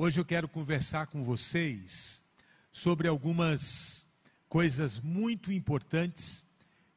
Hoje 0.00 0.20
eu 0.20 0.24
quero 0.24 0.46
conversar 0.46 1.08
com 1.08 1.24
vocês 1.24 2.24
sobre 2.70 3.08
algumas 3.08 4.06
coisas 4.48 5.00
muito 5.00 5.50
importantes 5.50 6.44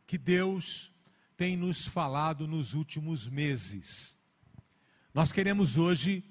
que 0.05 0.19
Deus 0.19 0.91
tem 1.35 1.57
nos 1.57 1.87
falado 1.87 2.45
nos 2.47 2.75
últimos 2.75 3.27
meses. 3.27 4.15
Nós 5.15 5.31
queremos 5.31 5.77
hoje 5.77 6.23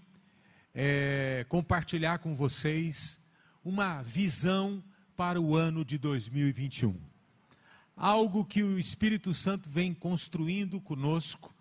é, 0.72 1.44
compartilhar 1.48 2.20
com 2.20 2.36
vocês 2.36 3.20
uma 3.64 4.00
visão 4.02 4.80
para 5.16 5.40
o 5.40 5.56
ano 5.56 5.84
de 5.84 5.98
2021. 5.98 6.94
Algo 7.96 8.44
que 8.44 8.62
o 8.62 8.78
Espírito 8.78 9.34
Santo 9.34 9.68
vem 9.68 9.92
construindo 9.92 10.80
conosco 10.80 11.52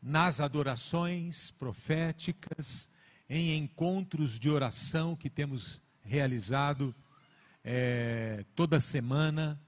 nas 0.00 0.38
adorações 0.38 1.50
proféticas, 1.50 2.88
em 3.30 3.56
encontros 3.56 4.40
de 4.40 4.50
oração 4.50 5.14
que 5.14 5.30
temos 5.30 5.80
realizado 6.02 6.92
é, 7.64 8.44
toda 8.56 8.80
semana. 8.80 9.58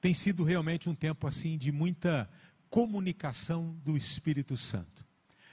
Tem 0.00 0.12
sido 0.12 0.42
realmente 0.42 0.90
um 0.90 0.94
tempo 0.94 1.28
assim 1.28 1.56
de 1.56 1.70
muita 1.70 2.28
comunicação 2.68 3.74
do 3.84 3.96
Espírito 3.96 4.56
Santo. 4.56 5.06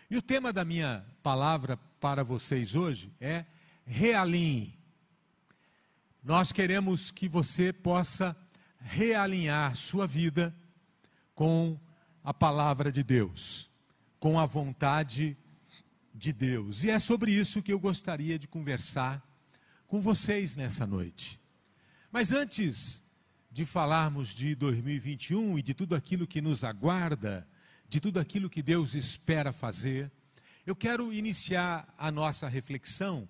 E 0.09 0.17
o 0.17 0.21
tema 0.21 0.51
da 0.51 0.65
minha 0.65 1.05
palavra 1.21 1.77
para 1.99 2.23
vocês 2.23 2.73
hoje 2.73 3.13
é 3.21 3.45
realinhe. 3.85 4.77
Nós 6.23 6.51
queremos 6.51 7.11
que 7.11 7.29
você 7.29 7.71
possa 7.71 8.35
realinhar 8.79 9.75
sua 9.75 10.07
vida 10.07 10.53
com 11.35 11.79
a 12.23 12.33
palavra 12.33 12.91
de 12.91 13.03
Deus 13.03 13.71
com 14.21 14.39
a 14.39 14.45
vontade 14.45 15.35
de 15.35 15.37
Deus. 16.13 16.83
E 16.83 16.89
é 16.89 16.99
sobre 16.99 17.31
isso 17.31 17.61
que 17.61 17.71
eu 17.71 17.79
gostaria 17.79 18.37
de 18.39 18.47
conversar 18.47 19.23
com 19.87 20.01
vocês 20.01 20.55
nessa 20.55 20.87
noite. 20.87 21.39
Mas 22.11 22.31
antes 22.31 23.03
de 23.51 23.65
falarmos 23.65 24.29
de 24.29 24.55
2021 24.55 25.59
e 25.59 25.61
de 25.61 25.73
tudo 25.73 25.95
aquilo 25.95 26.25
que 26.25 26.41
nos 26.41 26.63
aguarda, 26.63 27.47
de 27.87 27.99
tudo 27.99 28.19
aquilo 28.19 28.49
que 28.49 28.61
Deus 28.61 28.95
espera 28.95 29.51
fazer, 29.51 30.11
eu 30.65 30.75
quero 30.75 31.11
iniciar 31.11 31.93
a 31.97 32.11
nossa 32.11 32.47
reflexão 32.47 33.27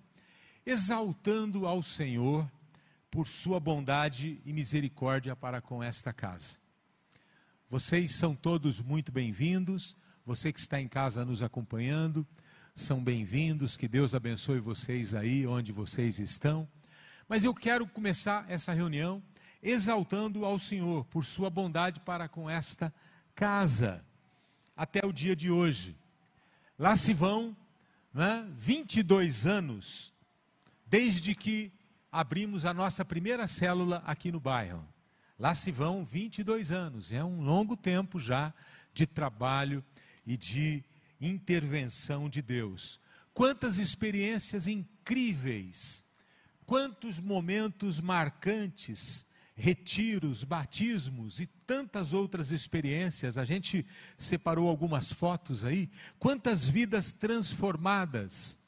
exaltando 0.64 1.66
ao 1.66 1.82
Senhor 1.82 2.50
por 3.10 3.26
sua 3.26 3.58
bondade 3.58 4.40
e 4.44 4.52
misericórdia 4.52 5.34
para 5.34 5.60
com 5.60 5.82
esta 5.82 6.12
casa. 6.12 6.56
Vocês 7.68 8.16
são 8.16 8.34
todos 8.34 8.80
muito 8.80 9.10
bem-vindos. 9.10 9.96
Você 10.24 10.52
que 10.52 10.60
está 10.60 10.80
em 10.80 10.86
casa 10.86 11.24
nos 11.24 11.42
acompanhando, 11.42 12.26
são 12.74 13.02
bem-vindos, 13.04 13.76
que 13.76 13.86
Deus 13.86 14.14
abençoe 14.14 14.58
vocês 14.58 15.14
aí 15.14 15.46
onde 15.46 15.72
vocês 15.72 16.18
estão. 16.18 16.66
Mas 17.28 17.44
eu 17.44 17.54
quero 17.54 17.86
começar 17.86 18.46
essa 18.48 18.72
reunião 18.72 19.22
exaltando 19.62 20.44
ao 20.44 20.58
Senhor 20.58 21.04
por 21.04 21.24
sua 21.24 21.50
bondade 21.50 22.00
para 22.00 22.28
com 22.28 22.48
esta 22.48 22.92
casa, 23.34 24.04
até 24.76 25.04
o 25.04 25.12
dia 25.12 25.36
de 25.36 25.50
hoje. 25.50 25.96
Lá 26.78 26.96
se 26.96 27.12
vão 27.12 27.56
né, 28.12 28.46
22 28.56 29.46
anos 29.46 30.12
desde 30.86 31.34
que 31.34 31.70
abrimos 32.10 32.64
a 32.64 32.74
nossa 32.74 33.04
primeira 33.04 33.46
célula 33.46 34.02
aqui 34.06 34.32
no 34.32 34.40
bairro. 34.40 34.86
Lá 35.38 35.54
se 35.54 35.70
vão 35.70 36.04
22 36.04 36.70
anos, 36.70 37.12
é 37.12 37.22
um 37.22 37.42
longo 37.42 37.76
tempo 37.76 38.18
já 38.18 38.52
de 38.94 39.06
trabalho 39.06 39.84
e 40.26 40.36
de 40.36 40.84
intervenção 41.22 42.28
de 42.28 42.42
Deus. 42.42 43.00
Quantas 43.32 43.78
experiências 43.78 44.66
incríveis, 44.66 46.04
quantos 46.66 47.18
momentos 47.18 48.00
marcantes, 48.00 49.26
retiros, 49.54 50.44
batismos 50.44 51.38
e 51.40 51.46
tantas 51.46 52.12
outras 52.12 52.50
experiências. 52.50 53.36
A 53.36 53.44
gente 53.44 53.86
separou 54.16 54.68
algumas 54.68 55.12
fotos 55.12 55.64
aí. 55.64 55.90
Quantas 56.18 56.68
vidas 56.68 57.12
transformadas 57.12 58.58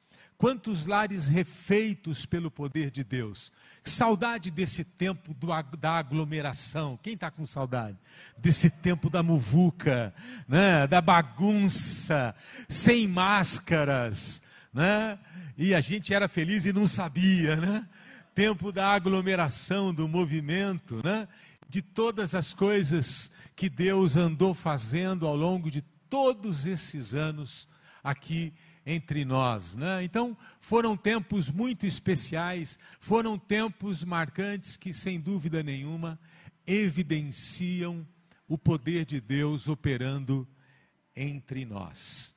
Quantos 0.44 0.84
lares 0.84 1.26
refeitos 1.26 2.26
pelo 2.26 2.50
poder 2.50 2.90
de 2.90 3.02
Deus. 3.02 3.50
Saudade 3.82 4.50
desse 4.50 4.84
tempo 4.84 5.32
do, 5.32 5.46
da 5.78 5.92
aglomeração. 5.92 6.98
Quem 7.02 7.14
está 7.14 7.30
com 7.30 7.46
saudade? 7.46 7.96
Desse 8.36 8.68
tempo 8.68 9.08
da 9.08 9.22
muvuca, 9.22 10.14
né? 10.46 10.86
da 10.86 11.00
bagunça, 11.00 12.34
sem 12.68 13.08
máscaras. 13.08 14.42
Né? 14.70 15.18
E 15.56 15.74
a 15.74 15.80
gente 15.80 16.12
era 16.12 16.28
feliz 16.28 16.66
e 16.66 16.74
não 16.74 16.86
sabia. 16.86 17.56
Né? 17.56 17.88
Tempo 18.34 18.70
da 18.70 18.88
aglomeração, 18.88 19.94
do 19.94 20.06
movimento, 20.06 21.00
né? 21.02 21.26
de 21.70 21.80
todas 21.80 22.34
as 22.34 22.52
coisas 22.52 23.30
que 23.56 23.70
Deus 23.70 24.14
andou 24.14 24.52
fazendo 24.52 25.26
ao 25.26 25.34
longo 25.34 25.70
de 25.70 25.80
todos 26.10 26.66
esses 26.66 27.14
anos 27.14 27.66
aqui 28.02 28.52
entre 28.86 29.24
nós. 29.24 29.76
Né? 29.76 30.04
Então, 30.04 30.36
foram 30.60 30.96
tempos 30.96 31.50
muito 31.50 31.86
especiais, 31.86 32.78
foram 33.00 33.38
tempos 33.38 34.04
marcantes 34.04 34.76
que, 34.76 34.92
sem 34.92 35.20
dúvida 35.20 35.62
nenhuma, 35.62 36.18
evidenciam 36.66 38.06
o 38.48 38.58
poder 38.58 39.04
de 39.04 39.20
Deus 39.20 39.68
operando 39.68 40.46
entre 41.16 41.64
nós. 41.64 42.34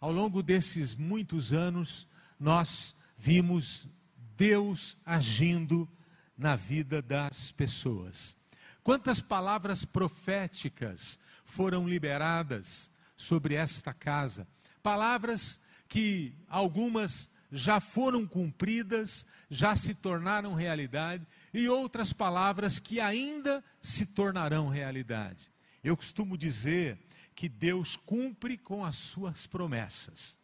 Ao 0.00 0.12
longo 0.12 0.42
desses 0.42 0.94
muitos 0.94 1.52
anos, 1.52 2.06
nós 2.38 2.94
vimos 3.16 3.88
Deus 4.36 4.96
agindo 5.04 5.88
na 6.36 6.56
vida 6.56 7.00
das 7.00 7.52
pessoas. 7.52 8.36
Quantas 8.82 9.20
palavras 9.20 9.84
proféticas 9.84 11.18
foram 11.42 11.88
liberadas 11.88 12.90
sobre 13.16 13.54
esta 13.54 13.94
casa? 13.94 14.46
Palavras 14.82 15.60
que 15.88 16.34
algumas 16.48 17.30
já 17.50 17.78
foram 17.78 18.26
cumpridas, 18.26 19.24
já 19.48 19.76
se 19.76 19.94
tornaram 19.94 20.54
realidade, 20.54 21.24
e 21.52 21.68
outras 21.68 22.12
palavras 22.12 22.80
que 22.80 23.00
ainda 23.00 23.62
se 23.80 24.06
tornarão 24.06 24.68
realidade. 24.68 25.52
Eu 25.82 25.96
costumo 25.96 26.36
dizer 26.36 26.98
que 27.34 27.48
Deus 27.48 27.96
cumpre 27.96 28.58
com 28.58 28.84
as 28.84 28.96
suas 28.96 29.46
promessas, 29.46 30.36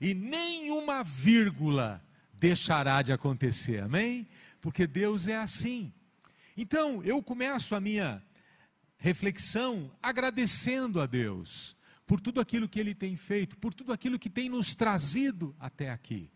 e 0.00 0.14
nenhuma 0.14 1.02
vírgula 1.02 2.02
deixará 2.32 3.02
de 3.02 3.12
acontecer, 3.12 3.82
amém? 3.82 4.28
Porque 4.60 4.86
Deus 4.86 5.26
é 5.26 5.36
assim. 5.36 5.92
Então, 6.56 7.02
eu 7.02 7.22
começo 7.22 7.74
a 7.74 7.80
minha 7.80 8.22
reflexão 8.96 9.90
agradecendo 10.02 11.00
a 11.00 11.06
Deus 11.06 11.76
por 12.08 12.22
tudo 12.22 12.40
aquilo 12.40 12.66
que 12.66 12.80
Ele 12.80 12.94
tem 12.94 13.14
feito, 13.16 13.54
por 13.58 13.74
tudo 13.74 13.92
aquilo 13.92 14.18
que 14.18 14.30
tem 14.30 14.48
nos 14.48 14.74
trazido 14.74 15.54
até 15.60 15.90
aqui. 15.90 16.30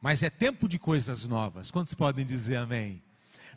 Mas 0.00 0.22
é 0.22 0.30
tempo 0.30 0.66
de 0.66 0.78
coisas 0.78 1.26
novas. 1.26 1.70
Quantos 1.70 1.92
podem 1.92 2.24
dizer 2.24 2.56
amém? 2.56 3.02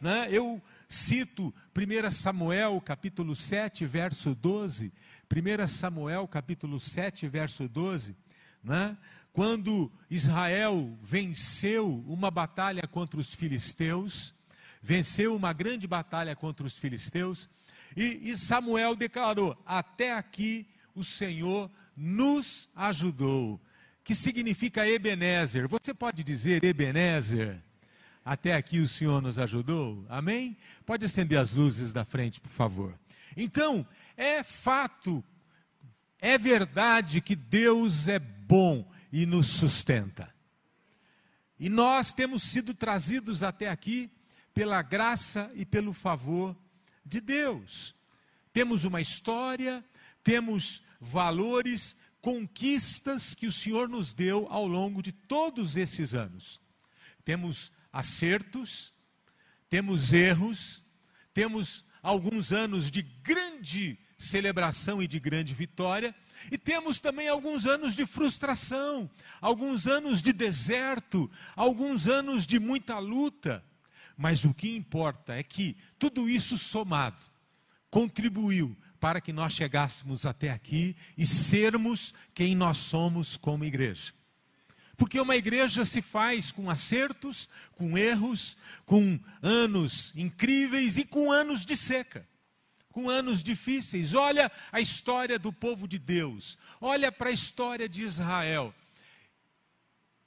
Né? 0.02 0.28
Eu 0.30 0.62
cito 0.90 1.56
1 1.74 2.12
Samuel 2.12 2.82
capítulo 2.82 3.38
7, 3.38 3.86
verso 3.86 4.36
12. 4.36 4.92
1 5.32 5.68
Samuel 5.70 6.28
capítulo 6.28 6.78
7, 6.78 7.30
verso 7.30 7.70
12. 7.70 8.18
Né? 8.62 8.98
Quando 9.32 9.90
Israel 10.10 10.98
venceu 11.02 12.04
uma 12.06 12.30
batalha 12.30 12.86
contra 12.86 13.18
os 13.18 13.34
filisteus, 13.34 14.36
venceu 14.82 15.34
uma 15.34 15.54
grande 15.54 15.88
batalha 15.88 16.36
contra 16.36 16.68
os 16.68 16.78
filisteus, 16.78 17.50
e, 17.96 18.30
e 18.30 18.36
Samuel 18.36 18.94
declarou: 18.94 19.58
Até 19.66 20.14
aqui 20.14 20.68
o 20.96 21.04
Senhor 21.04 21.70
nos 21.96 22.70
ajudou. 22.76 23.60
Que 24.04 24.14
significa 24.14 24.88
Ebenezer? 24.88 25.68
Você 25.68 25.94
pode 25.94 26.24
dizer 26.24 26.64
Ebenezer? 26.64 27.62
Até 28.26 28.54
aqui 28.54 28.80
o 28.80 28.88
Senhor 28.88 29.22
nos 29.22 29.38
ajudou? 29.38 30.06
Amém? 30.10 30.58
Pode 30.86 31.06
acender 31.06 31.38
as 31.38 31.54
luzes 31.54 31.92
da 31.92 32.06
frente, 32.06 32.40
por 32.40 32.52
favor. 32.52 32.98
Então, 33.36 33.86
é 34.16 34.44
fato, 34.44 35.24
é 36.20 36.38
verdade 36.38 37.22
que 37.22 37.36
Deus 37.36 38.08
é 38.08 38.20
bom 38.20 38.90
e 39.12 39.26
nos 39.26 39.48
sustenta. 39.48 40.34
E 41.60 41.70
nós 41.70 42.14
temos 42.14 42.44
sido 42.44 42.74
trazidos 42.74 43.44
até 43.44 43.70
aqui 43.70 44.12
pela 44.54 44.82
graça 44.82 45.52
e 45.56 45.66
pelo 45.66 45.94
favor 45.94 46.56
de 47.06 47.20
Deus. 47.20 47.96
Temos 48.52 48.84
uma 48.84 49.02
história, 49.02 49.84
temos 50.24 50.82
valores, 51.04 51.96
conquistas 52.22 53.36
que 53.36 53.48
o 53.48 53.52
Senhor 53.52 53.90
nos 53.90 54.14
deu 54.14 54.48
ao 54.50 54.66
longo 54.66 55.02
de 55.02 55.12
todos 55.12 55.76
esses 55.76 56.14
anos. 56.14 56.62
Temos 57.24 57.72
acertos, 57.92 58.94
temos 59.70 60.14
erros, 60.14 60.84
temos 61.34 61.86
alguns 62.02 62.52
anos 62.52 62.90
de 62.90 63.02
grande 63.02 64.00
celebração 64.18 65.02
e 65.02 65.08
de 65.08 65.20
grande 65.20 65.54
vitória, 65.54 66.16
E 66.52 66.58
temos 66.58 67.00
também 67.00 67.28
alguns 67.28 67.66
anos 67.66 67.96
de 67.96 68.06
frustração, 68.06 69.10
alguns 69.40 69.88
anos 69.88 70.22
de 70.22 70.34
deserto, 70.34 71.30
alguns 71.56 72.08
anos 72.08 72.46
de 72.46 72.60
muita 72.60 73.00
luta. 73.00 73.64
Mas 74.18 74.46
o 74.46 74.54
que 74.54 74.76
importa 74.76 75.34
é 75.34 75.44
que 75.44 75.76
tudo 75.98 76.30
isso 76.30 76.58
somado 76.58 77.24
contribuiu 77.90 78.76
para 79.04 79.20
que 79.20 79.34
nós 79.34 79.52
chegássemos 79.52 80.26
até 80.26 80.50
aqui 80.50 80.96
e 81.18 81.26
sermos 81.26 82.14
quem 82.34 82.56
nós 82.56 82.78
somos 82.78 83.36
como 83.36 83.66
igreja. 83.66 84.14
Porque 84.96 85.20
uma 85.20 85.36
igreja 85.36 85.84
se 85.84 86.02
faz 86.02 86.54
com 86.54 86.70
acertos, 86.70 87.50
com 87.74 87.98
erros, 87.98 88.56
com 88.86 89.20
anos 89.42 90.14
incríveis 90.16 90.98
e 90.98 91.04
com 91.04 91.30
anos 91.30 91.66
de 91.66 91.76
seca, 91.76 92.26
com 92.94 93.10
anos 93.10 93.44
difíceis. 93.44 94.14
Olha 94.14 94.50
a 94.72 94.80
história 94.80 95.38
do 95.38 95.52
povo 95.52 95.86
de 95.86 96.00
Deus, 96.00 96.58
olha 96.80 97.12
para 97.12 97.30
a 97.30 97.34
história 97.34 97.90
de 97.90 98.04
Israel. 98.04 98.74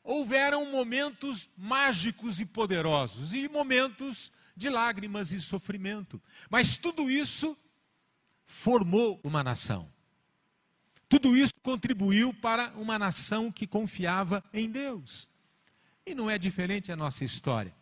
Houveram 0.05 0.71
momentos 0.71 1.49
mágicos 1.57 2.41
e 2.41 2.45
poderosos 2.45 3.33
e 3.33 3.49
momentos 3.49 4.31
de 4.55 4.69
lágrimas 4.69 5.33
e 5.33 5.41
sofrimento, 5.41 6.21
mas 6.51 6.77
tudo 6.77 7.11
isso 7.11 7.57
formou 8.47 9.21
uma 9.23 9.45
nação. 9.45 9.91
Tudo 11.09 11.37
isso 11.37 11.55
contribuiu 11.63 12.33
para 12.33 12.73
uma 12.77 12.99
nação 12.99 13.53
que 13.53 13.67
confiava 13.67 14.43
em 14.53 14.71
Deus. 14.71 15.29
E 16.07 16.15
não 16.15 16.31
é 16.31 16.39
diferente 16.39 16.91
a 16.91 16.97
nossa 16.97 17.25
história. 17.25 17.75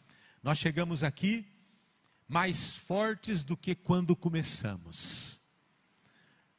Nós 0.43 0.58
chegamos 0.58 1.05
aqui 1.05 1.46
mais 2.26 2.76
fortes 2.76 3.44
do 3.44 3.56
que 3.56 3.75
quando 3.75 4.16
começamos. 4.16 5.40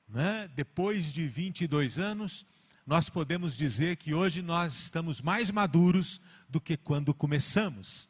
Né? 0.07 0.47
Depois 0.55 1.11
de 1.11 1.27
22 1.27 1.99
anos, 1.99 2.45
nós 2.85 3.09
podemos 3.09 3.55
dizer 3.55 3.97
que 3.97 4.13
hoje 4.13 4.41
nós 4.41 4.73
estamos 4.73 5.21
mais 5.21 5.49
maduros 5.49 6.21
do 6.47 6.61
que 6.61 6.77
quando 6.77 7.13
começamos. 7.13 8.07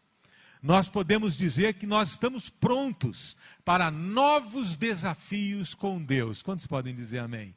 Nós 0.66 0.90
podemos 0.90 1.38
dizer 1.38 1.76
que 1.76 1.86
nós 1.86 2.12
estamos 2.12 2.50
prontos 2.50 3.38
para 3.64 3.90
novos 3.92 4.76
desafios 4.76 5.74
com 5.74 6.04
Deus. 6.04 6.42
Quantos 6.42 6.66
podem 6.66 6.94
dizer 6.94 7.20
amém? 7.20 7.56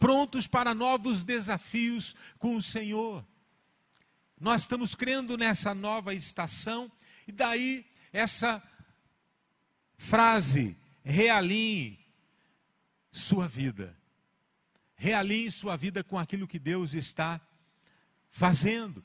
prontos 0.00 0.46
para 0.46 0.74
novos 0.74 1.22
desafios 1.22 2.16
com 2.38 2.56
o 2.56 2.62
Senhor. 2.62 3.24
Nós 4.40 4.62
estamos 4.62 4.94
crendo 4.94 5.36
nessa 5.36 5.74
nova 5.74 6.14
estação, 6.14 6.90
e 7.28 7.30
daí 7.30 7.86
essa 8.10 8.62
frase: 9.98 10.74
realinhe 11.04 12.00
sua 13.12 13.46
vida. 13.46 13.94
Realinhe 14.96 15.50
sua 15.50 15.76
vida 15.76 16.02
com 16.02 16.18
aquilo 16.18 16.48
que 16.48 16.58
Deus 16.58 16.94
está 16.94 17.40
fazendo. 18.30 19.04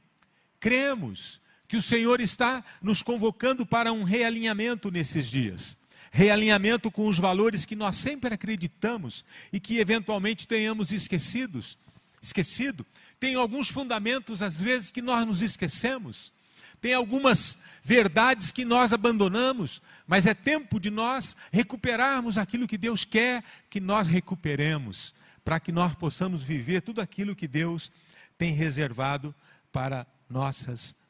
Cremos 0.59 1.41
que 1.67 1.77
o 1.77 1.81
Senhor 1.81 2.21
está 2.21 2.63
nos 2.81 3.01
convocando 3.01 3.65
para 3.65 3.91
um 3.91 4.03
realinhamento 4.03 4.91
nesses 4.91 5.29
dias 5.29 5.77
realinhamento 6.15 6.89
com 6.89 7.07
os 7.07 7.19
valores 7.19 7.65
que 7.65 7.75
nós 7.75 7.97
sempre 7.97 8.33
acreditamos 8.33 9.25
e 9.51 9.59
que 9.59 9.79
eventualmente 9.79 10.47
tenhamos 10.47 10.93
esquecidos, 10.93 11.77
esquecido. 12.21 12.85
Tem 13.19 13.35
alguns 13.35 13.67
fundamentos 13.67 14.41
às 14.41 14.61
vezes 14.61 14.91
que 14.91 15.01
nós 15.01 15.27
nos 15.27 15.41
esquecemos. 15.41 16.31
Tem 16.79 16.93
algumas 16.93 17.57
verdades 17.83 18.49
que 18.53 18.63
nós 18.63 18.93
abandonamos, 18.93 19.81
mas 20.07 20.25
é 20.25 20.33
tempo 20.33 20.79
de 20.79 20.89
nós 20.89 21.35
recuperarmos 21.51 22.37
aquilo 22.37 22.67
que 22.67 22.77
Deus 22.77 23.03
quer 23.03 23.43
que 23.69 23.81
nós 23.81 24.07
recuperemos, 24.07 25.13
para 25.43 25.59
que 25.59 25.71
nós 25.71 25.95
possamos 25.95 26.41
viver 26.41 26.81
tudo 26.81 27.01
aquilo 27.01 27.35
que 27.35 27.47
Deus 27.47 27.91
tem 28.37 28.53
reservado 28.53 29.35
para 29.69 30.07
nossas 30.29 30.87
vidas. 30.87 31.04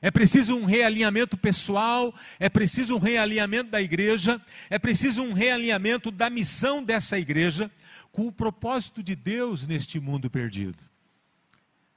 É 0.00 0.10
preciso 0.10 0.54
um 0.56 0.64
realinhamento 0.64 1.36
pessoal, 1.36 2.14
é 2.38 2.48
preciso 2.48 2.96
um 2.96 3.00
realinhamento 3.00 3.70
da 3.70 3.82
igreja, 3.82 4.40
é 4.70 4.78
preciso 4.78 5.22
um 5.22 5.32
realinhamento 5.32 6.10
da 6.10 6.30
missão 6.30 6.82
dessa 6.82 7.18
igreja 7.18 7.70
com 8.12 8.26
o 8.26 8.32
propósito 8.32 9.02
de 9.02 9.16
Deus 9.16 9.66
neste 9.66 9.98
mundo 9.98 10.30
perdido. 10.30 10.78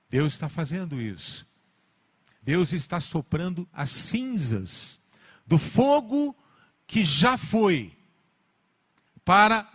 Deus 0.10 0.34
está 0.34 0.50
fazendo 0.50 1.00
isso. 1.00 1.48
Deus 2.42 2.74
está 2.74 3.00
soprando 3.00 3.68
as 3.72 3.92
cinzas 3.92 5.00
do 5.46 5.58
fogo 5.58 6.36
que 6.88 7.06
já 7.06 7.38
foi, 7.38 7.94
para 9.24 9.72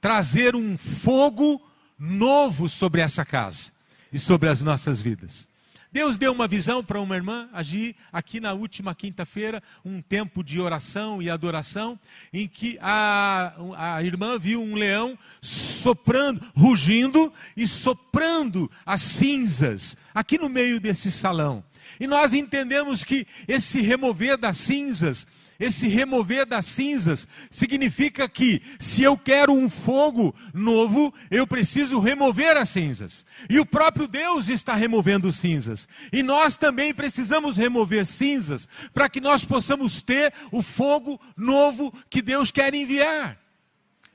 trazer 0.00 0.54
um 0.54 0.78
fogo 0.78 1.60
novo 1.98 2.68
sobre 2.68 3.00
essa 3.00 3.24
casa 3.24 3.72
e 4.12 4.18
sobre 4.18 4.48
as 4.48 4.60
nossas 4.60 5.00
vidas. 5.00 5.48
Deus 5.92 6.16
deu 6.16 6.32
uma 6.32 6.46
visão 6.46 6.84
para 6.84 7.00
uma 7.00 7.16
irmã 7.16 7.48
agir 7.52 7.96
aqui 8.12 8.38
na 8.38 8.52
última 8.52 8.94
quinta-feira, 8.94 9.60
um 9.84 10.00
tempo 10.00 10.44
de 10.44 10.60
oração 10.60 11.20
e 11.20 11.28
adoração, 11.28 11.98
em 12.32 12.46
que 12.46 12.78
a, 12.80 13.54
a 13.76 14.02
irmã 14.02 14.38
viu 14.38 14.62
um 14.62 14.74
leão 14.74 15.18
soprando, 15.42 16.40
rugindo 16.54 17.32
e 17.56 17.66
soprando 17.66 18.70
as 18.86 19.00
cinzas 19.00 19.96
aqui 20.14 20.38
no 20.38 20.48
meio 20.48 20.78
desse 20.78 21.10
salão. 21.10 21.64
E 21.98 22.06
nós 22.06 22.32
entendemos 22.32 23.02
que 23.02 23.26
esse 23.48 23.80
remover 23.80 24.38
das 24.38 24.58
cinzas 24.58 25.26
esse 25.60 25.86
remover 25.86 26.46
das 26.46 26.64
cinzas 26.64 27.28
significa 27.50 28.26
que, 28.26 28.62
se 28.78 29.02
eu 29.02 29.16
quero 29.16 29.52
um 29.52 29.68
fogo 29.68 30.34
novo, 30.54 31.12
eu 31.30 31.46
preciso 31.46 32.00
remover 32.00 32.56
as 32.56 32.70
cinzas. 32.70 33.26
E 33.48 33.60
o 33.60 33.66
próprio 33.66 34.08
Deus 34.08 34.48
está 34.48 34.74
removendo 34.74 35.30
cinzas. 35.30 35.86
E 36.10 36.22
nós 36.22 36.56
também 36.56 36.94
precisamos 36.94 37.58
remover 37.58 38.06
cinzas 38.06 38.66
para 38.94 39.08
que 39.08 39.20
nós 39.20 39.44
possamos 39.44 40.00
ter 40.00 40.32
o 40.50 40.62
fogo 40.62 41.20
novo 41.36 41.92
que 42.08 42.22
Deus 42.22 42.50
quer 42.50 42.74
enviar. 42.74 43.38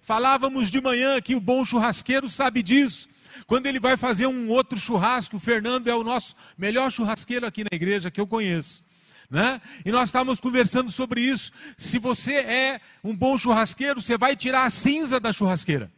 Falávamos 0.01 0.69
de 0.69 0.81
manhã 0.81 1.19
que 1.19 1.35
o 1.35 1.39
bom 1.39 1.65
churrasqueiro 1.65 2.29
sabe 2.29 2.61
disso. 2.61 3.07
Quando 3.47 3.65
ele 3.65 3.79
vai 3.79 3.97
fazer 3.97 4.27
um 4.27 4.49
outro 4.49 4.79
churrasco, 4.79 5.37
o 5.37 5.39
Fernando 5.39 5.87
é 5.87 5.95
o 5.95 6.03
nosso 6.03 6.35
melhor 6.57 6.91
churrasqueiro 6.91 7.45
aqui 7.45 7.63
na 7.63 7.75
igreja 7.75 8.09
que 8.09 8.21
eu 8.21 8.27
conheço. 8.27 8.84
Né? 9.29 9.61
E 9.83 9.91
nós 9.91 10.09
estávamos 10.09 10.39
conversando 10.39 10.91
sobre 10.91 11.21
isso. 11.21 11.51
Se 11.77 11.97
você 11.97 12.35
é 12.35 12.81
um 13.03 13.15
bom 13.15 13.37
churrasqueiro, 13.37 14.01
você 14.01 14.17
vai 14.17 14.35
tirar 14.35 14.65
a 14.65 14.69
cinza 14.69 15.19
da 15.19 15.33
churrasqueira 15.33 15.91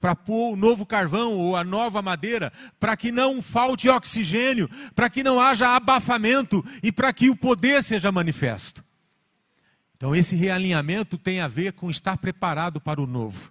para 0.00 0.14
pôr 0.14 0.52
o 0.52 0.56
novo 0.56 0.84
carvão 0.84 1.32
ou 1.32 1.56
a 1.56 1.64
nova 1.64 2.02
madeira, 2.02 2.52
para 2.78 2.96
que 2.96 3.10
não 3.10 3.40
falte 3.40 3.88
oxigênio, 3.88 4.68
para 4.94 5.08
que 5.10 5.22
não 5.22 5.40
haja 5.40 5.74
abafamento 5.74 6.64
e 6.82 6.92
para 6.92 7.12
que 7.12 7.30
o 7.30 7.36
poder 7.36 7.82
seja 7.82 8.12
manifesto. 8.12 8.84
Então, 9.96 10.14
esse 10.14 10.36
realinhamento 10.36 11.16
tem 11.16 11.40
a 11.40 11.48
ver 11.48 11.72
com 11.72 11.90
estar 11.90 12.18
preparado 12.18 12.80
para 12.80 13.00
o 13.00 13.06
novo, 13.06 13.50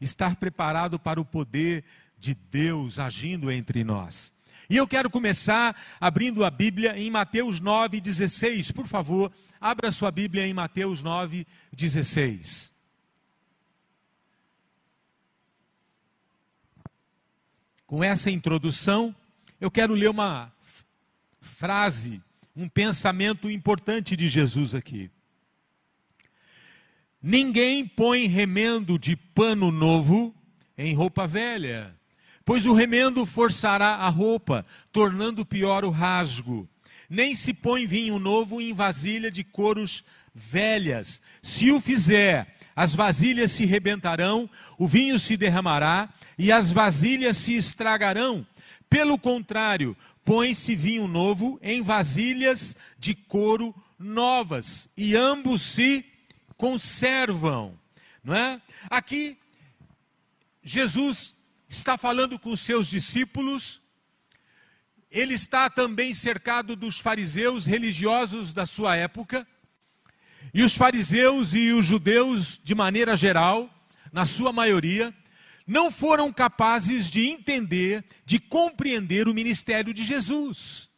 estar 0.00 0.36
preparado 0.36 0.98
para 0.98 1.20
o 1.20 1.24
poder 1.24 1.84
de 2.18 2.34
Deus 2.34 2.98
agindo 2.98 3.50
entre 3.50 3.82
nós. 3.82 4.33
E 4.68 4.76
eu 4.76 4.86
quero 4.86 5.10
começar 5.10 5.76
abrindo 6.00 6.44
a 6.44 6.50
Bíblia 6.50 6.98
em 6.98 7.10
Mateus 7.10 7.60
9, 7.60 8.00
16. 8.00 8.72
Por 8.72 8.86
favor, 8.86 9.30
abra 9.60 9.92
sua 9.92 10.10
Bíblia 10.10 10.46
em 10.46 10.54
Mateus 10.54 11.02
9, 11.02 11.46
16. 11.72 12.72
Com 17.86 18.02
essa 18.02 18.30
introdução, 18.30 19.14
eu 19.60 19.70
quero 19.70 19.94
ler 19.94 20.08
uma 20.08 20.52
frase, 21.40 22.22
um 22.56 22.68
pensamento 22.68 23.50
importante 23.50 24.16
de 24.16 24.28
Jesus 24.28 24.74
aqui. 24.74 25.10
Ninguém 27.22 27.86
põe 27.86 28.26
remendo 28.26 28.98
de 28.98 29.14
pano 29.14 29.70
novo 29.70 30.34
em 30.76 30.94
roupa 30.94 31.26
velha 31.26 31.94
Pois 32.44 32.66
o 32.66 32.74
remendo 32.74 33.24
forçará 33.24 33.94
a 33.96 34.08
roupa, 34.08 34.66
tornando 34.92 35.46
pior 35.46 35.84
o 35.84 35.90
rasgo. 35.90 36.68
Nem 37.08 37.34
se 37.34 37.54
põe 37.54 37.86
vinho 37.86 38.18
novo 38.18 38.60
em 38.60 38.72
vasilha 38.72 39.30
de 39.30 39.42
couros 39.42 40.04
velhas. 40.34 41.22
Se 41.42 41.70
o 41.70 41.80
fizer, 41.80 42.56
as 42.74 42.94
vasilhas 42.94 43.52
se 43.52 43.64
rebentarão, 43.64 44.48
o 44.76 44.86
vinho 44.86 45.18
se 45.18 45.36
derramará 45.36 46.08
e 46.38 46.50
as 46.50 46.72
vasilhas 46.72 47.36
se 47.36 47.54
estragarão. 47.54 48.46
Pelo 48.90 49.18
contrário, 49.18 49.96
põe-se 50.24 50.74
vinho 50.74 51.06
novo 51.06 51.58
em 51.62 51.82
vasilhas 51.82 52.76
de 52.98 53.14
couro 53.14 53.74
novas, 53.98 54.88
e 54.96 55.16
ambos 55.16 55.62
se 55.62 56.04
conservam. 56.56 57.78
Não 58.22 58.34
é? 58.34 58.60
Aqui, 58.90 59.38
Jesus 60.62 61.34
está 61.68 61.96
falando 61.96 62.38
com 62.38 62.50
os 62.50 62.60
seus 62.60 62.88
discípulos, 62.88 63.80
ele 65.10 65.34
está 65.34 65.70
também 65.70 66.12
cercado 66.12 66.74
dos 66.74 66.98
fariseus 66.98 67.66
religiosos 67.66 68.52
da 68.52 68.66
sua 68.66 68.96
época, 68.96 69.46
e 70.52 70.62
os 70.62 70.76
fariseus 70.76 71.54
e 71.54 71.70
os 71.72 71.86
judeus, 71.86 72.60
de 72.62 72.74
maneira 72.74 73.16
geral, 73.16 73.70
na 74.12 74.26
sua 74.26 74.52
maioria, 74.52 75.14
não 75.66 75.90
foram 75.90 76.32
capazes 76.32 77.10
de 77.10 77.26
entender, 77.26 78.04
de 78.26 78.38
compreender 78.38 79.28
o 79.28 79.34
ministério 79.34 79.94
de 79.94 80.04
Jesus. 80.04 80.90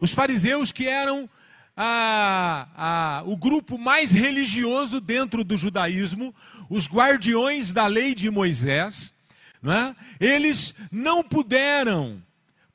Os 0.00 0.12
fariseus, 0.12 0.72
que 0.72 0.88
eram 0.88 1.30
a, 1.76 2.68
a, 2.74 3.22
o 3.24 3.36
grupo 3.36 3.78
mais 3.78 4.12
religioso 4.12 5.00
dentro 5.00 5.44
do 5.44 5.56
judaísmo, 5.56 6.34
os 6.68 6.88
guardiões 6.88 7.72
da 7.72 7.86
lei 7.86 8.14
de 8.14 8.30
Moisés, 8.30 9.14
não 9.62 9.72
é? 9.72 9.96
eles 10.18 10.74
não 10.90 11.22
puderam 11.22 12.22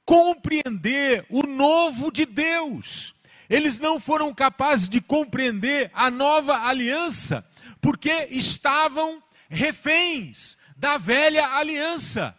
compreender 0.05 1.25
o 1.29 1.43
novo 1.43 2.11
de 2.11 2.25
Deus. 2.25 3.13
Eles 3.49 3.77
não 3.77 3.99
foram 3.99 4.33
capazes 4.33 4.87
de 4.87 5.01
compreender 5.01 5.91
a 5.93 6.09
nova 6.09 6.65
aliança, 6.65 7.45
porque 7.81 8.27
estavam 8.31 9.21
reféns 9.49 10.57
da 10.77 10.97
velha 10.97 11.47
aliança. 11.47 12.35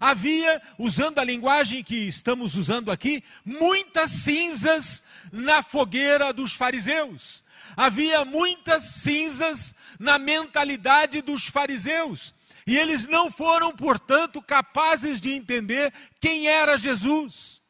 Havia, 0.00 0.60
usando 0.78 1.20
a 1.20 1.24
linguagem 1.24 1.84
que 1.84 2.08
estamos 2.08 2.56
usando 2.56 2.90
aqui, 2.90 3.22
muitas 3.44 4.10
cinzas 4.10 5.02
na 5.30 5.62
fogueira 5.62 6.32
dos 6.32 6.54
fariseus. 6.54 7.44
Havia 7.76 8.24
muitas 8.24 8.82
cinzas 8.82 9.74
na 9.98 10.18
mentalidade 10.18 11.22
dos 11.22 11.46
fariseus. 11.46 12.34
E 12.66 12.76
eles 12.76 13.06
não 13.06 13.30
foram, 13.30 13.74
portanto, 13.74 14.40
capazes 14.40 15.20
de 15.20 15.32
entender 15.32 15.92
quem 16.20 16.46
era 16.46 16.76
Jesus. 16.76 17.60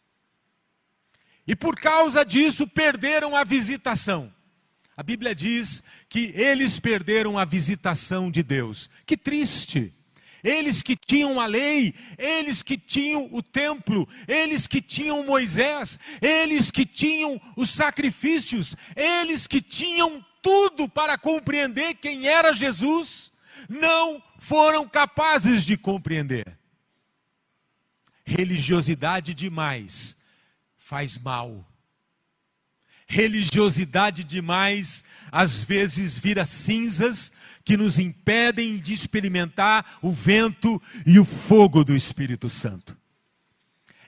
E 1.47 1.57
por 1.57 1.77
causa 1.77 2.25
disso 2.25 2.67
perderam 2.67 3.37
a 3.37 3.45
visitação. 3.45 4.33
A 4.97 5.03
Bíblia 5.03 5.35
diz 5.35 5.83
que 6.09 6.33
eles 6.37 6.79
perderam 6.79 7.39
a 7.39 7.45
visitação 7.45 8.31
de 8.31 8.43
Deus. 8.43 8.91
Que 9.07 9.17
triste! 9.17 9.93
Eles 10.45 10.83
que 10.83 10.97
tinham 10.97 11.41
a 11.41 11.47
lei, 11.47 11.95
eles 12.19 12.63
que 12.63 12.77
tinham 12.77 13.29
o 13.31 13.41
templo, 13.43 14.09
eles 14.27 14.67
que 14.67 14.83
tinham 14.83 15.25
Moisés, 15.25 16.01
eles 16.21 16.69
que 16.69 16.85
tinham 16.85 17.41
os 17.57 17.71
sacrifícios, 17.71 18.75
eles 18.97 19.47
que 19.47 19.63
tinham 19.63 20.25
tudo 20.43 20.89
para 20.89 21.17
compreender 21.17 21.95
quem 21.95 22.27
era 22.27 22.53
Jesus, 22.53 23.32
não 23.69 24.23
foram 24.39 24.89
capazes 24.89 25.65
de 25.65 25.77
compreender. 25.77 26.59
Religiosidade 28.25 29.35
demais 29.35 30.17
faz 30.77 31.19
mal. 31.19 31.67
Religiosidade 33.07 34.25
demais 34.25 35.05
às 35.31 35.63
vezes 35.63 36.19
vira 36.19 36.47
cinzas 36.47 37.33
que 37.65 37.77
nos 37.77 37.99
impedem 37.99 38.79
de 38.79 38.93
experimentar 38.93 39.99
o 40.01 40.11
vento 40.11 40.81
e 41.07 41.19
o 41.19 41.25
fogo 41.25 41.85
do 41.85 41.95
Espírito 41.95 42.49
Santo. 42.49 42.97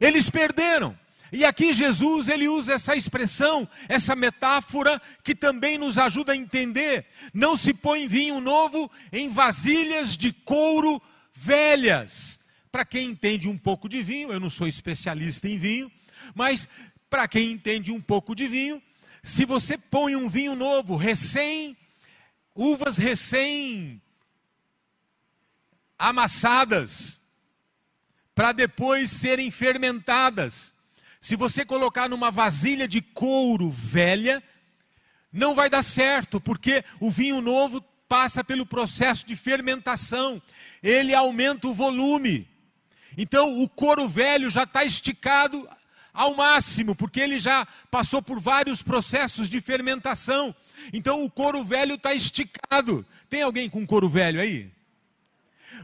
Eles 0.01 0.31
perderam. 0.31 0.99
E 1.35 1.45
aqui 1.45 1.75
Jesus 1.75 2.29
ele 2.29 2.47
usa 2.47 2.75
essa 2.75 2.95
expressão, 2.95 3.69
essa 3.89 4.15
metáfora 4.15 5.03
que 5.25 5.35
também 5.35 5.77
nos 5.77 5.99
ajuda 5.99 6.33
a 6.33 6.37
entender. 6.37 7.07
Não 7.35 7.57
se 7.57 7.75
põe 7.75 8.07
vinho 8.07 8.41
novo 8.41 8.89
em 9.13 9.29
vasilhas 9.29 10.17
de 10.17 10.33
couro 10.33 11.03
velhas. 11.33 12.39
Para 12.71 12.85
quem 12.85 13.11
entende 13.11 13.49
um 13.49 13.59
pouco 13.59 13.89
de 13.89 14.01
vinho, 14.01 14.31
eu 14.33 14.39
não 14.39 14.49
sou 14.49 14.69
especialista 14.69 15.49
em 15.49 15.59
vinho, 15.59 15.91
mas 16.37 16.69
para 17.11 17.27
quem 17.27 17.51
entende 17.51 17.91
um 17.91 18.01
pouco 18.01 18.33
de 18.33 18.47
vinho, 18.47 18.81
se 19.21 19.45
você 19.45 19.77
põe 19.77 20.15
um 20.15 20.29
vinho 20.29 20.55
novo, 20.55 20.95
recém, 20.95 21.77
uvas 22.55 22.97
recém 22.97 24.01
amassadas, 25.99 27.21
para 28.37 28.53
depois 28.53 29.11
serem 29.11 29.51
fermentadas, 29.51 30.74
se 31.25 31.37
você 31.37 31.65
colocar 31.65 32.07
numa 32.07 32.31
vasilha 32.31 32.87
de 32.87 33.01
couro 33.01 33.71
velha, 33.71 34.43
não 35.33 35.55
vai 35.55 35.71
dar 35.71 35.83
certo, 35.83 36.39
porque 36.39 36.85
o 37.01 37.11
vinho 37.11 37.41
novo 37.41 37.83
passa 38.07 38.45
pelo 38.45 38.67
processo 38.67 39.27
de 39.27 39.35
fermentação, 39.35 40.43
ele 40.83 41.15
aumenta 41.15 41.67
o 41.67 41.73
volume. 41.73 42.47
Então 43.17 43.63
o 43.63 43.67
couro 43.67 44.07
velho 44.07 44.51
já 44.51 44.65
está 44.65 44.85
esticado 44.85 45.67
ao 46.13 46.35
máximo, 46.35 46.95
porque 46.95 47.21
ele 47.21 47.39
já 47.39 47.67
passou 47.91 48.21
por 48.21 48.39
vários 48.39 48.83
processos 48.83 49.49
de 49.49 49.63
fermentação. 49.63 50.55
Então 50.93 51.25
o 51.25 51.31
couro 51.31 51.65
velho 51.65 51.95
está 51.95 52.13
esticado. 52.13 53.03
Tem 53.31 53.41
alguém 53.41 53.71
com 53.71 53.87
couro 53.87 54.11
velho 54.11 54.43
aí? 54.43 54.71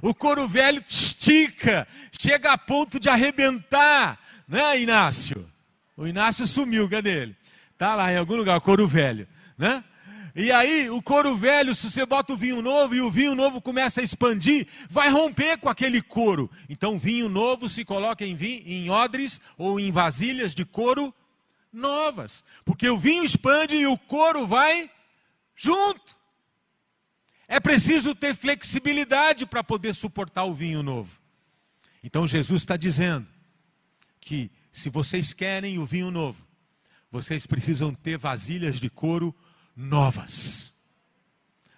O 0.03 0.15
couro 0.15 0.47
velho 0.47 0.85
estica, 0.87 1.89
chega 2.13 2.53
a 2.53 2.59
ponto 2.59 3.01
de 3.01 3.09
arrebentar, 3.09 4.19
né, 4.51 4.81
Inácio? 4.81 5.49
O 5.97 6.07
Inácio 6.07 6.47
sumiu, 6.47 6.89
cadê 6.89 7.23
ele? 7.23 7.37
Está 7.73 7.95
lá 7.95 8.13
em 8.13 8.17
algum 8.17 8.37
lugar, 8.37 8.59
o 8.59 8.61
couro 8.61 8.87
velho, 8.87 9.27
né? 9.57 9.85
E 10.35 10.53
aí, 10.53 10.89
o 10.91 11.03
couro 11.03 11.37
velho, 11.37 11.75
se 11.75 11.91
você 11.91 12.07
bota 12.07 12.33
o 12.33 12.37
vinho 12.37 12.63
novo 12.63 12.95
e 12.95 13.01
o 13.01 13.11
vinho 13.11 13.35
novo 13.35 13.61
começa 13.61 14.01
a 14.01 14.05
expandir, 14.05 14.67
vai 14.89 15.09
romper 15.09 15.59
com 15.59 15.69
aquele 15.69 16.01
couro. 16.01 16.51
Então, 16.69 16.99
vinho 16.99 17.29
novo 17.29 17.69
se 17.69 17.85
coloca 17.85 18.25
em, 18.25 18.35
vinho, 18.35 18.63
em 18.65 18.91
odres 18.91 19.41
ou 19.59 19.81
em 19.81 19.91
vasilhas 19.91 20.55
de 20.55 20.65
couro 20.65 21.13
novas. 21.73 22.45
Porque 22.65 22.89
o 22.89 22.99
vinho 22.99 23.25
expande 23.25 23.77
e 23.77 23.87
o 23.87 23.99
couro 23.99 24.47
vai 24.47 24.89
junto. 25.57 26.17
É 27.49 27.59
preciso 27.59 28.15
ter 28.15 28.35
flexibilidade 28.35 29.47
para 29.47 29.65
poder 29.65 29.95
suportar 29.95 30.45
o 30.45 30.55
vinho 30.55 30.83
novo. 30.83 31.11
Então, 32.05 32.27
Jesus 32.27 32.63
está 32.63 32.77
dizendo 32.77 33.27
que 34.21 34.51
se 34.73 34.89
vocês 34.89 35.33
querem 35.33 35.79
o 35.79 35.87
vinho 35.87 36.11
novo, 36.11 36.47
vocês 37.11 37.47
precisam 37.47 37.93
ter 37.93 38.19
vasilhas 38.19 38.79
de 38.79 38.89
couro 38.89 39.35
novas. 39.75 40.73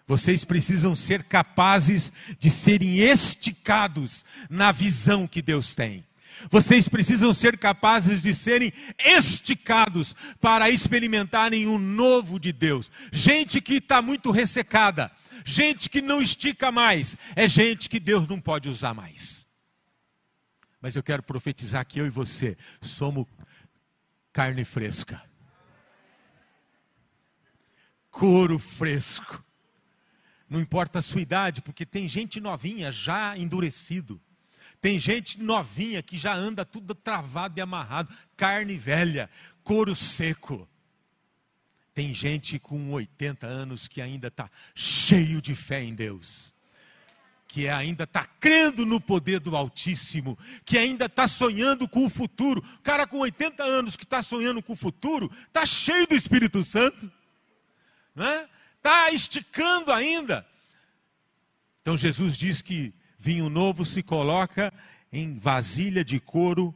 Vocês 0.07 0.45
precisam 0.45 0.95
ser 0.95 1.25
capazes 1.25 2.13
de 2.39 2.51
serem 2.51 2.99
esticados 2.99 4.25
na 4.51 4.73
visão 4.73 5.27
que 5.27 5.41
Deus 5.41 5.75
tem. 5.75 6.05
Vocês 6.51 6.89
precisam 6.89 7.33
ser 7.33 7.57
capazes 7.59 8.23
de 8.23 8.35
serem 8.35 8.73
esticados 8.99 10.15
para 10.41 10.71
experimentarem 10.71 11.67
o 11.67 11.79
novo 11.79 12.39
de 12.39 12.53
Deus. 12.53 12.91
Gente 13.13 13.61
que 13.61 13.75
está 13.75 14.03
muito 14.03 14.31
ressecada, 14.31 15.11
gente 15.45 15.89
que 15.89 16.03
não 16.03 16.21
estica 16.21 16.73
mais, 16.73 17.17
é 17.37 17.47
gente 17.47 17.89
que 17.89 18.01
Deus 18.01 18.27
não 18.27 18.41
pode 18.41 18.69
usar 18.69 18.95
mais. 18.95 19.42
Mas 20.83 20.97
eu 20.97 21.03
quero 21.03 21.23
profetizar 21.23 21.87
que 21.87 21.99
eu 21.99 22.07
e 22.07 22.11
você 22.11 22.59
somos 22.83 23.27
carne 24.33 24.65
fresca 24.65 25.23
couro 28.13 28.59
fresco. 28.59 29.43
Não 30.49 30.61
importa 30.61 31.01
a 31.01 31.03
sua 31.03 31.23
idade, 31.23 31.63
porque 31.63 31.85
tem 31.85 32.07
gente 32.07 32.39
novinha 32.39 32.93
já 32.93 33.37
endurecido. 33.37 34.21
Tem 34.81 35.01
gente 35.01 35.41
novinha 35.41 36.03
que 36.03 36.17
já 36.19 36.35
anda 36.35 36.65
tudo 36.65 36.95
travado 36.95 37.59
e 37.59 37.63
amarrado, 37.63 38.15
carne 38.37 38.77
velha, 38.77 39.31
couro 39.65 39.97
seco. 39.97 40.69
Tem 41.95 42.13
gente 42.13 42.59
com 42.59 42.91
80 42.93 43.47
anos 43.47 43.89
que 43.89 44.01
ainda 44.01 44.29
está 44.29 44.51
cheio 44.75 45.41
de 45.41 45.55
fé 45.55 45.83
em 45.83 45.95
Deus, 45.95 46.55
que 47.53 47.69
ainda 47.69 48.05
está 48.05 48.25
crendo 48.25 48.87
no 48.87 49.01
poder 49.01 49.39
do 49.39 49.55
Altíssimo, 49.55 50.39
que 50.65 50.79
ainda 50.79 51.05
está 51.05 51.29
sonhando 51.29 51.87
com 51.87 52.07
o 52.07 52.11
futuro. 52.11 52.65
O 52.79 52.83
cara 52.83 53.07
com 53.07 53.19
80 53.19 53.63
anos 53.63 53.97
que 53.97 54.05
está 54.05 54.23
sonhando 54.23 54.63
com 54.63 54.73
o 54.73 54.77
futuro, 54.77 55.31
está 55.47 55.67
cheio 55.67 56.07
do 56.07 56.15
Espírito 56.15 56.65
Santo 56.65 57.11
né? 58.15 58.49
Está 58.77 59.11
esticando 59.11 59.93
ainda. 59.93 60.47
Então 61.81 61.97
Jesus 61.97 62.37
diz 62.37 62.63
que 62.63 62.95
vinho 63.19 63.49
novo 63.49 63.85
se 63.85 64.03
coloca 64.03 64.73
em 65.13 65.37
vasilha 65.37 66.05
de 66.05 66.21
couro 66.21 66.75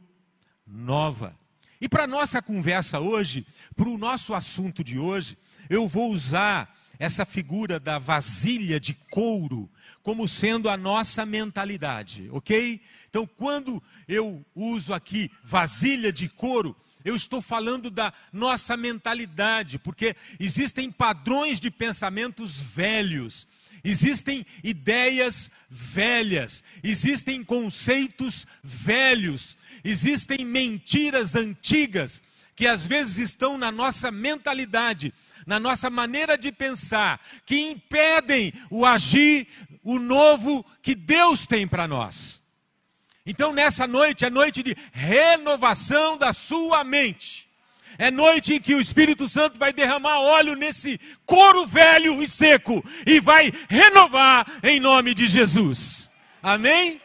nova. 0.65 1.37
E 1.79 1.87
para 1.87 2.07
nossa 2.07 2.41
conversa 2.41 2.99
hoje, 2.99 3.45
para 3.75 3.87
o 3.87 3.97
nosso 3.97 4.33
assunto 4.33 4.83
de 4.83 4.97
hoje, 4.97 5.37
eu 5.69 5.87
vou 5.87 6.11
usar 6.11 6.75
essa 6.99 7.25
figura 7.25 7.79
da 7.79 7.99
vasilha 7.99 8.79
de 8.79 8.93
couro 9.09 9.69
como 10.01 10.27
sendo 10.27 10.69
a 10.69 10.77
nossa 10.77 11.25
mentalidade, 11.25 12.29
ok? 12.31 12.79
Então, 13.09 13.27
quando 13.27 13.83
eu 14.07 14.45
uso 14.55 14.93
aqui 14.93 15.29
vasilha 15.43 16.13
de 16.13 16.29
couro, 16.29 16.75
eu 17.03 17.15
estou 17.15 17.41
falando 17.41 17.89
da 17.89 18.13
nossa 18.31 18.75
mentalidade, 18.77 19.77
porque 19.77 20.15
existem 20.39 20.91
padrões 20.91 21.59
de 21.59 21.69
pensamentos 21.69 22.59
velhos, 22.59 23.47
existem 23.83 24.45
ideias 24.63 25.51
velhas, 25.69 26.63
existem 26.83 27.43
conceitos 27.43 28.47
velhos, 28.63 29.57
existem 29.83 30.45
mentiras 30.45 31.35
antigas 31.35 32.23
que 32.55 32.65
às 32.65 32.87
vezes 32.87 33.17
estão 33.19 33.57
na 33.57 33.71
nossa 33.71 34.11
mentalidade, 34.11 35.13
na 35.47 35.61
nossa 35.61 35.89
maneira 35.89 36.37
de 36.37 36.51
pensar, 36.51 37.21
que 37.45 37.57
impedem 37.57 38.53
o 38.69 38.85
agir, 38.85 39.47
o 39.81 39.97
novo 39.97 40.63
que 40.81 40.93
Deus 40.93 41.47
tem 41.47 41.65
para 41.65 41.87
nós. 41.87 42.43
Então, 43.25 43.53
nessa 43.53 43.87
noite 43.87 44.25
é 44.25 44.29
noite 44.29 44.61
de 44.61 44.75
renovação 44.91 46.17
da 46.17 46.33
sua 46.33 46.83
mente. 46.83 47.47
É 47.97 48.11
noite 48.11 48.55
em 48.55 48.59
que 48.59 48.75
o 48.75 48.81
Espírito 48.81 49.27
Santo 49.29 49.57
vai 49.57 49.71
derramar 49.71 50.19
óleo 50.19 50.53
nesse 50.53 50.99
couro 51.25 51.65
velho 51.65 52.21
e 52.21 52.27
seco 52.27 52.83
e 53.05 53.19
vai 53.19 53.51
renovar 53.69 54.45
em 54.61 54.79
nome 54.79 55.13
de 55.13 55.27
Jesus. 55.27 56.11
Amém? 56.43 57.01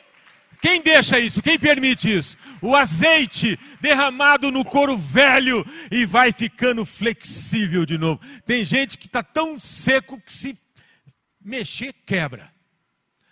Quem 0.63 0.81
deixa 0.81 1.19
isso? 1.19 1.43
Quem 1.43 1.59
permite 1.59 2.09
isso? 2.09 2.37
O 2.61 2.77
azeite 2.77 3.59
derramado 3.81 4.49
no 4.53 4.65
couro 4.65 4.97
velho 4.97 5.67
e 5.91 6.07
vai 6.07 6.31
ficando 6.33 6.85
flexível 6.85 7.85
de 7.85 7.99
novo. 7.99 8.21
Tem 8.47 8.65
gente 8.65 8.97
que 8.97 9.07
está 9.07 9.25
tão 9.25 9.59
seco 9.59 10.21
que 10.21 10.33
se 10.33 10.57
mexer 11.41 11.93
quebra. 12.07 12.55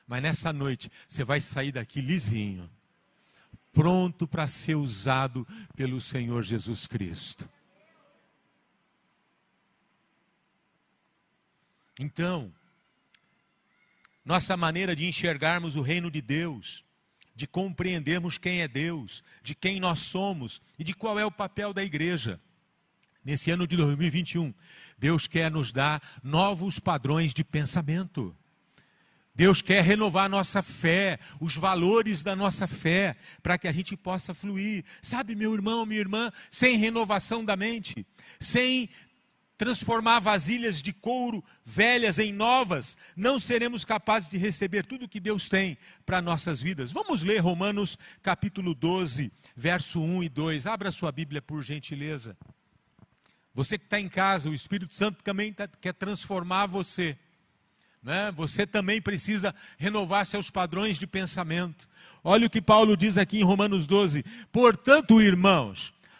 Mas 0.08 0.20
nessa 0.20 0.52
noite 0.52 0.90
você 1.06 1.22
vai 1.22 1.40
sair 1.40 1.70
daqui 1.70 2.00
lisinho, 2.00 2.68
pronto 3.72 4.26
para 4.26 4.48
ser 4.48 4.74
usado 4.74 5.46
pelo 5.76 6.00
Senhor 6.00 6.42
Jesus 6.42 6.88
Cristo. 6.88 7.48
Então, 11.96 12.52
nossa 14.24 14.56
maneira 14.56 14.96
de 14.96 15.06
enxergarmos 15.06 15.76
o 15.76 15.80
reino 15.80 16.10
de 16.10 16.20
Deus 16.20 16.89
de 17.40 17.46
compreendermos 17.46 18.36
quem 18.36 18.60
é 18.60 18.68
Deus, 18.68 19.24
de 19.42 19.54
quem 19.54 19.80
nós 19.80 20.00
somos 20.00 20.60
e 20.78 20.84
de 20.84 20.92
qual 20.92 21.18
é 21.18 21.24
o 21.24 21.30
papel 21.30 21.72
da 21.72 21.82
igreja. 21.82 22.38
Nesse 23.24 23.50
ano 23.50 23.66
de 23.66 23.78
2021, 23.78 24.52
Deus 24.98 25.26
quer 25.26 25.50
nos 25.50 25.72
dar 25.72 26.02
novos 26.22 26.78
padrões 26.78 27.32
de 27.32 27.42
pensamento. 27.42 28.36
Deus 29.34 29.62
quer 29.62 29.82
renovar 29.82 30.28
nossa 30.28 30.62
fé, 30.62 31.18
os 31.40 31.56
valores 31.56 32.22
da 32.22 32.36
nossa 32.36 32.66
fé, 32.66 33.16
para 33.42 33.56
que 33.56 33.66
a 33.66 33.72
gente 33.72 33.96
possa 33.96 34.34
fluir. 34.34 34.84
Sabe, 35.00 35.34
meu 35.34 35.54
irmão, 35.54 35.86
minha 35.86 36.00
irmã, 36.00 36.30
sem 36.50 36.76
renovação 36.76 37.42
da 37.42 37.56
mente, 37.56 38.06
sem 38.38 38.90
transformar 39.60 40.20
vasilhas 40.20 40.80
de 40.80 40.90
couro 40.90 41.44
velhas 41.66 42.18
em 42.18 42.32
novas, 42.32 42.96
não 43.14 43.38
seremos 43.38 43.84
capazes 43.84 44.30
de 44.30 44.38
receber 44.38 44.86
tudo 44.86 45.06
que 45.06 45.20
Deus 45.20 45.50
tem 45.50 45.76
para 46.06 46.22
nossas 46.22 46.62
vidas. 46.62 46.90
Vamos 46.90 47.22
ler 47.22 47.40
Romanos 47.40 47.98
capítulo 48.22 48.74
12, 48.74 49.30
verso 49.54 50.00
1 50.00 50.22
e 50.22 50.28
2. 50.30 50.66
Abra 50.66 50.90
sua 50.90 51.12
Bíblia 51.12 51.42
por 51.42 51.62
gentileza. 51.62 52.34
Você 53.52 53.76
que 53.76 53.84
está 53.84 54.00
em 54.00 54.08
casa, 54.08 54.48
o 54.48 54.54
Espírito 54.54 54.94
Santo 54.94 55.22
também 55.22 55.52
tá, 55.52 55.68
quer 55.68 55.92
transformar 55.92 56.64
você. 56.64 57.18
Né? 58.02 58.32
Você 58.32 58.66
também 58.66 58.98
precisa 59.02 59.54
renovar 59.76 60.24
seus 60.24 60.48
padrões 60.48 60.98
de 60.98 61.06
pensamento. 61.06 61.86
Olha 62.24 62.46
o 62.46 62.50
que 62.50 62.62
Paulo 62.62 62.96
diz 62.96 63.18
aqui 63.18 63.38
em 63.38 63.44
Romanos 63.44 63.86
12: 63.86 64.24
Portanto, 64.50 65.20
irmãos, 65.20 65.92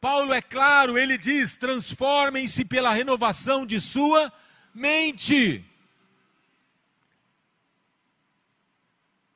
Paulo 0.00 0.32
é 0.34 0.42
claro, 0.42 0.98
ele 0.98 1.16
diz: 1.16 1.56
transformem-se 1.56 2.64
pela 2.64 2.92
renovação 2.92 3.64
de 3.64 3.80
sua 3.80 4.32
mente. 4.74 5.64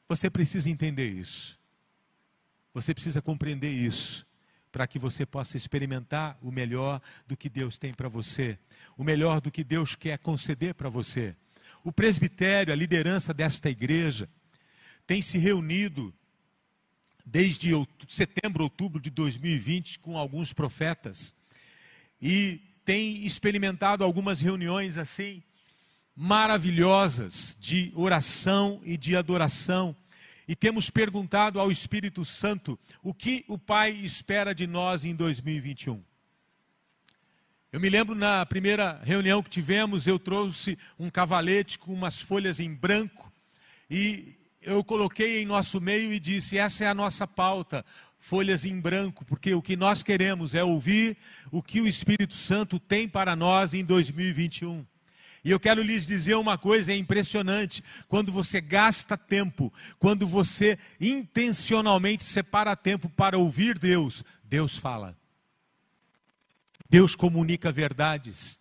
Você 0.09 0.31
precisa 0.31 0.69
entender 0.71 1.09
isso. 1.11 1.59
Você 2.75 2.95
precisa 2.95 3.21
compreender 3.21 3.71
isso 3.71 4.27
para 4.71 4.87
que 4.87 4.99
você 4.99 5.25
possa 5.25 5.57
experimentar 5.57 6.39
o 6.43 6.53
melhor 6.53 7.01
do 7.27 7.37
que 7.37 7.49
Deus 7.49 7.79
tem 7.79 7.93
para 7.93 8.09
você, 8.09 8.59
o 8.97 9.03
melhor 9.03 9.41
do 9.41 9.51
que 9.51 9.65
Deus 9.65 9.95
quer 9.95 10.19
conceder 10.19 10.75
para 10.75 10.89
você. 10.89 11.35
O 11.83 11.91
presbitério, 11.91 12.73
a 12.73 12.77
liderança 12.77 13.33
desta 13.33 13.71
igreja, 13.71 14.29
tem 15.07 15.23
se 15.23 15.39
reunido 15.39 16.15
desde 17.31 17.71
setembro, 18.07 18.65
outubro 18.65 19.01
de 19.01 19.11
2020 19.11 19.99
com 19.99 20.17
alguns 20.17 20.53
profetas 20.53 21.35
e 22.21 22.61
tem 22.85 23.25
experimentado 23.27 24.03
algumas 24.03 24.41
reuniões 24.41 24.97
assim 24.97 25.43
maravilhosas 26.17 27.57
de 27.61 27.93
oração 27.95 28.81
e 28.83 28.97
de 28.97 29.15
adoração. 29.15 29.95
E 30.49 30.57
temos 30.57 30.89
perguntado 30.89 31.61
ao 31.61 31.71
Espírito 31.71 32.25
Santo 32.25 32.79
o 33.03 33.13
que 33.13 33.45
o 33.47 33.59
Pai 33.59 33.91
espera 33.91 34.55
de 34.55 34.67
nós 34.67 35.05
em 35.05 35.15
2021. 35.15 36.03
Eu 37.71 37.79
me 37.79 37.91
lembro 37.91 38.15
na 38.15 38.47
primeira 38.47 39.01
reunião 39.05 39.43
que 39.43 39.51
tivemos, 39.51 40.07
eu 40.07 40.19
trouxe 40.19 40.79
um 40.99 41.11
cavalete 41.11 41.79
com 41.79 41.93
umas 41.93 42.21
folhas 42.21 42.59
em 42.59 42.73
branco 42.73 43.31
e 43.91 44.38
eu 44.69 44.85
coloquei 44.85 45.43
em 45.43 45.47
nosso 45.47 45.81
meio 45.81 46.13
e 46.13 46.21
disse: 46.21 46.59
essa 46.59 46.85
é 46.85 46.87
a 46.87 46.95
nossa 46.95 47.27
pauta, 47.27 47.85
folhas 48.19 48.65
em 48.65 48.79
branco, 48.79 49.25
porque 49.25 49.55
o 49.55 49.63
que 49.63 49.77
nós 49.77 50.03
queremos 50.03 50.55
é 50.55 50.63
ouvir 50.63 51.17
o 51.51 51.63
que 51.63 51.81
o 51.81 51.89
Espírito 51.89 52.35
Santo 52.35 52.79
tem 52.79 53.09
para 53.09 53.35
nós 53.35 53.73
em 53.73 53.83
2021. 53.83 54.85
E 55.43 55.51
eu 55.51 55.59
quero 55.59 55.83
lhes 55.83 56.07
dizer 56.07 56.35
uma 56.35 56.59
coisa: 56.59 56.93
é 56.93 56.97
impressionante. 56.97 57.83
Quando 58.07 58.31
você 58.31 58.61
gasta 58.61 59.17
tempo, 59.17 59.73
quando 59.99 60.27
você 60.27 60.79
intencionalmente 61.01 62.23
separa 62.23 62.77
tempo 62.77 63.09
para 63.09 63.39
ouvir 63.39 63.79
Deus, 63.79 64.23
Deus 64.45 64.77
fala. 64.77 65.17
Deus 66.91 67.15
comunica 67.17 67.73
verdades. 67.73 68.61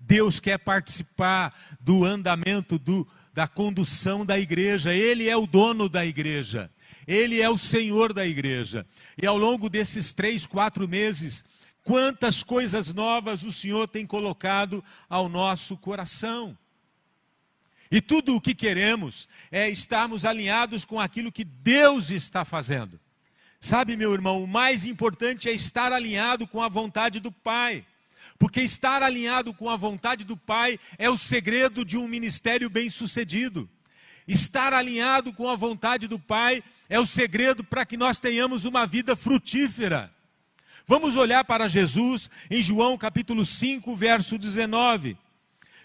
Deus 0.00 0.38
quer 0.38 0.58
participar 0.58 1.52
do 1.80 2.04
andamento 2.04 2.78
do, 2.78 3.06
da 3.38 3.46
condução 3.46 4.26
da 4.26 4.36
igreja. 4.36 4.92
Ele 4.92 5.28
é 5.28 5.36
o 5.36 5.46
dono 5.46 5.88
da 5.88 6.04
igreja. 6.04 6.68
Ele 7.06 7.40
é 7.40 7.48
o 7.48 7.56
Senhor 7.56 8.12
da 8.12 8.26
igreja. 8.26 8.84
E 9.16 9.24
ao 9.24 9.38
longo 9.38 9.70
desses 9.70 10.12
três, 10.12 10.44
quatro 10.44 10.88
meses, 10.88 11.44
quantas 11.84 12.42
coisas 12.42 12.92
novas 12.92 13.44
o 13.44 13.52
Senhor 13.52 13.86
tem 13.86 14.04
colocado 14.04 14.84
ao 15.08 15.28
nosso 15.28 15.76
coração. 15.76 16.58
E 17.92 18.00
tudo 18.00 18.34
o 18.34 18.40
que 18.40 18.56
queremos 18.56 19.28
é 19.52 19.70
estarmos 19.70 20.24
alinhados 20.24 20.84
com 20.84 20.98
aquilo 20.98 21.30
que 21.30 21.44
Deus 21.44 22.10
está 22.10 22.44
fazendo. 22.44 22.98
Sabe, 23.60 23.96
meu 23.96 24.12
irmão, 24.12 24.42
o 24.42 24.48
mais 24.48 24.84
importante 24.84 25.48
é 25.48 25.52
estar 25.52 25.92
alinhado 25.92 26.44
com 26.44 26.60
a 26.60 26.68
vontade 26.68 27.20
do 27.20 27.30
Pai. 27.30 27.86
Porque 28.38 28.60
estar 28.60 29.02
alinhado 29.02 29.52
com 29.52 29.68
a 29.68 29.76
vontade 29.76 30.24
do 30.24 30.36
Pai 30.36 30.78
é 30.96 31.10
o 31.10 31.18
segredo 31.18 31.84
de 31.84 31.96
um 31.96 32.06
ministério 32.06 32.70
bem-sucedido. 32.70 33.68
Estar 34.28 34.72
alinhado 34.72 35.32
com 35.32 35.48
a 35.48 35.56
vontade 35.56 36.06
do 36.06 36.18
Pai 36.18 36.62
é 36.88 37.00
o 37.00 37.06
segredo 37.06 37.64
para 37.64 37.84
que 37.84 37.96
nós 37.96 38.20
tenhamos 38.20 38.64
uma 38.64 38.86
vida 38.86 39.16
frutífera. 39.16 40.12
Vamos 40.86 41.16
olhar 41.16 41.44
para 41.44 41.68
Jesus 41.68 42.30
em 42.48 42.62
João 42.62 42.96
capítulo 42.96 43.44
5, 43.44 43.94
verso 43.96 44.38
19. 44.38 45.18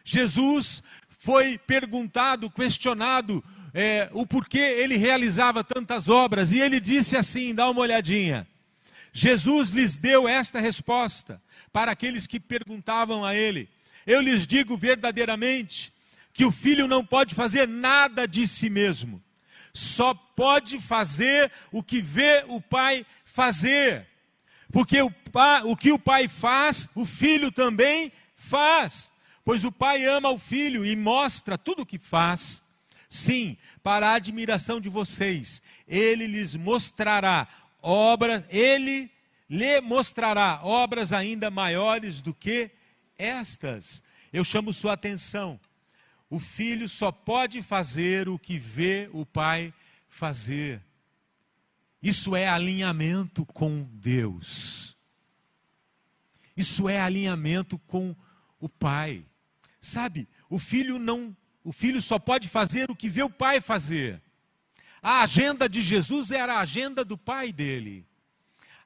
Jesus 0.05 0.83
foi 1.17 1.57
perguntado, 1.57 2.49
questionado 2.49 3.43
é, 3.73 4.09
o 4.13 4.27
porquê 4.27 4.59
ele 4.59 4.95
realizava 4.95 5.63
tantas 5.63 6.07
obras, 6.07 6.51
e 6.51 6.59
ele 6.59 6.79
disse 6.79 7.17
assim: 7.17 7.55
dá 7.55 7.69
uma 7.69 7.81
olhadinha. 7.81 8.47
Jesus 9.11 9.71
lhes 9.71 9.97
deu 9.97 10.27
esta 10.27 10.59
resposta 10.59 11.41
para 11.73 11.91
aqueles 11.91 12.27
que 12.27 12.39
perguntavam 12.39 13.25
a 13.25 13.35
ele: 13.35 13.67
Eu 14.05 14.21
lhes 14.21 14.45
digo 14.45 14.77
verdadeiramente 14.77 15.91
que 16.31 16.45
o 16.45 16.51
filho 16.51 16.87
não 16.87 17.03
pode 17.03 17.33
fazer 17.33 17.67
nada 17.67 18.27
de 18.27 18.47
si 18.47 18.69
mesmo, 18.69 19.21
só 19.73 20.13
pode 20.13 20.79
fazer 20.79 21.51
o 21.71 21.83
que 21.83 21.99
vê 21.99 22.45
o 22.47 22.61
pai 22.61 23.05
fazer, 23.25 24.07
porque 24.71 25.01
o, 25.01 25.11
o 25.65 25.75
que 25.75 25.91
o 25.91 25.99
pai 25.99 26.27
faz, 26.27 26.87
o 26.95 27.05
filho 27.05 27.51
também 27.51 28.11
faz, 28.35 29.11
pois 29.43 29.63
o 29.63 29.71
pai 29.71 30.05
ama 30.05 30.29
o 30.29 30.37
filho 30.37 30.85
e 30.85 30.95
mostra 30.95 31.57
tudo 31.57 31.81
o 31.81 31.85
que 31.85 31.97
faz. 31.97 32.63
Sim, 33.09 33.57
para 33.83 34.09
a 34.09 34.15
admiração 34.15 34.81
de 34.81 34.89
vocês, 34.89 35.61
ele 35.87 36.25
lhes 36.25 36.55
mostrará 36.55 37.47
obras, 37.79 38.43
ele 38.49 39.12
lhe 39.53 39.79
mostrará 39.81 40.61
obras 40.63 41.13
ainda 41.13 41.51
maiores 41.51 42.21
do 42.21 42.33
que 42.33 42.71
estas. 43.15 44.01
Eu 44.33 44.43
chamo 44.43 44.73
sua 44.73 44.93
atenção. 44.93 45.59
O 46.27 46.39
filho 46.39 46.89
só 46.89 47.11
pode 47.11 47.61
fazer 47.61 48.27
o 48.27 48.39
que 48.39 48.57
vê 48.57 49.07
o 49.13 49.23
pai 49.23 49.71
fazer. 50.09 50.81
Isso 52.01 52.35
é 52.35 52.49
alinhamento 52.49 53.45
com 53.45 53.83
Deus. 53.93 54.97
Isso 56.57 56.89
é 56.89 56.99
alinhamento 56.99 57.77
com 57.77 58.15
o 58.59 58.67
pai. 58.67 59.23
Sabe, 59.79 60.27
o 60.49 60.57
filho 60.57 60.97
não, 60.97 61.37
o 61.63 61.71
filho 61.71 62.01
só 62.01 62.17
pode 62.17 62.49
fazer 62.49 62.89
o 62.89 62.95
que 62.95 63.07
vê 63.07 63.21
o 63.21 63.29
pai 63.29 63.61
fazer. 63.61 64.19
A 64.99 65.21
agenda 65.21 65.69
de 65.69 65.83
Jesus 65.83 66.31
era 66.31 66.55
a 66.55 66.61
agenda 66.61 67.05
do 67.05 67.15
pai 67.15 67.53
dele. 67.53 68.07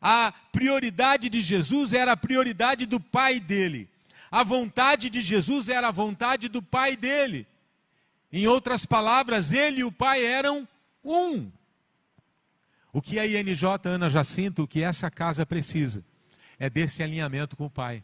A 0.01 0.31
prioridade 0.51 1.29
de 1.29 1.41
Jesus 1.41 1.93
era 1.93 2.13
a 2.13 2.17
prioridade 2.17 2.85
do 2.85 2.99
pai 2.99 3.39
dele. 3.39 3.89
A 4.29 4.43
vontade 4.43 5.09
de 5.09 5.21
Jesus 5.21 5.69
era 5.69 5.87
a 5.87 5.91
vontade 5.91 6.47
do 6.47 6.61
pai 6.61 6.95
dele. 6.95 7.47
Em 8.31 8.45
outras 8.47 8.85
palavras, 8.85 9.51
ele 9.51 9.79
e 9.79 9.83
o 9.83 9.91
pai 9.91 10.25
eram 10.25 10.67
um. 11.03 11.49
O 12.91 13.01
que 13.01 13.19
a 13.19 13.25
INJ 13.25 13.63
Ana 13.85 14.09
Jacinto, 14.09 14.63
o 14.63 14.67
que 14.67 14.83
essa 14.83 15.09
casa 15.09 15.45
precisa, 15.45 16.03
é 16.59 16.69
desse 16.69 17.01
alinhamento 17.01 17.55
com 17.55 17.65
o 17.65 17.69
pai. 17.69 18.03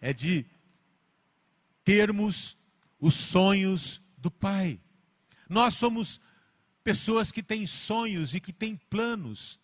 É 0.00 0.12
de 0.12 0.44
termos 1.84 2.56
os 3.00 3.14
sonhos 3.14 4.00
do 4.18 4.30
pai. 4.30 4.78
Nós 5.48 5.74
somos 5.74 6.20
pessoas 6.82 7.32
que 7.32 7.42
têm 7.42 7.66
sonhos 7.66 8.34
e 8.34 8.40
que 8.40 8.52
têm 8.52 8.76
planos, 8.88 9.58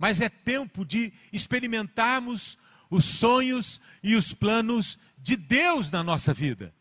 mas 0.00 0.22
é 0.22 0.30
tempo 0.30 0.82
de 0.82 1.12
experimentarmos 1.30 2.56
os 2.88 3.04
sonhos 3.04 3.78
e 4.02 4.16
os 4.16 4.32
planos 4.32 4.98
de 5.18 5.36
Deus 5.36 5.90
na 5.90 6.02
nossa 6.02 6.32
vida. 6.32 6.74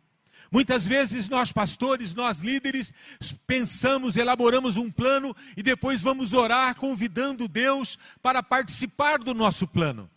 Muitas 0.49 0.87
vezes 0.87 1.27
nós 1.27 1.51
pastores, 1.51 2.15
nós 2.15 2.39
líderes, 2.39 2.93
pensamos, 3.45 4.15
elaboramos 4.15 4.77
um 4.77 4.89
plano 4.89 5.35
e 5.55 5.61
depois 5.61 6.01
vamos 6.01 6.33
orar 6.33 6.73
convidando 6.75 7.47
Deus 7.47 7.99
para 8.21 8.41
participar 8.41 9.19
do 9.19 9.33
nosso 9.33 9.67
plano. 9.67 10.09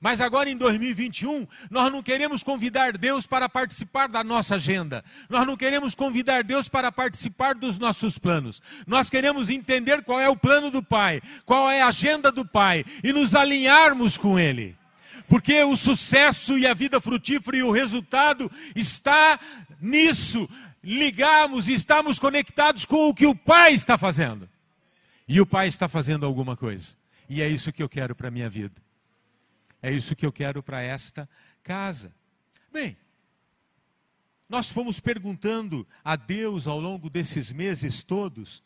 Mas 0.00 0.20
agora 0.20 0.50
em 0.50 0.56
2021, 0.56 1.46
nós 1.70 1.90
não 1.90 2.02
queremos 2.02 2.42
convidar 2.42 2.96
Deus 2.96 3.26
para 3.26 3.48
participar 3.48 4.08
da 4.08 4.22
nossa 4.22 4.56
agenda. 4.56 5.02
Nós 5.28 5.46
não 5.46 5.56
queremos 5.56 5.94
convidar 5.94 6.44
Deus 6.44 6.68
para 6.68 6.92
participar 6.92 7.54
dos 7.54 7.78
nossos 7.78 8.18
planos. 8.18 8.60
Nós 8.86 9.08
queremos 9.08 9.48
entender 9.48 10.02
qual 10.02 10.20
é 10.20 10.28
o 10.28 10.36
plano 10.36 10.70
do 10.70 10.82
Pai, 10.82 11.22
qual 11.46 11.70
é 11.70 11.80
a 11.80 11.88
agenda 11.88 12.30
do 12.30 12.44
Pai 12.44 12.84
e 13.02 13.12
nos 13.12 13.34
alinharmos 13.34 14.18
com 14.18 14.38
Ele. 14.38 14.76
Porque 15.28 15.62
o 15.62 15.76
sucesso 15.76 16.58
e 16.58 16.66
a 16.66 16.74
vida 16.74 17.00
frutífera 17.00 17.56
e 17.56 17.62
o 17.62 17.72
resultado 17.72 18.50
está 18.74 19.40
nisso. 19.80 20.48
Ligamos 20.84 21.68
e 21.68 21.72
estamos 21.72 22.18
conectados 22.18 22.84
com 22.84 23.08
o 23.08 23.14
que 23.14 23.26
o 23.26 23.34
Pai 23.34 23.72
está 23.72 23.96
fazendo. 23.96 24.48
E 25.26 25.40
o 25.40 25.46
Pai 25.46 25.68
está 25.68 25.88
fazendo 25.88 26.26
alguma 26.26 26.56
coisa. 26.56 26.94
E 27.28 27.42
é 27.42 27.48
isso 27.48 27.72
que 27.72 27.82
eu 27.82 27.88
quero 27.88 28.14
para 28.14 28.28
a 28.28 28.30
minha 28.30 28.48
vida. 28.48 28.85
É 29.82 29.90
isso 29.90 30.16
que 30.16 30.24
eu 30.24 30.32
quero 30.32 30.62
para 30.62 30.82
esta 30.82 31.28
casa. 31.62 32.14
Bem, 32.72 32.96
nós 34.48 34.70
fomos 34.70 35.00
perguntando 35.00 35.86
a 36.04 36.16
Deus 36.16 36.66
ao 36.66 36.78
longo 36.78 37.10
desses 37.10 37.50
meses 37.50 38.02
todos, 38.02 38.62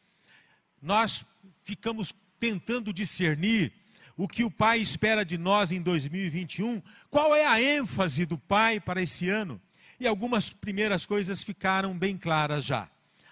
nós 0.80 1.24
ficamos 1.62 2.12
tentando 2.38 2.92
discernir 2.92 3.72
o 4.16 4.28
que 4.28 4.44
o 4.44 4.50
Pai 4.50 4.80
espera 4.80 5.24
de 5.24 5.38
nós 5.38 5.70
em 5.72 5.80
2021, 5.80 6.82
qual 7.08 7.34
é 7.34 7.46
a 7.46 7.60
ênfase 7.60 8.26
do 8.26 8.36
Pai 8.36 8.80
para 8.80 9.02
esse 9.02 9.28
ano. 9.28 9.60
E 9.98 10.06
algumas 10.06 10.50
primeiras 10.50 11.04
coisas 11.06 11.42
ficaram 11.42 11.96
bem 11.96 12.16
claras 12.16 12.64
já. 12.64 12.88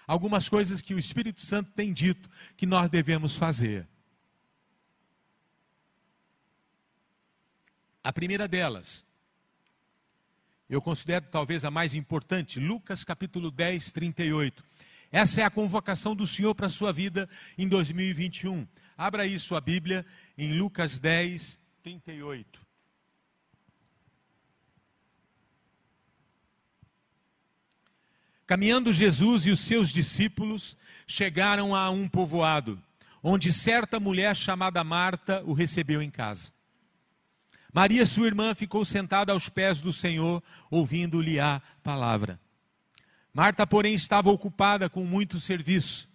Algumas 0.07 0.47
coisas 0.49 0.81
que 0.81 0.93
o 0.93 0.99
Espírito 0.99 1.41
Santo 1.41 1.71
tem 1.75 1.93
dito 1.93 2.29
que 2.55 2.65
nós 2.65 2.89
devemos 2.89 3.35
fazer. 3.35 3.87
A 8.03 8.13
primeira 8.13 8.47
delas, 8.47 9.05
eu 10.69 10.81
considero 10.81 11.25
talvez 11.29 11.65
a 11.65 11.71
mais 11.71 11.93
importante, 11.93 12.59
Lucas 12.59 13.03
capítulo 13.03 13.51
10, 13.51 13.91
38. 13.91 14.63
Essa 15.11 15.41
é 15.41 15.43
a 15.43 15.49
convocação 15.49 16.15
do 16.15 16.25
Senhor 16.25 16.55
para 16.55 16.67
a 16.67 16.69
sua 16.69 16.93
vida 16.93 17.27
em 17.57 17.67
2021. 17.67 18.65
Abra 18.97 19.23
aí 19.23 19.37
sua 19.39 19.59
Bíblia 19.59 20.05
em 20.37 20.57
Lucas 20.57 20.97
10, 20.99 21.59
38. 21.83 22.61
Caminhando 28.45 28.93
Jesus 28.93 29.45
e 29.45 29.51
os 29.51 29.59
seus 29.59 29.89
discípulos 29.89 30.77
chegaram 31.05 31.75
a 31.75 31.89
um 31.89 32.07
povoado, 32.07 32.81
onde 33.21 33.51
certa 33.51 33.99
mulher 33.99 34.37
chamada 34.37 34.83
Marta 34.83 35.43
o 35.43 35.53
recebeu 35.53 36.01
em 36.01 36.09
casa. 36.09 36.51
Maria, 37.73 38.05
sua 38.05 38.27
irmã, 38.27 38.55
ficou 38.55 38.83
sentada 38.83 39.31
aos 39.31 39.47
pés 39.47 39.81
do 39.81 39.93
Senhor, 39.93 40.43
ouvindo-lhe 40.71 41.39
a 41.39 41.61
palavra. 41.83 42.39
Marta, 43.33 43.65
porém, 43.65 43.93
estava 43.93 44.29
ocupada 44.31 44.89
com 44.89 45.05
muito 45.05 45.39
serviço. 45.39 46.09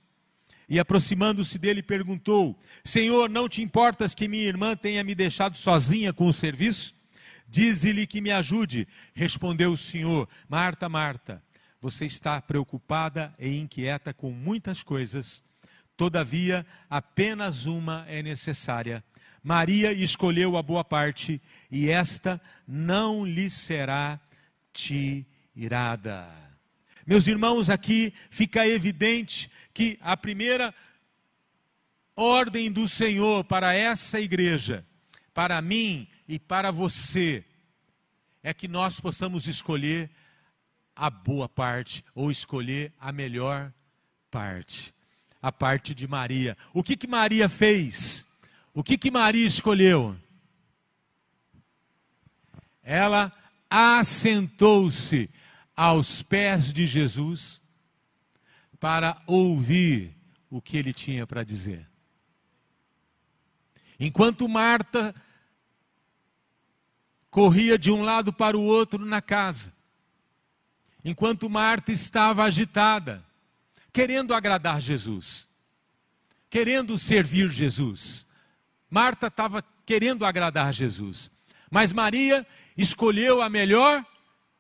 E 0.68 0.78
aproximando-se 0.78 1.58
dele, 1.58 1.82
perguntou: 1.82 2.58
Senhor, 2.84 3.28
não 3.28 3.48
te 3.48 3.62
importas 3.62 4.14
que 4.14 4.26
minha 4.26 4.44
irmã 4.44 4.76
tenha 4.76 5.04
me 5.04 5.14
deixado 5.14 5.56
sozinha 5.56 6.12
com 6.12 6.26
o 6.26 6.32
serviço? 6.32 6.94
Dize-lhe 7.48 8.06
que 8.06 8.20
me 8.20 8.30
ajude. 8.30 8.88
Respondeu 9.14 9.72
o 9.72 9.76
Senhor: 9.76 10.28
Marta, 10.48 10.88
Marta, 10.88 11.42
você 11.80 12.06
está 12.06 12.40
preocupada 12.40 13.34
e 13.38 13.58
inquieta 13.58 14.12
com 14.12 14.30
muitas 14.30 14.82
coisas, 14.82 15.44
todavia 15.96 16.66
apenas 16.88 17.66
uma 17.66 18.06
é 18.08 18.22
necessária. 18.22 19.04
Maria 19.44 19.92
escolheu 19.92 20.56
a 20.56 20.62
boa 20.62 20.82
parte, 20.82 21.38
e 21.70 21.90
esta 21.90 22.40
não 22.66 23.26
lhe 23.26 23.50
será 23.50 24.18
tirada. 24.72 26.26
Meus 27.06 27.26
irmãos, 27.26 27.68
aqui 27.68 28.14
fica 28.30 28.66
evidente 28.66 29.50
que 29.74 29.98
a 30.00 30.16
primeira 30.16 30.74
ordem 32.16 32.72
do 32.72 32.88
Senhor 32.88 33.44
para 33.44 33.74
essa 33.74 34.18
igreja, 34.18 34.82
para 35.34 35.60
mim 35.60 36.08
e 36.26 36.38
para 36.38 36.70
você, 36.70 37.44
é 38.42 38.54
que 38.54 38.66
nós 38.66 38.98
possamos 38.98 39.46
escolher 39.46 40.10
a 40.96 41.10
boa 41.10 41.50
parte 41.50 42.02
ou 42.14 42.30
escolher 42.30 42.94
a 42.98 43.12
melhor 43.12 43.70
parte, 44.30 44.94
a 45.42 45.52
parte 45.52 45.94
de 45.94 46.08
Maria. 46.08 46.56
O 46.72 46.82
que 46.82 46.96
que 46.96 47.06
Maria 47.06 47.46
fez? 47.46 48.26
O 48.74 48.82
que 48.82 48.98
que 48.98 49.10
Maria 49.10 49.46
escolheu? 49.46 50.16
Ela 52.82 53.32
assentou-se 53.70 55.30
aos 55.76 56.22
pés 56.22 56.72
de 56.72 56.84
Jesus 56.86 57.62
para 58.80 59.22
ouvir 59.26 60.14
o 60.50 60.60
que 60.60 60.76
ele 60.76 60.92
tinha 60.92 61.24
para 61.24 61.44
dizer. 61.44 61.88
Enquanto 63.98 64.48
Marta 64.48 65.14
corria 67.30 67.78
de 67.78 67.92
um 67.92 68.02
lado 68.02 68.32
para 68.32 68.56
o 68.56 68.62
outro 68.62 69.04
na 69.04 69.22
casa, 69.22 69.72
enquanto 71.04 71.48
Marta 71.48 71.92
estava 71.92 72.42
agitada, 72.42 73.24
querendo 73.92 74.34
agradar 74.34 74.80
Jesus, 74.80 75.48
querendo 76.50 76.98
servir 76.98 77.50
Jesus, 77.50 78.26
Marta 78.94 79.26
estava 79.26 79.60
querendo 79.84 80.24
agradar 80.24 80.72
Jesus, 80.72 81.28
mas 81.68 81.92
Maria 81.92 82.46
escolheu 82.76 83.42
a 83.42 83.50
melhor 83.50 84.06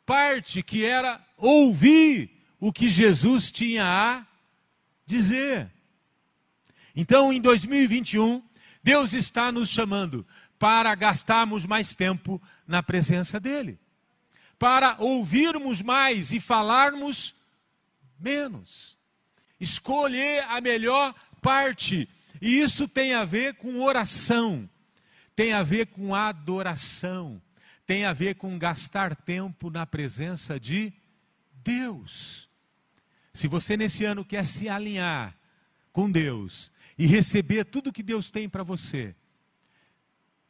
parte, 0.04 0.60
que 0.60 0.84
era 0.84 1.24
ouvir 1.36 2.44
o 2.58 2.72
que 2.72 2.88
Jesus 2.88 3.52
tinha 3.52 3.84
a 3.84 4.26
dizer. 5.06 5.70
Então, 6.96 7.32
em 7.32 7.40
2021, 7.40 8.42
Deus 8.82 9.12
está 9.12 9.52
nos 9.52 9.70
chamando 9.70 10.26
para 10.58 10.92
gastarmos 10.96 11.64
mais 11.64 11.94
tempo 11.94 12.42
na 12.66 12.82
presença 12.82 13.38
dEle, 13.38 13.78
para 14.58 14.96
ouvirmos 14.98 15.80
mais 15.80 16.32
e 16.32 16.40
falarmos 16.40 17.36
menos. 18.18 18.98
Escolher 19.60 20.42
a 20.48 20.60
melhor 20.60 21.14
parte 21.40 22.08
e 22.44 22.60
isso 22.60 22.86
tem 22.86 23.14
a 23.14 23.24
ver 23.24 23.54
com 23.54 23.80
oração, 23.80 24.68
tem 25.34 25.54
a 25.54 25.62
ver 25.62 25.86
com 25.86 26.14
adoração, 26.14 27.40
tem 27.86 28.04
a 28.04 28.12
ver 28.12 28.34
com 28.34 28.58
gastar 28.58 29.16
tempo 29.16 29.70
na 29.70 29.86
presença 29.86 30.60
de 30.60 30.92
Deus. 31.64 32.46
Se 33.32 33.48
você 33.48 33.78
nesse 33.78 34.04
ano 34.04 34.26
quer 34.26 34.44
se 34.44 34.68
alinhar 34.68 35.34
com 35.90 36.10
Deus 36.10 36.70
e 36.98 37.06
receber 37.06 37.64
tudo 37.64 37.90
que 37.90 38.02
Deus 38.02 38.30
tem 38.30 38.46
para 38.46 38.62
você, 38.62 39.16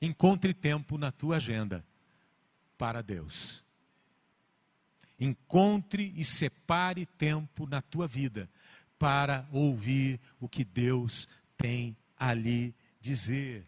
encontre 0.02 0.52
tempo 0.52 0.98
na 0.98 1.12
tua 1.12 1.36
agenda 1.36 1.86
para 2.76 3.04
Deus. 3.04 3.62
Encontre 5.20 6.12
e 6.16 6.24
separe 6.24 7.06
tempo 7.06 7.68
na 7.68 7.80
tua 7.80 8.08
vida 8.08 8.50
para 8.98 9.46
ouvir 9.52 10.18
o 10.40 10.48
que 10.48 10.64
Deus 10.64 11.28
tem 11.56 11.96
ali 12.18 12.74
dizer. 13.00 13.66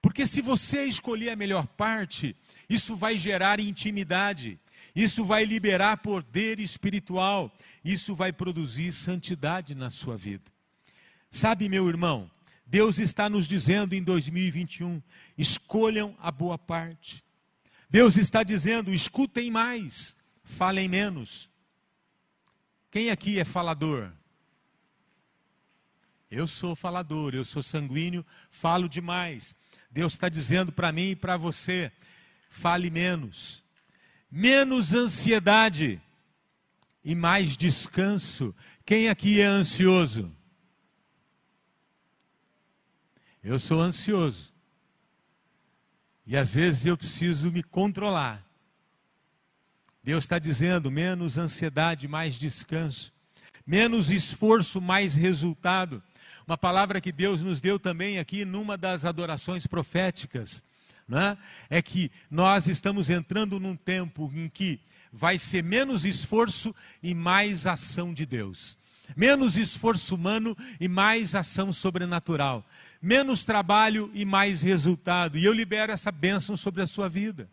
Porque 0.00 0.26
se 0.26 0.40
você 0.40 0.84
escolher 0.84 1.30
a 1.30 1.36
melhor 1.36 1.66
parte, 1.66 2.34
isso 2.68 2.96
vai 2.96 3.18
gerar 3.18 3.60
intimidade, 3.60 4.58
isso 4.94 5.24
vai 5.24 5.44
liberar 5.44 5.98
poder 5.98 6.58
espiritual, 6.58 7.54
isso 7.84 8.14
vai 8.14 8.32
produzir 8.32 8.92
santidade 8.92 9.74
na 9.74 9.90
sua 9.90 10.16
vida. 10.16 10.50
Sabe, 11.30 11.68
meu 11.68 11.88
irmão, 11.88 12.30
Deus 12.66 12.98
está 12.98 13.28
nos 13.28 13.46
dizendo 13.46 13.94
em 13.94 14.02
2021: 14.02 15.02
escolham 15.36 16.16
a 16.20 16.30
boa 16.30 16.56
parte. 16.56 17.22
Deus 17.88 18.16
está 18.16 18.42
dizendo: 18.42 18.94
escutem 18.94 19.50
mais, 19.50 20.16
falem 20.44 20.88
menos. 20.88 21.50
Quem 22.90 23.10
aqui 23.10 23.38
é 23.38 23.44
falador? 23.44 24.12
Eu 26.30 26.46
sou 26.46 26.76
falador, 26.76 27.34
eu 27.34 27.44
sou 27.44 27.62
sanguíneo, 27.62 28.24
falo 28.50 28.88
demais. 28.88 29.56
Deus 29.90 30.12
está 30.12 30.28
dizendo 30.28 30.70
para 30.70 30.92
mim 30.92 31.10
e 31.10 31.16
para 31.16 31.36
você: 31.36 31.90
fale 32.48 32.88
menos, 32.88 33.64
menos 34.30 34.94
ansiedade 34.94 36.00
e 37.04 37.16
mais 37.16 37.56
descanso. 37.56 38.54
Quem 38.86 39.08
aqui 39.08 39.40
é 39.40 39.46
ansioso? 39.46 40.32
Eu 43.42 43.58
sou 43.58 43.80
ansioso. 43.80 44.52
E 46.24 46.36
às 46.36 46.54
vezes 46.54 46.86
eu 46.86 46.96
preciso 46.96 47.50
me 47.50 47.62
controlar. 47.62 48.46
Deus 50.00 50.22
está 50.22 50.38
dizendo: 50.38 50.92
menos 50.92 51.36
ansiedade, 51.36 52.06
mais 52.06 52.36
descanso. 52.36 53.12
Menos 53.66 54.10
esforço, 54.10 54.80
mais 54.80 55.14
resultado. 55.14 56.00
Uma 56.50 56.58
palavra 56.58 57.00
que 57.00 57.12
Deus 57.12 57.44
nos 57.44 57.60
deu 57.60 57.78
também 57.78 58.18
aqui 58.18 58.44
numa 58.44 58.76
das 58.76 59.04
adorações 59.04 59.68
proféticas. 59.68 60.64
Né? 61.06 61.38
É 61.70 61.80
que 61.80 62.10
nós 62.28 62.66
estamos 62.66 63.08
entrando 63.08 63.60
num 63.60 63.76
tempo 63.76 64.28
em 64.34 64.48
que 64.48 64.80
vai 65.12 65.38
ser 65.38 65.62
menos 65.62 66.04
esforço 66.04 66.74
e 67.00 67.14
mais 67.14 67.68
ação 67.68 68.12
de 68.12 68.26
Deus. 68.26 68.76
Menos 69.16 69.56
esforço 69.56 70.16
humano 70.16 70.56
e 70.80 70.88
mais 70.88 71.36
ação 71.36 71.72
sobrenatural. 71.72 72.66
Menos 73.00 73.44
trabalho 73.44 74.10
e 74.12 74.24
mais 74.24 74.60
resultado. 74.60 75.38
E 75.38 75.44
eu 75.44 75.52
libero 75.52 75.92
essa 75.92 76.10
bênção 76.10 76.56
sobre 76.56 76.82
a 76.82 76.86
sua 76.88 77.08
vida. 77.08 77.48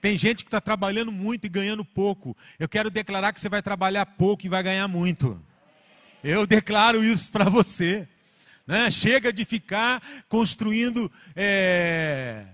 Tem 0.00 0.16
gente 0.16 0.42
que 0.42 0.48
está 0.48 0.60
trabalhando 0.62 1.12
muito 1.12 1.44
e 1.44 1.50
ganhando 1.50 1.84
pouco. 1.84 2.34
Eu 2.58 2.66
quero 2.66 2.88
declarar 2.90 3.34
que 3.34 3.40
você 3.40 3.50
vai 3.50 3.60
trabalhar 3.60 4.06
pouco 4.06 4.46
e 4.46 4.48
vai 4.48 4.62
ganhar 4.62 4.88
muito. 4.88 5.38
Eu 6.28 6.44
declaro 6.44 7.04
isso 7.04 7.30
para 7.30 7.48
você. 7.48 8.08
Né? 8.66 8.90
Chega 8.90 9.32
de 9.32 9.44
ficar 9.44 10.02
construindo 10.28 11.08
é, 11.36 12.44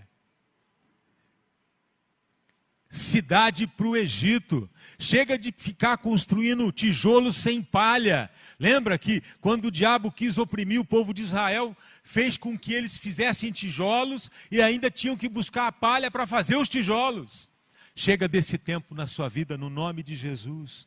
cidade 2.91 3.67
para 3.67 3.87
o 3.87 3.97
Egito. 3.97 4.69
Chega 4.99 5.39
de 5.39 5.55
ficar 5.57 5.97
construindo 5.97 6.71
tijolos 6.71 7.37
sem 7.37 7.63
palha. 7.63 8.31
Lembra 8.61 8.99
que 8.99 9.23
quando 9.41 9.65
o 9.69 9.71
diabo 9.71 10.13
quis 10.13 10.37
oprimir 10.37 10.79
o 10.79 10.85
povo 10.85 11.15
de 11.15 11.23
Israel, 11.23 11.75
fez 12.05 12.37
com 12.37 12.59
que 12.59 12.75
eles 12.75 12.99
fizessem 12.99 13.51
tijolos 13.51 14.31
e 14.51 14.61
ainda 14.61 14.91
tinham 14.91 15.17
que 15.17 15.31
buscar 15.31 15.67
a 15.67 15.73
palha 15.73 16.11
para 16.11 16.27
fazer 16.27 16.57
os 16.57 16.69
tijolos. 16.69 17.49
Chega 17.97 18.29
desse 18.29 18.59
tempo 18.59 18.95
na 18.95 19.07
sua 19.07 19.31
vida, 19.31 19.57
no 19.57 19.71
nome 19.71 20.03
de 20.03 20.15
Jesus. 20.15 20.87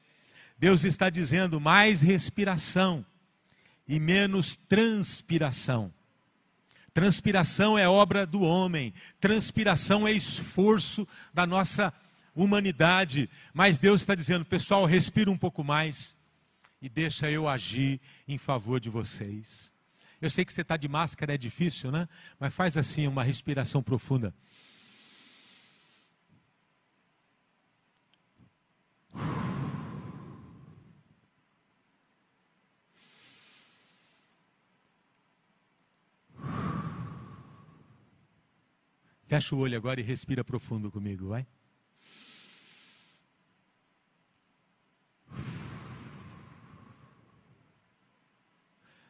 Deus 0.57 0.83
está 0.83 1.09
dizendo 1.09 1.59
mais 1.59 2.01
respiração 2.01 3.05
e 3.87 3.99
menos 3.99 4.55
transpiração. 4.55 5.93
Transpiração 6.93 7.77
é 7.77 7.87
obra 7.89 8.25
do 8.25 8.41
homem, 8.41 8.93
transpiração 9.19 10.07
é 10.07 10.11
esforço 10.11 11.07
da 11.33 11.45
nossa 11.45 11.93
humanidade. 12.33 13.29
Mas 13.53 13.77
Deus 13.77 14.01
está 14.01 14.15
dizendo, 14.15 14.45
pessoal, 14.45 14.85
respira 14.85 15.29
um 15.29 15.37
pouco 15.37 15.63
mais 15.63 16.15
e 16.81 16.87
deixa 16.87 17.29
eu 17.29 17.47
agir 17.47 17.99
em 18.27 18.37
favor 18.37 18.79
de 18.79 18.89
vocês. 18.89 19.73
Eu 20.21 20.29
sei 20.29 20.45
que 20.45 20.53
você 20.53 20.61
está 20.61 20.77
de 20.77 20.87
máscara, 20.87 21.33
é 21.33 21.37
difícil, 21.37 21.91
né? 21.91 22.07
Mas 22.39 22.53
faz 22.53 22.77
assim 22.77 23.07
uma 23.07 23.23
respiração 23.23 23.83
profunda. 23.83 24.33
Fecha 39.27 39.55
o 39.55 39.59
olho 39.59 39.75
agora 39.75 39.99
e 39.99 40.03
respira 40.03 40.43
profundo 40.43 40.91
comigo, 40.91 41.29
vai. 41.29 41.47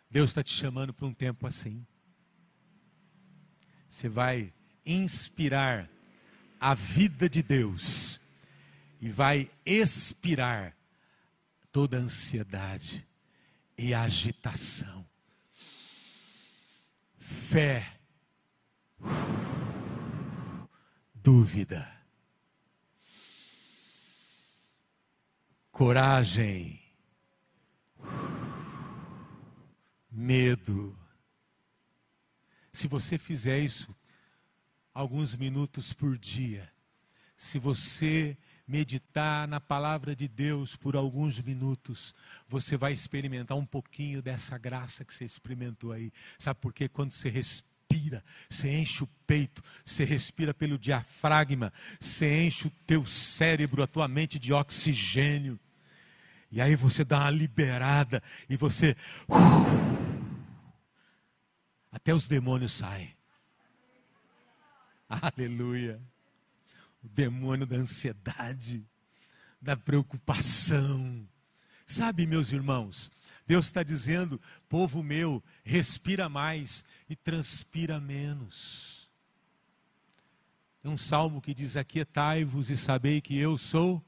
Deus 0.10 0.30
está 0.30 0.42
te 0.42 0.54
chamando 0.54 0.94
para 0.94 1.06
um 1.06 1.14
tempo 1.14 1.46
assim. 1.46 1.86
Você 3.90 4.08
vai 4.08 4.54
inspirar 4.86 5.90
a 6.60 6.74
vida 6.74 7.28
de 7.28 7.44
Deus 7.44 8.20
e 9.02 9.10
vai 9.10 9.52
expirar 9.66 10.74
toda 11.70 11.98
ansiedade 11.98 13.06
e 13.78 13.94
agitação. 13.94 15.06
Fé 17.20 18.00
dúvida, 21.26 21.92
coragem, 25.72 26.80
medo. 30.12 30.96
Se 32.72 32.88
você 32.88 33.18
fizer 33.18 33.58
isso 33.58 33.96
alguns 34.94 35.34
minutos 35.34 35.92
por 35.94 36.16
dia, 36.16 36.72
se 37.36 37.58
você 37.58 38.38
meditar 38.68 39.48
na 39.48 39.60
palavra 39.60 40.16
de 40.16 40.28
Deus 40.28 40.76
por 40.76 40.96
alguns 40.96 41.42
minutos, 41.42 42.14
você 42.48 42.78
vai 42.78 42.94
experimentar 42.94 43.58
um 43.58 43.66
pouquinho 43.66 44.22
dessa 44.22 44.60
graça 44.60 45.04
que 45.04 45.12
você 45.12 45.26
experimentou 45.26 45.92
aí. 45.92 46.14
Sabe 46.38 46.60
por 46.60 46.72
quê? 46.72 46.88
Quando 46.88 47.14
você 47.14 47.30
respira, 47.32 47.75
respira, 47.92 48.24
você 48.50 48.70
enche 48.70 49.04
o 49.04 49.08
peito, 49.28 49.64
você 49.86 50.04
respira 50.04 50.54
pelo 50.54 50.78
diafragma, 50.78 51.72
você 52.00 52.44
enche 52.44 52.68
o 52.68 52.72
teu 52.86 53.06
cérebro, 53.06 53.84
a 53.84 53.88
tua 53.88 54.08
mente 54.08 54.40
de 54.40 54.54
oxigênio. 54.54 55.60
E 56.52 56.62
aí 56.62 56.76
você 56.76 57.04
dá 57.04 57.20
uma 57.20 57.30
liberada 57.30 58.22
e 58.50 58.56
você. 58.56 58.96
Uh, 59.28 60.36
até 61.92 62.14
os 62.14 62.28
demônios 62.28 62.74
saem. 62.74 63.16
Aleluia. 65.10 66.02
O 67.04 67.10
demônio 67.10 67.66
da 67.66 67.76
ansiedade, 67.76 68.86
da 69.62 69.76
preocupação. 69.76 71.28
Sabe, 71.86 72.26
meus 72.26 72.52
irmãos, 72.52 73.12
Deus 73.46 73.68
está 73.68 73.84
dizendo: 73.84 74.42
povo 74.68 75.04
meu, 75.04 75.44
respira 75.64 76.28
mais 76.28 76.84
e 77.10 77.16
transpira 77.16 78.00
menos. 78.00 79.10
Tem 80.82 80.92
um 80.92 80.98
salmo 80.98 81.42
que 81.42 81.54
diz: 81.54 81.76
Aquietai-vos 81.76 82.70
e 82.70 82.78
sabei 82.78 83.22
que 83.22 83.38
eu 83.38 83.58
sou 83.58 84.04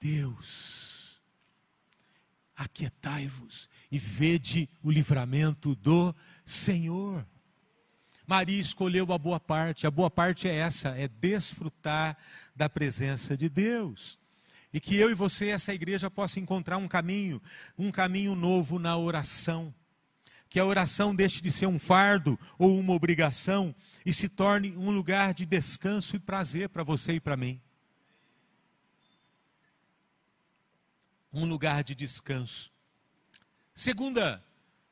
Deus. 0.00 1.20
Aquietai-vos 2.54 3.68
e 3.90 3.98
vede 3.98 4.68
o 4.82 4.90
livramento 4.90 5.74
do 5.74 6.14
Senhor. 6.46 7.26
Maria 8.26 8.60
escolheu 8.60 9.12
a 9.12 9.18
boa 9.18 9.40
parte, 9.40 9.86
a 9.86 9.90
boa 9.90 10.10
parte 10.10 10.48
é 10.48 10.54
essa: 10.54 10.90
é 10.90 11.08
desfrutar 11.08 12.16
da 12.54 12.68
presença 12.68 13.36
de 13.36 13.48
Deus. 13.48 14.18
E 14.72 14.80
que 14.80 14.96
eu 14.96 15.10
e 15.10 15.14
você, 15.14 15.48
essa 15.48 15.74
igreja, 15.74 16.10
possa 16.10 16.40
encontrar 16.40 16.78
um 16.78 16.88
caminho, 16.88 17.42
um 17.76 17.90
caminho 17.90 18.34
novo 18.34 18.78
na 18.78 18.96
oração. 18.96 19.74
Que 20.52 20.60
a 20.60 20.66
oração 20.66 21.14
deixe 21.14 21.40
de 21.40 21.50
ser 21.50 21.64
um 21.64 21.78
fardo 21.78 22.38
ou 22.58 22.78
uma 22.78 22.92
obrigação 22.92 23.74
e 24.04 24.12
se 24.12 24.28
torne 24.28 24.76
um 24.76 24.90
lugar 24.90 25.32
de 25.32 25.46
descanso 25.46 26.14
e 26.14 26.18
prazer 26.18 26.68
para 26.68 26.84
você 26.84 27.14
e 27.14 27.20
para 27.20 27.38
mim. 27.38 27.58
Um 31.32 31.46
lugar 31.46 31.82
de 31.82 31.94
descanso. 31.94 32.70
Segunda 33.74 34.44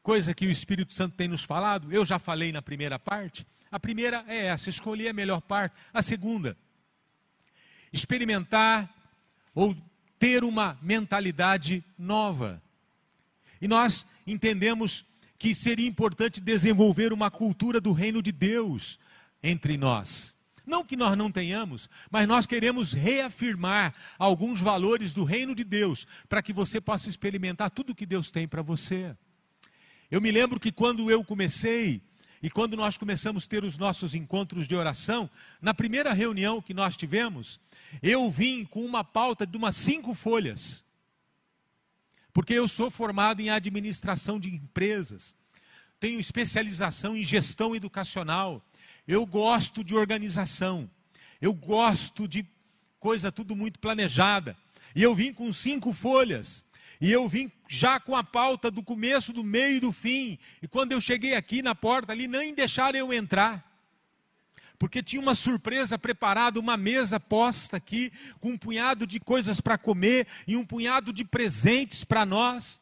coisa 0.02 0.32
que 0.32 0.46
o 0.46 0.50
Espírito 0.50 0.94
Santo 0.94 1.14
tem 1.14 1.28
nos 1.28 1.44
falado, 1.44 1.92
eu 1.92 2.06
já 2.06 2.18
falei 2.18 2.52
na 2.52 2.62
primeira 2.62 2.98
parte, 2.98 3.46
A 3.70 3.78
primeira 3.78 4.24
é 4.26 4.46
essa, 4.46 4.68
escolher 4.68 5.08
a 5.08 5.12
melhor 5.12 5.40
parte. 5.40 5.76
A 5.92 6.02
segunda, 6.02 6.56
experimentar 7.92 8.92
ou 9.54 9.76
ter 10.18 10.42
uma 10.42 10.78
mentalidade 10.82 11.84
nova. 11.98 12.62
E 13.60 13.68
nós 13.68 14.06
entendemos 14.26 15.04
que 15.40 15.54
seria 15.54 15.88
importante 15.88 16.38
desenvolver 16.38 17.14
uma 17.14 17.30
cultura 17.30 17.80
do 17.80 17.92
reino 17.92 18.20
de 18.20 18.30
Deus 18.30 18.98
entre 19.42 19.78
nós. 19.78 20.36
Não 20.66 20.84
que 20.84 20.94
nós 20.94 21.16
não 21.16 21.32
tenhamos, 21.32 21.88
mas 22.10 22.28
nós 22.28 22.44
queremos 22.44 22.92
reafirmar 22.92 23.94
alguns 24.18 24.60
valores 24.60 25.14
do 25.14 25.24
reino 25.24 25.54
de 25.54 25.64
Deus, 25.64 26.06
para 26.28 26.42
que 26.42 26.52
você 26.52 26.78
possa 26.78 27.08
experimentar 27.08 27.70
tudo 27.70 27.94
que 27.94 28.04
Deus 28.04 28.30
tem 28.30 28.46
para 28.46 28.60
você. 28.60 29.16
Eu 30.10 30.20
me 30.20 30.30
lembro 30.30 30.60
que 30.60 30.70
quando 30.70 31.10
eu 31.10 31.24
comecei, 31.24 32.02
e 32.42 32.50
quando 32.50 32.76
nós 32.76 32.98
começamos 32.98 33.46
a 33.46 33.48
ter 33.48 33.64
os 33.64 33.78
nossos 33.78 34.14
encontros 34.14 34.68
de 34.68 34.76
oração, 34.76 35.28
na 35.60 35.72
primeira 35.72 36.12
reunião 36.12 36.60
que 36.60 36.74
nós 36.74 36.98
tivemos, 36.98 37.58
eu 38.02 38.30
vim 38.30 38.66
com 38.66 38.84
uma 38.84 39.02
pauta 39.02 39.46
de 39.46 39.56
umas 39.56 39.74
cinco 39.74 40.14
folhas. 40.14 40.84
Porque 42.40 42.54
eu 42.54 42.66
sou 42.66 42.90
formado 42.90 43.42
em 43.42 43.50
administração 43.50 44.40
de 44.40 44.48
empresas, 44.48 45.36
tenho 46.00 46.18
especialização 46.18 47.14
em 47.14 47.22
gestão 47.22 47.76
educacional, 47.76 48.66
eu 49.06 49.26
gosto 49.26 49.84
de 49.84 49.94
organização, 49.94 50.90
eu 51.38 51.52
gosto 51.52 52.26
de 52.26 52.46
coisa 52.98 53.30
tudo 53.30 53.54
muito 53.54 53.78
planejada. 53.78 54.56
E 54.96 55.02
eu 55.02 55.14
vim 55.14 55.34
com 55.34 55.52
cinco 55.52 55.92
folhas, 55.92 56.64
e 56.98 57.12
eu 57.12 57.28
vim 57.28 57.52
já 57.68 58.00
com 58.00 58.16
a 58.16 58.24
pauta 58.24 58.70
do 58.70 58.82
começo, 58.82 59.34
do 59.34 59.44
meio 59.44 59.76
e 59.76 59.80
do 59.80 59.92
fim. 59.92 60.38
E 60.62 60.66
quando 60.66 60.92
eu 60.92 61.00
cheguei 61.02 61.34
aqui 61.34 61.60
na 61.60 61.74
porta 61.74 62.10
ali, 62.10 62.26
nem 62.26 62.54
deixaram 62.54 62.98
eu 62.98 63.12
entrar 63.12 63.69
porque 64.80 65.02
tinha 65.02 65.20
uma 65.20 65.34
surpresa 65.34 65.98
preparada, 65.98 66.58
uma 66.58 66.74
mesa 66.74 67.20
posta 67.20 67.76
aqui, 67.76 68.10
com 68.40 68.52
um 68.52 68.56
punhado 68.56 69.06
de 69.06 69.20
coisas 69.20 69.60
para 69.60 69.76
comer 69.76 70.26
e 70.48 70.56
um 70.56 70.64
punhado 70.64 71.12
de 71.12 71.22
presentes 71.22 72.02
para 72.02 72.24
nós. 72.24 72.80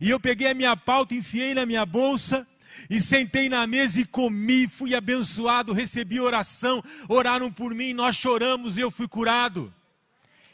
E 0.00 0.10
eu 0.10 0.18
peguei 0.18 0.50
a 0.50 0.54
minha 0.54 0.76
pauta, 0.76 1.14
enfiei 1.14 1.54
na 1.54 1.64
minha 1.64 1.86
bolsa 1.86 2.44
e 2.90 3.00
sentei 3.00 3.48
na 3.48 3.64
mesa 3.64 4.00
e 4.00 4.04
comi, 4.04 4.66
fui 4.66 4.92
abençoado, 4.92 5.72
recebi 5.72 6.18
oração, 6.18 6.82
oraram 7.08 7.50
por 7.52 7.72
mim, 7.72 7.94
nós 7.94 8.16
choramos 8.16 8.76
e 8.76 8.80
eu 8.80 8.90
fui 8.90 9.06
curado. 9.06 9.72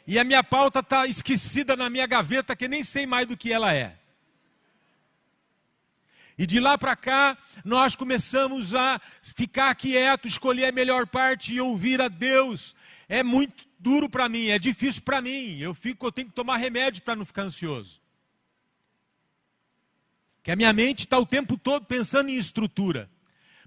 E 0.05 0.19
a 0.19 0.23
minha 0.23 0.43
pauta 0.43 0.81
está 0.81 1.07
esquecida 1.07 1.75
na 1.75 1.89
minha 1.89 2.05
gaveta, 2.05 2.55
que 2.55 2.67
nem 2.67 2.83
sei 2.83 3.07
mais 3.07 3.27
do 3.27 3.35
que 3.35 3.51
ela 3.51 3.73
é. 3.73 3.97
E 6.37 6.45
de 6.45 6.59
lá 6.59 6.77
para 6.77 6.95
cá, 6.95 7.37
nós 7.63 7.95
começamos 7.95 8.73
a 8.73 8.99
ficar 9.21 9.73
quieto, 9.75 10.27
escolher 10.27 10.65
a 10.65 10.71
melhor 10.71 11.05
parte 11.05 11.53
e 11.53 11.61
ouvir 11.61 12.01
a 12.01 12.07
Deus. 12.07 12.75
É 13.07 13.21
muito 13.21 13.67
duro 13.77 14.09
para 14.09 14.27
mim, 14.27 14.47
é 14.47 14.57
difícil 14.57 15.01
para 15.03 15.21
mim. 15.21 15.59
Eu 15.59 15.73
fico, 15.73 16.07
eu 16.07 16.11
tenho 16.11 16.29
que 16.29 16.33
tomar 16.33 16.57
remédio 16.57 17.03
para 17.03 17.15
não 17.15 17.25
ficar 17.25 17.43
ansioso. 17.43 18.01
Que 20.41 20.51
a 20.51 20.55
minha 20.55 20.73
mente 20.73 21.05
está 21.05 21.17
o 21.19 21.25
tempo 21.25 21.57
todo 21.57 21.85
pensando 21.85 22.29
em 22.29 22.35
estrutura. 22.35 23.09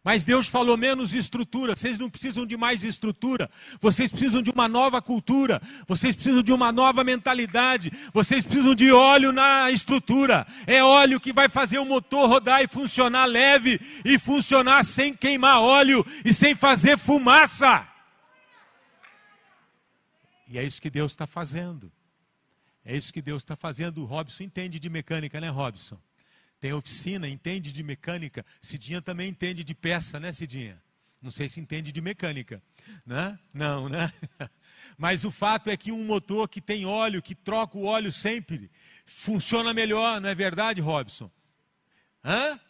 Mas 0.06 0.24
Deus 0.24 0.46
falou 0.46 0.76
menos 0.76 1.12
estrutura. 1.12 1.74
Vocês 1.74 1.98
não 1.98 2.08
precisam 2.08 2.46
de 2.46 2.56
mais 2.56 2.84
estrutura. 2.84 3.50
Vocês 3.80 4.08
precisam 4.08 4.40
de 4.40 4.50
uma 4.50 4.68
nova 4.68 5.02
cultura. 5.02 5.60
Vocês 5.84 6.14
precisam 6.14 6.44
de 6.44 6.52
uma 6.52 6.70
nova 6.70 7.02
mentalidade. 7.02 7.90
Vocês 8.14 8.46
precisam 8.46 8.72
de 8.72 8.92
óleo 8.92 9.32
na 9.32 9.68
estrutura. 9.72 10.46
É 10.64 10.80
óleo 10.80 11.18
que 11.18 11.32
vai 11.32 11.48
fazer 11.48 11.80
o 11.80 11.84
motor 11.84 12.28
rodar 12.28 12.62
e 12.62 12.68
funcionar 12.68 13.24
leve 13.24 13.80
e 14.04 14.16
funcionar 14.16 14.84
sem 14.84 15.12
queimar 15.12 15.58
óleo 15.60 16.06
e 16.24 16.32
sem 16.32 16.54
fazer 16.54 16.96
fumaça. 16.96 17.84
E 20.46 20.56
é 20.56 20.62
isso 20.62 20.80
que 20.80 20.88
Deus 20.88 21.10
está 21.10 21.26
fazendo. 21.26 21.90
É 22.84 22.96
isso 22.96 23.12
que 23.12 23.20
Deus 23.20 23.42
está 23.42 23.56
fazendo. 23.56 24.02
O 24.02 24.04
Robson 24.04 24.44
entende 24.44 24.78
de 24.78 24.88
mecânica, 24.88 25.40
né, 25.40 25.48
Robson? 25.48 25.98
Tem 26.60 26.72
oficina, 26.72 27.28
entende 27.28 27.72
de 27.72 27.82
mecânica. 27.82 28.44
Cidinha 28.60 29.02
também 29.02 29.28
entende 29.28 29.62
de 29.62 29.74
peça, 29.74 30.18
né, 30.18 30.32
Cidinha? 30.32 30.82
Não 31.20 31.30
sei 31.30 31.48
se 31.48 31.58
entende 31.60 31.92
de 31.92 32.00
mecânica, 32.00 32.62
né? 33.04 33.38
Não, 33.52 33.88
né? 33.88 34.12
Mas 34.96 35.24
o 35.24 35.30
fato 35.30 35.70
é 35.70 35.76
que 35.76 35.90
um 35.90 36.04
motor 36.04 36.48
que 36.48 36.60
tem 36.60 36.86
óleo, 36.86 37.22
que 37.22 37.34
troca 37.34 37.76
o 37.76 37.84
óleo 37.84 38.12
sempre, 38.12 38.70
funciona 39.04 39.74
melhor, 39.74 40.20
não 40.20 40.28
é 40.28 40.34
verdade, 40.34 40.80
Robson? 40.80 41.30
Hã? 42.24 42.60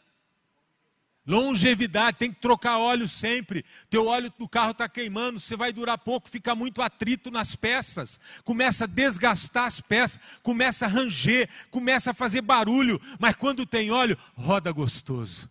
Longevidade, 1.26 2.18
tem 2.18 2.32
que 2.32 2.40
trocar 2.40 2.78
óleo 2.78 3.08
sempre. 3.08 3.64
Teu 3.90 4.06
óleo 4.06 4.32
do 4.38 4.48
carro 4.48 4.70
está 4.70 4.88
queimando, 4.88 5.40
você 5.40 5.56
vai 5.56 5.72
durar 5.72 5.98
pouco, 5.98 6.30
fica 6.30 6.54
muito 6.54 6.80
atrito 6.80 7.30
nas 7.30 7.56
peças, 7.56 8.20
começa 8.44 8.84
a 8.84 8.86
desgastar 8.86 9.64
as 9.64 9.80
peças, 9.80 10.20
começa 10.42 10.86
a 10.86 10.88
ranger, 10.88 11.48
começa 11.70 12.12
a 12.12 12.14
fazer 12.14 12.42
barulho, 12.42 13.00
mas 13.18 13.34
quando 13.34 13.66
tem 13.66 13.90
óleo, 13.90 14.16
roda 14.36 14.70
gostoso. 14.70 15.50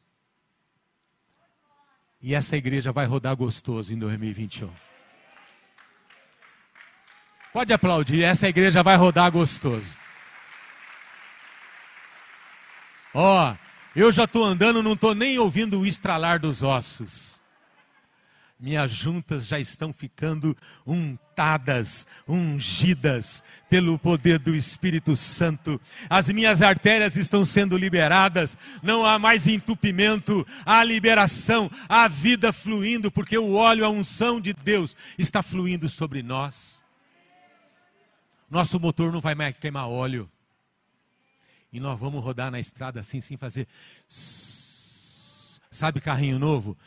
E 2.22 2.34
essa 2.34 2.56
igreja 2.56 2.92
vai 2.92 3.06
rodar 3.06 3.36
gostoso 3.36 3.94
em 3.94 4.00
2021. 4.00 4.72
Pode 7.52 7.72
aplaudir, 7.72 8.24
essa 8.24 8.48
igreja 8.48 8.82
vai 8.82 8.96
rodar 8.96 9.32
gostoso. 9.32 9.98
Ó, 13.14 13.52
oh, 13.52 13.65
eu 13.96 14.12
já 14.12 14.26
estou 14.26 14.44
andando, 14.44 14.84
não 14.84 14.94
estou 14.94 15.16
nem 15.16 15.40
ouvindo 15.40 15.80
o 15.80 15.86
estralar 15.86 16.40
dos 16.40 16.62
ossos. 16.62 17.36
Minhas 18.60 18.92
juntas 18.92 19.48
já 19.48 19.60
estão 19.60 19.94
ficando 19.94 20.56
untadas, 20.88 22.06
ungidas 22.28 23.44
pelo 23.70 24.00
poder 24.00 24.40
do 24.40 24.56
Espírito 24.56 25.16
Santo. 25.16 25.80
As 26.10 26.30
minhas 26.30 26.62
artérias 26.62 27.16
estão 27.16 27.46
sendo 27.46 27.78
liberadas, 27.78 28.58
não 28.82 29.06
há 29.06 29.20
mais 29.20 29.46
entupimento, 29.48 30.46
há 30.66 30.84
liberação, 30.84 31.70
há 31.88 32.08
vida 32.08 32.54
fluindo, 32.54 33.12
porque 33.12 33.38
o 33.38 33.54
óleo, 33.54 33.86
a 33.86 33.90
unção 33.90 34.40
de 34.40 34.54
Deus 34.54 34.96
está 35.18 35.44
fluindo 35.44 35.90
sobre 35.90 36.24
nós. 36.24 36.84
Nosso 38.50 38.80
motor 38.80 39.12
não 39.12 39.22
vai 39.22 39.36
mais 39.36 39.56
queimar 39.58 39.88
óleo 39.88 40.30
e 41.76 41.80
nós 41.82 42.00
vamos 42.00 42.24
rodar 42.24 42.50
na 42.50 42.58
estrada 42.58 43.02
assim, 43.02 43.20
sem 43.20 43.36
fazer. 43.36 43.68
Sabe 45.70 46.00
carrinho 46.00 46.40
novo? 46.40 46.78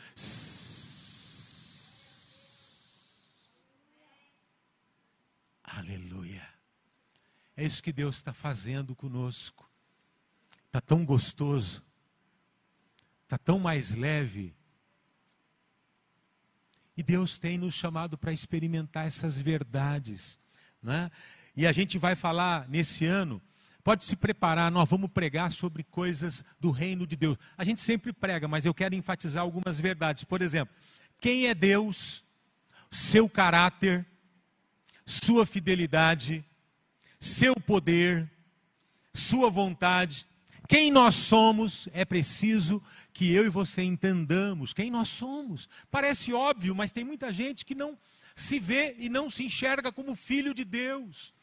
Aleluia. 5.63 6.43
É 7.55 7.63
isso 7.63 7.83
que 7.83 7.93
Deus 7.93 8.15
está 8.15 8.33
fazendo 8.33 8.95
conosco. 8.95 9.69
Está 10.65 10.81
tão 10.81 11.05
gostoso. 11.05 11.83
Está 13.25 13.37
tão 13.37 13.59
mais 13.59 13.93
leve. 13.93 14.55
E 16.97 17.03
Deus 17.03 17.37
tem 17.37 17.59
nos 17.59 17.75
chamado 17.75 18.17
para 18.17 18.33
experimentar 18.33 19.05
essas 19.05 19.37
verdades. 19.37 20.39
Né? 20.81 21.11
E 21.55 21.67
a 21.67 21.71
gente 21.71 21.99
vai 21.99 22.15
falar 22.15 22.67
nesse 22.67 23.05
ano 23.05 23.39
Pode 23.89 24.05
se 24.05 24.15
preparar, 24.15 24.69
nós 24.69 24.87
vamos 24.87 25.09
pregar 25.09 25.51
sobre 25.51 25.83
coisas 25.83 26.45
do 26.59 26.69
reino 26.69 27.07
de 27.07 27.15
Deus. 27.15 27.39
A 27.57 27.63
gente 27.63 27.81
sempre 27.81 28.13
prega, 28.13 28.47
mas 28.47 28.63
eu 28.63 28.71
quero 28.71 28.93
enfatizar 28.93 29.41
algumas 29.41 29.79
verdades. 29.79 30.23
Por 30.23 30.43
exemplo, 30.43 30.75
quem 31.19 31.47
é 31.47 31.55
Deus, 31.55 32.23
seu 32.91 33.27
caráter, 33.27 34.05
sua 35.07 35.43
fidelidade, 35.43 36.45
seu 37.19 37.55
poder, 37.55 38.29
sua 39.11 39.49
vontade, 39.49 40.23
quem 40.67 40.91
nós 40.91 41.15
somos, 41.15 41.89
é 41.91 42.05
preciso 42.05 42.83
que 43.11 43.33
eu 43.33 43.43
e 43.43 43.49
você 43.49 43.81
entendamos 43.81 44.71
quem 44.71 44.91
nós 44.91 45.09
somos. 45.09 45.67
Parece 45.89 46.31
óbvio, 46.31 46.75
mas 46.75 46.91
tem 46.91 47.03
muita 47.03 47.33
gente 47.33 47.65
que 47.65 47.73
não 47.73 47.97
se 48.35 48.59
vê 48.59 48.95
e 48.99 49.09
não 49.09 49.31
se 49.31 49.43
enxerga 49.43 49.91
como 49.91 50.15
filho 50.15 50.53
de 50.53 50.63
Deus. 50.63 51.33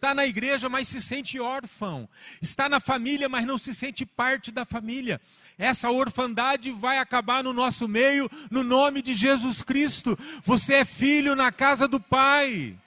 Está 0.00 0.14
na 0.14 0.24
igreja, 0.24 0.66
mas 0.66 0.88
se 0.88 1.02
sente 1.02 1.38
órfão. 1.38 2.08
Está 2.40 2.70
na 2.70 2.80
família, 2.80 3.28
mas 3.28 3.44
não 3.44 3.58
se 3.58 3.74
sente 3.74 4.06
parte 4.06 4.50
da 4.50 4.64
família. 4.64 5.20
Essa 5.58 5.90
orfandade 5.90 6.70
vai 6.70 6.96
acabar 6.96 7.44
no 7.44 7.52
nosso 7.52 7.86
meio, 7.86 8.30
no 8.50 8.64
nome 8.64 9.02
de 9.02 9.14
Jesus 9.14 9.60
Cristo. 9.60 10.18
Você 10.42 10.76
é 10.76 10.84
filho 10.86 11.36
na 11.36 11.52
casa 11.52 11.86
do 11.86 12.00
Pai. 12.00 12.78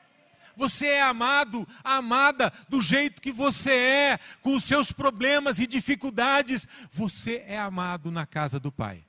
Você 0.57 0.88
é 0.88 1.03
amado, 1.03 1.67
amada 1.83 2.51
do 2.67 2.81
jeito 2.81 3.21
que 3.21 3.31
você 3.31 3.73
é, 3.73 4.19
com 4.41 4.55
os 4.55 4.63
seus 4.63 4.91
problemas 4.91 5.59
e 5.59 5.67
dificuldades. 5.67 6.67
Você 6.89 7.43
é 7.45 7.59
amado 7.59 8.09
na 8.09 8.25
casa 8.25 8.59
do 8.59 8.71
Pai. 8.71 9.05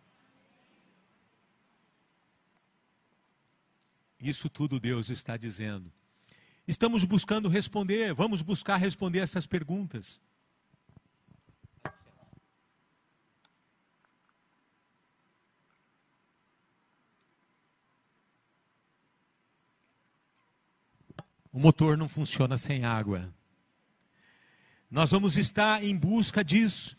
Isso 4.20 4.50
tudo 4.50 4.78
Deus 4.78 5.08
está 5.08 5.38
dizendo. 5.38 5.90
Estamos 6.66 7.04
buscando 7.04 7.48
responder, 7.48 8.14
vamos 8.14 8.40
buscar 8.40 8.76
responder 8.78 9.18
essas 9.20 9.46
perguntas. 9.46 10.20
O 21.52 21.58
motor 21.60 21.96
não 21.96 22.08
funciona 22.08 22.58
sem 22.58 22.84
água. 22.84 23.32
Nós 24.90 25.10
vamos 25.10 25.36
estar 25.36 25.84
em 25.84 25.96
busca 25.96 26.42
disso. 26.42 26.96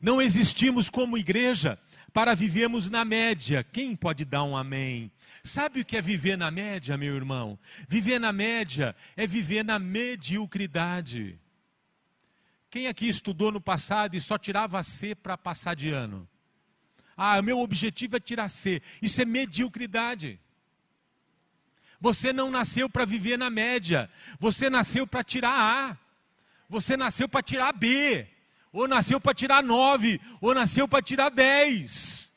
Não 0.00 0.20
existimos 0.20 0.90
como 0.90 1.18
igreja 1.18 1.78
para 2.12 2.34
vivermos 2.34 2.88
na 2.88 3.04
média. 3.04 3.64
Quem 3.64 3.94
pode 3.94 4.24
dar 4.24 4.44
um 4.44 4.56
amém? 4.56 5.10
Sabe 5.42 5.80
o 5.80 5.84
que 5.84 5.96
é 5.96 6.02
viver 6.02 6.36
na 6.36 6.50
média, 6.50 6.96
meu 6.96 7.14
irmão? 7.14 7.58
Viver 7.88 8.18
na 8.18 8.32
média 8.32 8.96
é 9.16 9.26
viver 9.26 9.64
na 9.64 9.78
mediocridade. 9.78 11.38
Quem 12.70 12.88
aqui 12.88 13.08
estudou 13.08 13.52
no 13.52 13.60
passado 13.60 14.16
e 14.16 14.20
só 14.20 14.36
tirava 14.36 14.82
C 14.82 15.14
para 15.14 15.36
passar 15.36 15.74
de 15.74 15.90
ano? 15.90 16.28
Ah, 17.16 17.40
meu 17.40 17.60
objetivo 17.60 18.16
é 18.16 18.20
tirar 18.20 18.48
C. 18.48 18.82
Isso 19.00 19.22
é 19.22 19.24
mediocridade. 19.24 20.38
Você 22.00 22.32
não 22.32 22.50
nasceu 22.50 22.90
para 22.90 23.06
viver 23.06 23.38
na 23.38 23.48
média. 23.48 24.10
Você 24.38 24.68
nasceu 24.68 25.06
para 25.06 25.24
tirar 25.24 25.52
A. 25.52 25.98
Você 26.68 26.96
nasceu 26.96 27.28
para 27.28 27.42
tirar 27.42 27.72
B. 27.72 28.26
Ou 28.76 28.86
nasceu 28.86 29.18
para 29.18 29.32
tirar 29.32 29.62
9. 29.62 30.20
Ou 30.38 30.54
nasceu 30.54 30.86
para 30.86 31.00
tirar 31.00 31.30
10. 31.30 32.30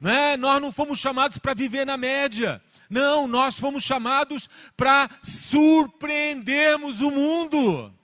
Não 0.00 0.10
é? 0.10 0.36
Nós 0.36 0.60
não 0.60 0.72
fomos 0.72 0.98
chamados 0.98 1.38
para 1.38 1.54
viver 1.54 1.86
na 1.86 1.96
média. 1.96 2.60
Não, 2.90 3.28
nós 3.28 3.56
fomos 3.56 3.84
chamados 3.84 4.48
para 4.76 5.08
surpreendermos 5.22 7.00
o 7.00 7.12
mundo. 7.12 7.94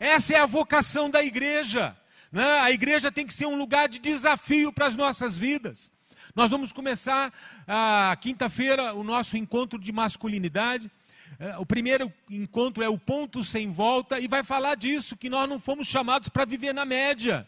Essa 0.00 0.34
é 0.34 0.40
a 0.40 0.46
vocação 0.46 1.08
da 1.08 1.22
igreja. 1.22 1.96
Né? 2.32 2.58
A 2.58 2.72
igreja 2.72 3.12
tem 3.12 3.24
que 3.24 3.32
ser 3.32 3.46
um 3.46 3.56
lugar 3.56 3.88
de 3.88 4.00
desafio 4.00 4.72
para 4.72 4.86
as 4.86 4.96
nossas 4.96 5.38
vidas. 5.38 5.92
Nós 6.34 6.50
vamos 6.50 6.72
começar 6.72 7.32
a 7.68 8.16
quinta-feira 8.20 8.92
o 8.94 9.04
nosso 9.04 9.36
encontro 9.36 9.78
de 9.78 9.92
masculinidade. 9.92 10.90
É, 11.38 11.56
o 11.58 11.66
primeiro 11.66 12.12
encontro 12.30 12.82
é 12.82 12.88
o 12.88 12.98
ponto 12.98 13.44
sem 13.44 13.70
volta 13.70 14.18
e 14.18 14.26
vai 14.26 14.42
falar 14.42 14.74
disso, 14.74 15.16
que 15.16 15.28
nós 15.28 15.48
não 15.48 15.58
fomos 15.58 15.86
chamados 15.86 16.28
para 16.28 16.44
viver 16.44 16.72
na 16.72 16.84
média. 16.84 17.46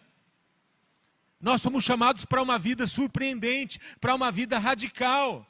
Nós 1.41 1.62
somos 1.62 1.84
chamados 1.84 2.24
para 2.24 2.43
uma 2.43 2.59
vida 2.59 2.86
surpreendente, 2.86 3.80
para 4.01 4.14
uma 4.14 4.30
vida 4.30 4.59
radical. 4.59 5.47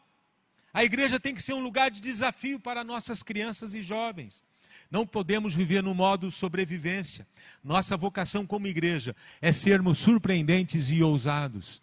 A 0.72 0.84
igreja 0.84 1.18
tem 1.18 1.34
que 1.34 1.42
ser 1.42 1.54
um 1.54 1.62
lugar 1.62 1.90
de 1.90 2.00
desafio 2.00 2.60
para 2.60 2.84
nossas 2.84 3.22
crianças 3.22 3.74
e 3.74 3.82
jovens. 3.82 4.44
Não 4.90 5.06
podemos 5.06 5.54
viver 5.54 5.82
no 5.82 5.94
modo 5.94 6.30
sobrevivência. 6.30 7.26
Nossa 7.64 7.96
vocação 7.96 8.46
como 8.46 8.66
igreja 8.66 9.16
é 9.40 9.50
sermos 9.50 9.98
surpreendentes 9.98 10.90
e 10.90 11.02
ousados. 11.02 11.82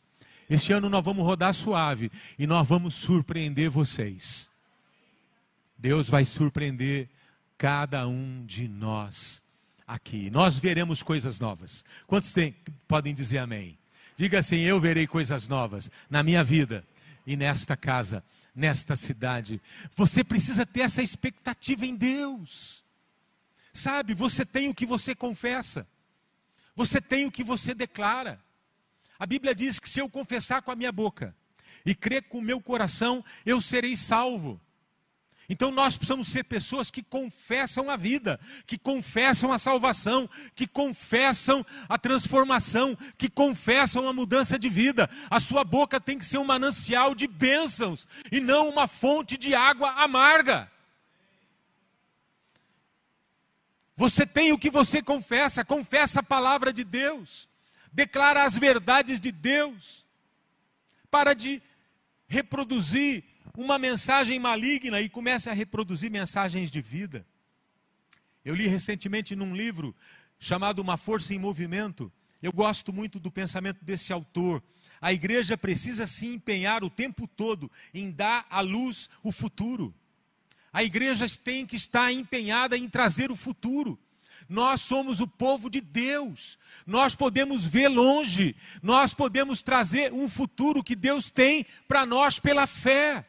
Este 0.50 0.72
ano 0.72 0.90
nós 0.90 1.04
vamos 1.04 1.26
rodar 1.26 1.54
suave 1.54 2.12
e 2.38 2.46
nós 2.48 2.68
vamos 2.68 2.96
surpreender 2.96 3.70
vocês. 3.70 4.50
Deus 5.78 6.10
vai 6.10 6.26
surpreender 6.26 7.10
cada 7.58 8.08
um 8.08 8.46
de 8.46 8.68
nós 8.68 9.44
aqui. 9.88 10.30
Nós 10.30 10.58
veremos 10.58 11.04
coisas 11.04 11.40
novas. 11.40 11.84
Quantos 12.08 12.34
tem, 12.34 12.56
podem 12.88 13.14
dizer 13.14 13.40
amém? 13.40 13.78
Diga 14.18 14.40
assim: 14.40 14.58
Eu 14.58 14.80
verei 14.80 15.08
coisas 15.08 15.48
novas 15.48 15.90
na 16.10 16.24
minha 16.24 16.44
vida 16.44 16.86
e 17.26 17.36
nesta 17.36 17.76
casa, 17.76 18.24
nesta 18.56 18.96
cidade. 18.96 19.62
Você 19.96 20.24
precisa 20.24 20.66
ter 20.66 20.82
essa 20.82 21.02
expectativa 21.02 21.86
em 21.86 21.96
Deus. 21.96 22.84
Sabe, 23.74 24.14
você 24.14 24.46
tem 24.46 24.70
o 24.70 24.74
que 24.74 24.86
você 24.86 25.14
confessa, 25.14 25.86
você 26.76 27.02
tem 27.02 27.26
o 27.26 27.32
que 27.32 27.44
você 27.44 27.74
declara. 27.74 28.42
A 29.20 29.26
Bíblia 29.26 29.54
diz 29.54 29.80
que 29.80 29.90
se 29.90 30.00
eu 30.00 30.10
confessar 30.10 30.62
com 30.62 30.72
a 30.72 30.76
minha 30.76 30.92
boca 30.92 31.36
e 31.86 31.94
crer 31.94 32.24
com 32.24 32.40
o 32.40 32.42
meu 32.42 32.62
coração, 32.62 33.24
eu 33.46 33.60
serei 33.60 33.96
salvo. 33.96 34.60
Então 35.48 35.70
nós 35.70 35.96
precisamos 35.96 36.28
ser 36.28 36.44
pessoas 36.44 36.90
que 36.90 37.04
confessam 37.04 37.90
a 37.90 37.96
vida, 37.96 38.40
que 38.66 38.78
confessam 38.78 39.52
a 39.52 39.60
salvação, 39.60 40.30
que 40.56 40.66
confessam 40.66 41.66
a 41.88 41.98
transformação, 41.98 42.98
que 43.18 43.30
confessam 43.30 44.08
a 44.08 44.14
mudança 44.14 44.58
de 44.58 44.70
vida. 44.70 45.10
A 45.30 45.40
sua 45.40 45.64
boca 45.64 46.02
tem 46.02 46.18
que 46.18 46.26
ser 46.26 46.40
um 46.40 46.46
manancial 46.46 47.14
de 47.14 47.28
bênçãos 47.28 48.08
e 48.32 48.40
não 48.40 48.70
uma 48.70 48.88
fonte 48.88 49.38
de 49.38 49.54
água 49.54 49.92
amarga. 49.92 50.72
Você 53.96 54.26
tem 54.26 54.52
o 54.52 54.58
que 54.58 54.70
você 54.70 55.02
confessa, 55.02 55.64
confessa 55.64 56.20
a 56.20 56.24
palavra 56.24 56.74
de 56.74 56.84
Deus, 56.84 57.48
declara 57.94 58.44
as 58.44 58.58
verdades 58.58 59.20
de 59.20 59.32
Deus. 59.32 60.04
Para 61.10 61.34
de 61.34 61.62
reproduzir 62.28 63.24
uma 63.58 63.80
mensagem 63.80 64.40
maligna 64.40 65.02
e 65.02 65.10
comece 65.10 65.50
a 65.50 65.54
reproduzir 65.54 66.12
mensagens 66.12 66.70
de 66.72 66.82
vida. 66.82 67.26
Eu 68.44 68.54
li 68.54 68.68
recentemente 68.68 69.36
num 69.36 69.56
livro 69.56 69.96
chamado 70.40 70.80
Uma 70.80 70.98
Força 70.98 71.34
em 71.34 71.40
Movimento. 71.40 72.12
Eu 72.42 72.52
gosto 72.52 72.94
muito 72.94 73.20
do 73.20 73.32
pensamento 73.32 73.84
desse 73.84 74.14
autor. 74.14 74.62
A 75.02 75.12
igreja 75.12 75.58
precisa 75.58 76.06
se 76.06 76.28
empenhar 76.28 76.84
o 76.84 76.90
tempo 76.90 77.28
todo 77.28 77.72
em 77.94 78.12
dar 78.12 78.46
à 78.50 78.62
luz 78.62 79.10
o 79.24 79.32
futuro. 79.32 79.94
A 80.72 80.84
igreja 80.84 81.26
tem 81.44 81.66
que 81.66 81.76
estar 81.76 82.12
empenhada 82.12 82.78
em 82.78 82.88
trazer 82.88 83.32
o 83.32 83.36
futuro. 83.36 83.98
Nós 84.48 84.82
somos 84.82 85.20
o 85.20 85.28
povo 85.28 85.70
de 85.70 85.82
Deus. 85.82 86.60
Nós 86.86 87.16
podemos 87.16 87.66
ver 87.66 87.88
longe. 87.88 88.56
Nós 88.82 89.14
podemos 89.14 89.64
trazer 89.64 90.14
um 90.14 90.30
futuro 90.30 90.84
que 90.84 90.96
Deus 90.96 91.32
tem 91.32 91.66
para 91.88 92.06
nós 92.06 92.40
pela 92.40 92.68
fé. 92.68 93.26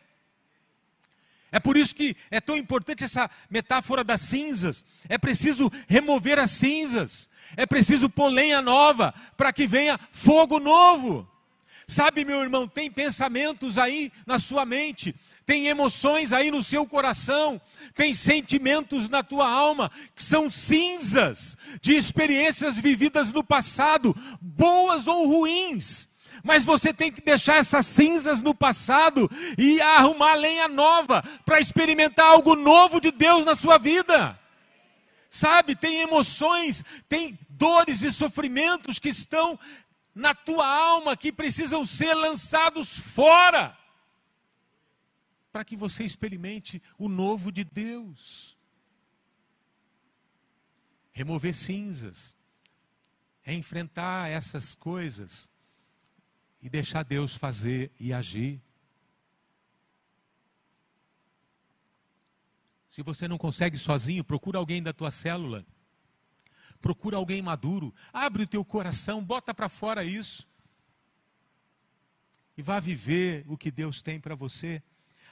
É 1.52 1.60
por 1.60 1.76
isso 1.76 1.94
que 1.94 2.16
é 2.30 2.40
tão 2.40 2.56
importante 2.56 3.04
essa 3.04 3.30
metáfora 3.48 4.02
das 4.02 4.20
cinzas. 4.22 4.84
É 5.08 5.16
preciso 5.16 5.70
remover 5.86 6.38
as 6.38 6.50
cinzas. 6.50 7.28
É 7.56 7.64
preciso 7.64 8.10
pôr 8.10 8.28
lenha 8.28 8.60
nova 8.60 9.14
para 9.36 9.52
que 9.52 9.66
venha 9.66 9.98
fogo 10.12 10.58
novo. 10.58 11.28
Sabe, 11.86 12.24
meu 12.24 12.42
irmão, 12.42 12.66
tem 12.66 12.90
pensamentos 12.90 13.78
aí 13.78 14.12
na 14.26 14.38
sua 14.38 14.64
mente 14.64 15.14
tem 15.46 15.68
emoções 15.68 16.32
aí 16.32 16.50
no 16.50 16.62
seu 16.62 16.84
coração, 16.84 17.60
tem 17.94 18.14
sentimentos 18.14 19.08
na 19.08 19.22
tua 19.22 19.48
alma 19.48 19.92
que 20.12 20.22
são 20.22 20.50
cinzas 20.50 21.56
de 21.80 21.94
experiências 21.94 22.76
vividas 22.76 23.32
no 23.32 23.44
passado, 23.44 24.14
boas 24.40 25.06
ou 25.06 25.28
ruins. 25.28 26.05
Mas 26.46 26.64
você 26.64 26.94
tem 26.94 27.10
que 27.10 27.20
deixar 27.20 27.56
essas 27.56 27.84
cinzas 27.86 28.40
no 28.40 28.54
passado 28.54 29.28
e 29.58 29.80
arrumar 29.80 30.34
lenha 30.34 30.68
nova 30.68 31.20
para 31.44 31.58
experimentar 31.58 32.26
algo 32.26 32.54
novo 32.54 33.00
de 33.00 33.10
Deus 33.10 33.44
na 33.44 33.56
sua 33.56 33.78
vida. 33.78 34.38
Sabe, 35.28 35.74
tem 35.74 36.02
emoções, 36.02 36.84
tem 37.08 37.36
dores 37.48 38.02
e 38.02 38.12
sofrimentos 38.12 39.00
que 39.00 39.08
estão 39.08 39.58
na 40.14 40.34
tua 40.34 40.64
alma 40.64 41.16
que 41.16 41.32
precisam 41.32 41.84
ser 41.84 42.14
lançados 42.14 42.96
fora 42.96 43.76
para 45.50 45.64
que 45.64 45.74
você 45.74 46.04
experimente 46.04 46.80
o 46.96 47.08
novo 47.08 47.50
de 47.50 47.64
Deus. 47.64 48.56
Remover 51.12 51.54
cinzas, 51.54 52.36
é 53.44 53.52
enfrentar 53.52 54.30
essas 54.30 54.76
coisas 54.76 55.50
e 56.66 56.68
deixar 56.68 57.04
Deus 57.04 57.36
fazer 57.36 57.92
e 57.96 58.12
agir. 58.12 58.60
Se 62.88 63.04
você 63.04 63.28
não 63.28 63.38
consegue 63.38 63.78
sozinho, 63.78 64.24
procura 64.24 64.58
alguém 64.58 64.82
da 64.82 64.92
tua 64.92 65.12
célula. 65.12 65.64
Procura 66.80 67.18
alguém 67.18 67.40
maduro. 67.40 67.94
Abre 68.12 68.42
o 68.42 68.46
teu 68.48 68.64
coração, 68.64 69.24
bota 69.24 69.54
para 69.54 69.68
fora 69.68 70.02
isso. 70.02 70.44
E 72.56 72.62
vá 72.62 72.80
viver 72.80 73.44
o 73.46 73.56
que 73.56 73.70
Deus 73.70 74.02
tem 74.02 74.18
para 74.18 74.34
você. 74.34 74.82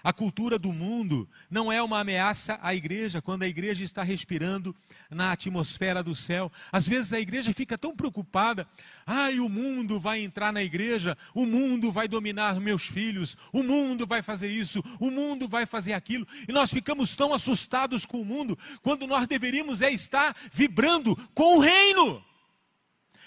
A 0.04 0.12
cultura 0.12 0.58
do 0.58 0.70
mundo 0.70 1.26
não 1.50 1.72
é 1.72 1.82
uma 1.82 2.00
ameaça 2.00 2.58
à 2.60 2.74
igreja 2.74 3.22
quando 3.22 3.42
a 3.42 3.48
igreja 3.48 3.82
está 3.82 4.02
respirando 4.02 4.76
na 5.08 5.32
atmosfera 5.32 6.02
do 6.02 6.14
céu. 6.14 6.52
Às 6.70 6.86
vezes 6.86 7.14
a 7.14 7.18
igreja 7.18 7.54
fica 7.54 7.78
tão 7.78 7.96
preocupada: 7.96 8.68
ai, 9.06 9.38
o 9.40 9.48
mundo 9.48 9.98
vai 9.98 10.20
entrar 10.20 10.52
na 10.52 10.62
igreja, 10.62 11.16
o 11.34 11.46
mundo 11.46 11.90
vai 11.90 12.06
dominar 12.06 12.60
meus 12.60 12.86
filhos, 12.86 13.34
o 13.50 13.62
mundo 13.62 14.06
vai 14.06 14.20
fazer 14.20 14.48
isso, 14.48 14.84
o 15.00 15.10
mundo 15.10 15.48
vai 15.48 15.64
fazer 15.64 15.94
aquilo. 15.94 16.28
E 16.46 16.52
nós 16.52 16.70
ficamos 16.70 17.16
tão 17.16 17.32
assustados 17.32 18.04
com 18.04 18.20
o 18.20 18.26
mundo 18.26 18.58
quando 18.82 19.06
nós 19.06 19.26
deveríamos 19.26 19.80
é 19.80 19.90
estar 19.90 20.36
vibrando 20.52 21.16
com 21.32 21.56
o 21.56 21.60
reino. 21.60 22.22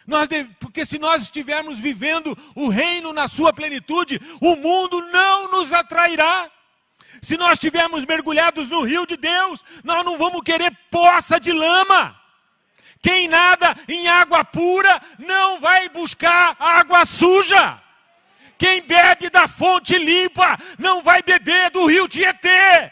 Nós 0.05 0.29
deve, 0.29 0.53
porque 0.59 0.85
se 0.85 0.99
nós 0.99 1.23
estivermos 1.23 1.79
vivendo 1.79 2.37
o 2.55 2.69
reino 2.69 3.11
na 3.11 3.27
sua 3.27 3.51
plenitude, 3.51 4.21
o 4.39 4.55
mundo 4.55 5.01
não 5.07 5.51
nos 5.51 5.73
atrairá. 5.73 6.51
Se 7.21 7.37
nós 7.37 7.53
estivermos 7.53 8.05
mergulhados 8.05 8.69
no 8.69 8.81
rio 8.83 9.05
de 9.05 9.17
Deus, 9.17 9.63
nós 9.83 10.05
não 10.05 10.17
vamos 10.17 10.41
querer 10.41 10.75
poça 10.89 11.39
de 11.39 11.51
lama. 11.51 12.19
Quem 13.01 13.27
nada 13.27 13.75
em 13.87 14.07
água 14.07 14.43
pura 14.43 15.01
não 15.17 15.59
vai 15.59 15.89
buscar 15.89 16.55
água 16.59 17.05
suja. 17.05 17.81
Quem 18.57 18.81
bebe 18.81 19.29
da 19.29 19.47
fonte 19.47 19.97
limpa 19.97 20.57
não 20.79 21.01
vai 21.01 21.21
beber 21.21 21.69
do 21.69 21.85
rio 21.85 22.07
Tietê. 22.07 22.91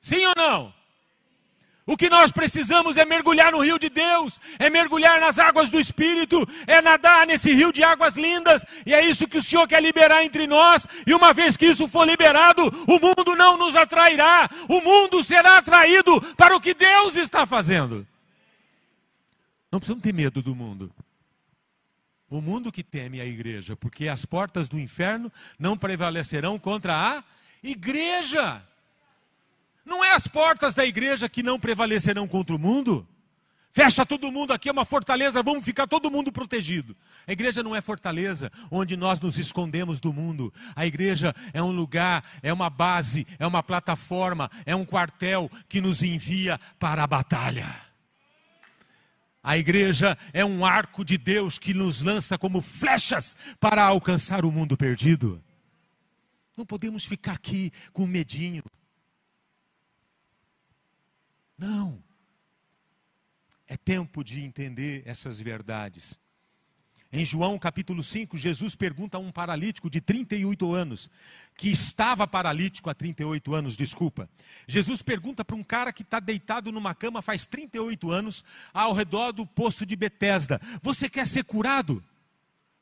Sim 0.00 0.26
ou 0.26 0.34
não? 0.36 0.74
O 1.86 1.98
que 1.98 2.08
nós 2.08 2.32
precisamos 2.32 2.96
é 2.96 3.04
mergulhar 3.04 3.52
no 3.52 3.62
rio 3.62 3.78
de 3.78 3.90
Deus, 3.90 4.40
é 4.58 4.70
mergulhar 4.70 5.20
nas 5.20 5.38
águas 5.38 5.68
do 5.68 5.78
Espírito, 5.78 6.48
é 6.66 6.80
nadar 6.80 7.26
nesse 7.26 7.52
rio 7.52 7.70
de 7.70 7.84
águas 7.84 8.16
lindas, 8.16 8.64
e 8.86 8.94
é 8.94 9.06
isso 9.06 9.28
que 9.28 9.36
o 9.36 9.42
Senhor 9.42 9.68
quer 9.68 9.82
liberar 9.82 10.24
entre 10.24 10.46
nós. 10.46 10.86
E 11.06 11.12
uma 11.12 11.34
vez 11.34 11.58
que 11.58 11.66
isso 11.66 11.86
for 11.86 12.06
liberado, 12.06 12.62
o 12.88 12.98
mundo 12.98 13.36
não 13.36 13.58
nos 13.58 13.76
atrairá, 13.76 14.48
o 14.66 14.80
mundo 14.80 15.22
será 15.22 15.58
atraído 15.58 16.22
para 16.36 16.56
o 16.56 16.60
que 16.60 16.72
Deus 16.72 17.16
está 17.16 17.44
fazendo. 17.44 18.06
Não 19.70 19.78
precisamos 19.78 20.02
ter 20.02 20.14
medo 20.14 20.40
do 20.40 20.54
mundo. 20.54 20.90
O 22.30 22.40
mundo 22.40 22.72
que 22.72 22.82
teme 22.82 23.20
a 23.20 23.26
igreja, 23.26 23.76
porque 23.76 24.08
as 24.08 24.24
portas 24.24 24.68
do 24.68 24.80
inferno 24.80 25.30
não 25.58 25.76
prevalecerão 25.76 26.58
contra 26.58 26.94
a 26.94 27.24
igreja. 27.62 28.62
Não 29.84 30.04
é 30.04 30.14
as 30.14 30.26
portas 30.26 30.74
da 30.74 30.84
igreja 30.84 31.28
que 31.28 31.42
não 31.42 31.60
prevalecerão 31.60 32.26
contra 32.26 32.56
o 32.56 32.58
mundo? 32.58 33.06
Fecha 33.74 34.06
todo 34.06 34.30
mundo 34.30 34.52
aqui, 34.52 34.68
é 34.68 34.72
uma 34.72 34.84
fortaleza, 34.84 35.42
vamos 35.42 35.64
ficar 35.64 35.88
todo 35.88 36.08
mundo 36.08 36.30
protegido. 36.30 36.96
A 37.26 37.32
igreja 37.32 37.60
não 37.60 37.74
é 37.74 37.80
fortaleza 37.80 38.50
onde 38.70 38.96
nós 38.96 39.18
nos 39.18 39.36
escondemos 39.36 39.98
do 39.98 40.12
mundo. 40.12 40.54
A 40.76 40.86
igreja 40.86 41.34
é 41.52 41.60
um 41.60 41.72
lugar, 41.72 42.24
é 42.40 42.52
uma 42.52 42.70
base, 42.70 43.26
é 43.36 43.44
uma 43.44 43.64
plataforma, 43.64 44.48
é 44.64 44.76
um 44.76 44.84
quartel 44.84 45.50
que 45.68 45.80
nos 45.80 46.04
envia 46.04 46.60
para 46.78 47.02
a 47.02 47.06
batalha. 47.06 47.74
A 49.42 49.58
igreja 49.58 50.16
é 50.32 50.44
um 50.44 50.64
arco 50.64 51.04
de 51.04 51.18
Deus 51.18 51.58
que 51.58 51.74
nos 51.74 52.00
lança 52.00 52.38
como 52.38 52.62
flechas 52.62 53.36
para 53.58 53.84
alcançar 53.84 54.44
o 54.44 54.52
mundo 54.52 54.76
perdido. 54.76 55.42
Não 56.56 56.64
podemos 56.64 57.04
ficar 57.04 57.32
aqui 57.32 57.72
com 57.92 58.06
medinho. 58.06 58.62
Não. 61.56 62.02
É 63.66 63.76
tempo 63.76 64.22
de 64.22 64.40
entender 64.42 65.02
essas 65.06 65.40
verdades. 65.40 66.18
Em 67.16 67.24
João 67.24 67.56
capítulo 67.60 68.02
5, 68.02 68.36
Jesus 68.36 68.74
pergunta 68.74 69.16
a 69.16 69.20
um 69.20 69.30
paralítico 69.30 69.88
de 69.88 70.00
38 70.00 70.72
anos, 70.72 71.08
que 71.56 71.70
estava 71.70 72.26
paralítico 72.26 72.90
há 72.90 72.94
38 72.94 73.54
anos, 73.54 73.76
desculpa. 73.76 74.28
Jesus 74.66 75.00
pergunta 75.00 75.44
para 75.44 75.54
um 75.54 75.62
cara 75.62 75.92
que 75.92 76.02
está 76.02 76.18
deitado 76.18 76.72
numa 76.72 76.92
cama 76.92 77.22
faz 77.22 77.46
38 77.46 78.10
anos, 78.10 78.44
ao 78.72 78.92
redor 78.92 79.30
do 79.30 79.46
poço 79.46 79.86
de 79.86 79.94
Betesda: 79.94 80.60
Você 80.82 81.08
quer 81.08 81.24
ser 81.28 81.44
curado? 81.44 82.02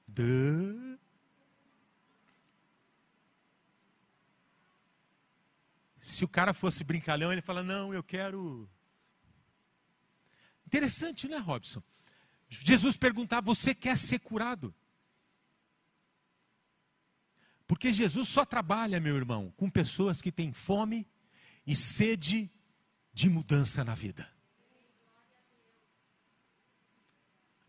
Duh. 0.09 0.99
Se 6.03 6.25
o 6.25 6.29
cara 6.29 6.53
fosse 6.53 6.83
brincalhão, 6.83 7.33
ele 7.33 7.41
fala: 7.41 7.63
Não, 7.63 7.95
eu 7.95 8.03
quero. 8.03 8.69
Interessante, 10.67 11.29
né, 11.29 11.39
Robson? 11.39 11.81
Jesus 12.51 12.97
perguntava: 12.97 13.47
Você 13.47 13.73
quer 13.73 13.97
ser 13.97 14.19
curado? 14.19 14.75
Porque 17.69 17.93
Jesus 17.93 18.29
só 18.29 18.45
trabalha, 18.45 19.01
meu 19.01 19.17
irmão, 19.17 19.55
com 19.57 19.71
pessoas 19.71 20.21
que 20.21 20.33
têm 20.33 20.53
fome 20.53 21.07
e 21.65 21.75
sede 21.75 22.51
de 23.15 23.31
mudança 23.31 23.85
na 23.85 23.95
vida. 23.95 24.29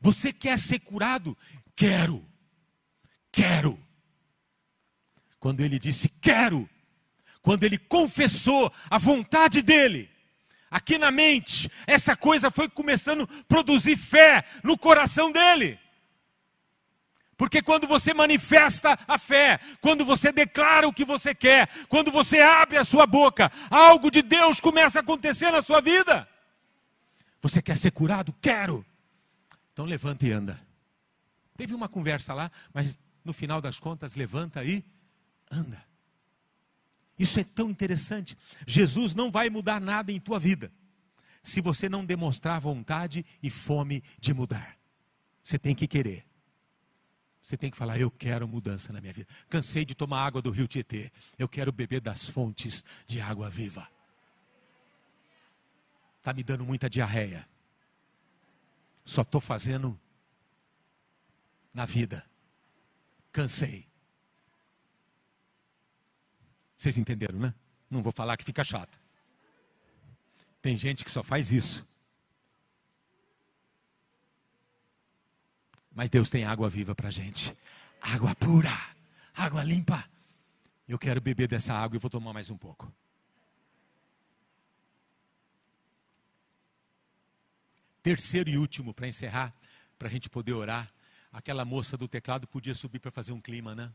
Você 0.01 0.33
quer 0.33 0.57
ser 0.57 0.79
curado? 0.79 1.37
Quero. 1.75 2.27
Quero. 3.31 3.79
Quando 5.39 5.61
ele 5.61 5.77
disse 5.77 6.09
quero, 6.09 6.67
quando 7.43 7.65
ele 7.65 7.77
confessou 7.77 8.73
a 8.89 8.97
vontade 8.97 9.61
dele, 9.61 10.09
aqui 10.71 10.97
na 10.97 11.11
mente, 11.11 11.69
essa 11.85 12.15
coisa 12.15 12.49
foi 12.49 12.69
começando 12.69 13.23
a 13.29 13.43
produzir 13.43 13.97
fé 13.97 14.45
no 14.63 14.77
coração 14.77 15.31
dele. 15.31 15.77
Porque 17.35 17.61
quando 17.61 17.85
você 17.85 18.13
manifesta 18.13 18.97
a 19.05 19.17
fé, 19.17 19.59
quando 19.81 20.05
você 20.05 20.31
declara 20.31 20.87
o 20.87 20.93
que 20.93 21.03
você 21.03 21.35
quer, 21.35 21.67
quando 21.89 22.11
você 22.11 22.39
abre 22.39 22.77
a 22.77 22.85
sua 22.85 23.05
boca, 23.05 23.51
algo 23.69 24.09
de 24.09 24.21
Deus 24.21 24.61
começa 24.61 24.99
a 24.99 25.01
acontecer 25.01 25.51
na 25.51 25.61
sua 25.61 25.81
vida. 25.81 26.27
Você 27.41 27.61
quer 27.61 27.77
ser 27.77 27.91
curado? 27.91 28.33
Quero. 28.41 28.85
Então 29.73 29.83
levanta 29.83 30.25
e 30.25 30.31
anda. 30.31 30.61
Teve 31.57 31.73
uma 31.73 31.89
conversa 31.89 32.33
lá, 32.33 32.49
mas 32.73 32.97
no 33.25 33.33
final 33.33 33.59
das 33.59 33.79
contas, 33.79 34.15
levanta 34.15 34.63
e 34.63 34.81
anda. 35.51 35.83
Isso 37.23 37.39
é 37.39 37.43
tão 37.45 37.69
interessante. 37.69 38.37
Jesus 38.67 39.15
não 39.15 39.31
vai 39.31 39.49
mudar 39.49 39.79
nada 39.79 40.11
em 40.11 40.19
tua 40.19 40.37
vida 40.37 40.69
se 41.41 41.61
você 41.61 41.87
não 41.87 42.03
demonstrar 42.03 42.59
vontade 42.59 43.25
e 43.41 43.49
fome 43.49 44.03
de 44.19 44.33
mudar. 44.33 44.77
Você 45.41 45.57
tem 45.57 45.73
que 45.73 45.87
querer. 45.87 46.25
Você 47.41 47.55
tem 47.55 47.71
que 47.71 47.77
falar: 47.77 47.97
Eu 47.97 48.11
quero 48.11 48.45
mudança 48.45 48.91
na 48.91 48.99
minha 48.99 49.13
vida. 49.13 49.29
Cansei 49.47 49.85
de 49.85 49.95
tomar 49.95 50.25
água 50.25 50.41
do 50.41 50.51
rio 50.51 50.67
Tietê. 50.67 51.13
Eu 51.39 51.47
quero 51.47 51.71
beber 51.71 52.01
das 52.01 52.27
fontes 52.27 52.83
de 53.07 53.21
água 53.21 53.49
viva. 53.49 53.87
Está 56.17 56.33
me 56.33 56.43
dando 56.43 56.65
muita 56.65 56.89
diarreia. 56.89 57.47
Só 59.05 59.21
estou 59.21 59.39
fazendo 59.39 59.97
na 61.73 61.85
vida. 61.85 62.25
Cansei. 63.31 63.92
Vocês 66.83 66.97
entenderam, 66.97 67.39
né? 67.39 67.53
Não 67.89 68.03
vou 68.03 68.11
falar 68.11 68.35
que 68.35 68.43
fica 68.43 68.61
chato. 68.61 68.99
Tem 70.61 70.77
gente 70.77 71.05
que 71.05 71.09
só 71.09 71.23
faz 71.23 71.49
isso. 71.49 71.87
Mas 75.95 76.09
Deus 76.09 76.29
tem 76.29 76.43
água 76.43 76.69
viva 76.69 76.93
para 76.93 77.09
gente. 77.09 77.55
Água 78.01 78.35
pura, 78.35 78.69
água 79.33 79.63
limpa. 79.63 80.03
Eu 80.85 80.99
quero 80.99 81.21
beber 81.21 81.47
dessa 81.47 81.73
água 81.73 81.95
e 81.95 81.99
vou 81.99 82.09
tomar 82.11 82.33
mais 82.33 82.49
um 82.49 82.57
pouco. 82.57 82.93
Terceiro 88.01 88.49
e 88.49 88.57
último, 88.57 88.93
para 88.93 89.07
encerrar, 89.07 89.55
para 89.97 90.09
a 90.09 90.11
gente 90.11 90.29
poder 90.29 90.51
orar. 90.51 90.91
Aquela 91.31 91.63
moça 91.63 91.95
do 91.95 92.09
teclado 92.09 92.45
podia 92.45 92.75
subir 92.75 92.99
para 92.99 93.09
fazer 93.09 93.31
um 93.31 93.39
clima, 93.39 93.73
né? 93.73 93.89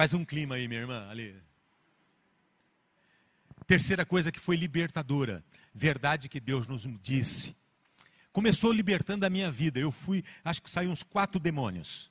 Faz 0.00 0.14
um 0.14 0.24
clima 0.24 0.54
aí, 0.54 0.66
minha 0.66 0.80
irmã, 0.80 1.06
ali. 1.10 1.36
Terceira 3.66 4.06
coisa 4.06 4.32
que 4.32 4.40
foi 4.40 4.56
libertadora, 4.56 5.44
verdade 5.74 6.26
que 6.26 6.40
Deus 6.40 6.66
nos 6.66 6.86
disse. 7.02 7.54
Começou 8.32 8.72
libertando 8.72 9.26
a 9.26 9.28
minha 9.28 9.52
vida. 9.52 9.78
Eu 9.78 9.92
fui, 9.92 10.24
acho 10.42 10.62
que 10.62 10.70
saiu 10.70 10.90
uns 10.90 11.02
quatro 11.02 11.38
demônios. 11.38 12.10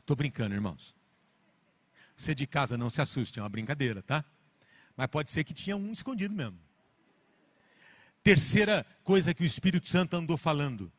Estou 0.00 0.16
brincando, 0.16 0.56
irmãos. 0.56 0.92
Você 2.16 2.34
de 2.34 2.48
casa 2.48 2.76
não 2.76 2.90
se 2.90 3.00
assuste, 3.00 3.38
é 3.38 3.42
uma 3.42 3.48
brincadeira, 3.48 4.02
tá? 4.02 4.24
Mas 4.96 5.06
pode 5.06 5.30
ser 5.30 5.44
que 5.44 5.54
tinha 5.54 5.76
um 5.76 5.92
escondido 5.92 6.34
mesmo. 6.34 6.58
Terceira 8.24 8.84
coisa 9.04 9.32
que 9.32 9.44
o 9.44 9.46
Espírito 9.46 9.86
Santo 9.86 10.16
andou 10.16 10.36
falando. 10.36 10.92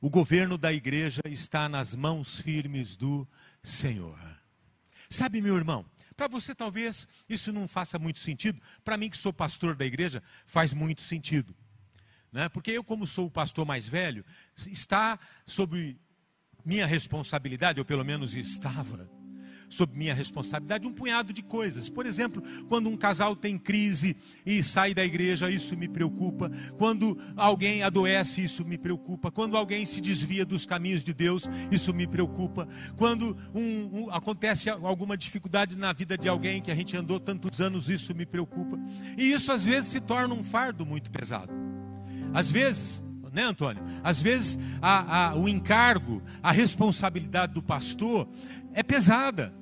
O 0.00 0.08
governo 0.08 0.56
da 0.56 0.72
igreja 0.72 1.22
está 1.24 1.68
nas 1.68 1.92
mãos 1.92 2.38
firmes 2.38 2.96
do 2.96 3.26
Senhor. 3.66 4.16
Sabe, 5.10 5.42
meu 5.42 5.56
irmão, 5.56 5.84
para 6.16 6.28
você 6.28 6.54
talvez 6.54 7.08
isso 7.28 7.52
não 7.52 7.66
faça 7.66 7.98
muito 7.98 8.20
sentido, 8.20 8.62
para 8.84 8.96
mim 8.96 9.10
que 9.10 9.18
sou 9.18 9.32
pastor 9.32 9.74
da 9.74 9.84
igreja, 9.84 10.22
faz 10.46 10.72
muito 10.72 11.02
sentido. 11.02 11.54
Né? 12.30 12.48
Porque 12.48 12.70
eu, 12.70 12.84
como 12.84 13.06
sou 13.06 13.26
o 13.26 13.30
pastor 13.30 13.66
mais 13.66 13.86
velho, 13.86 14.24
está 14.68 15.18
sob 15.44 15.98
minha 16.64 16.86
responsabilidade, 16.86 17.80
ou 17.80 17.84
pelo 17.84 18.04
menos 18.04 18.34
estava, 18.34 19.10
sob 19.68 19.96
minha 19.96 20.14
responsabilidade 20.14 20.86
um 20.86 20.92
punhado 20.92 21.32
de 21.32 21.42
coisas. 21.42 21.88
Por 21.88 22.06
exemplo, 22.06 22.42
quando 22.68 22.88
um 22.88 22.96
casal 22.96 23.34
tem 23.34 23.58
crise 23.58 24.16
e 24.44 24.62
sai 24.62 24.94
da 24.94 25.04
igreja, 25.04 25.50
isso 25.50 25.76
me 25.76 25.88
preocupa. 25.88 26.50
Quando 26.76 27.18
alguém 27.36 27.82
adoece, 27.82 28.44
isso 28.44 28.64
me 28.64 28.78
preocupa. 28.78 29.30
Quando 29.30 29.56
alguém 29.56 29.86
se 29.86 30.00
desvia 30.00 30.44
dos 30.44 30.66
caminhos 30.66 31.04
de 31.04 31.12
Deus, 31.12 31.44
isso 31.70 31.92
me 31.92 32.06
preocupa. 32.06 32.68
Quando 32.96 33.36
um, 33.54 34.02
um, 34.02 34.10
acontece 34.10 34.70
alguma 34.70 35.16
dificuldade 35.16 35.76
na 35.76 35.92
vida 35.92 36.16
de 36.16 36.28
alguém 36.28 36.60
que 36.62 36.70
a 36.70 36.74
gente 36.74 36.96
andou 36.96 37.18
tantos 37.18 37.60
anos, 37.60 37.88
isso 37.88 38.14
me 38.14 38.26
preocupa. 38.26 38.78
E 39.16 39.32
isso 39.32 39.52
às 39.52 39.64
vezes 39.64 39.90
se 39.90 40.00
torna 40.00 40.34
um 40.34 40.42
fardo 40.42 40.84
muito 40.84 41.10
pesado. 41.10 41.52
Às 42.32 42.50
vezes 42.50 43.02
né, 43.36 43.44
Antônio? 43.44 43.82
Às 44.02 44.20
vezes 44.20 44.58
a, 44.80 45.26
a, 45.26 45.36
o 45.36 45.46
encargo, 45.46 46.22
a 46.42 46.50
responsabilidade 46.50 47.52
do 47.52 47.62
pastor 47.62 48.26
é 48.72 48.82
pesada. 48.82 49.52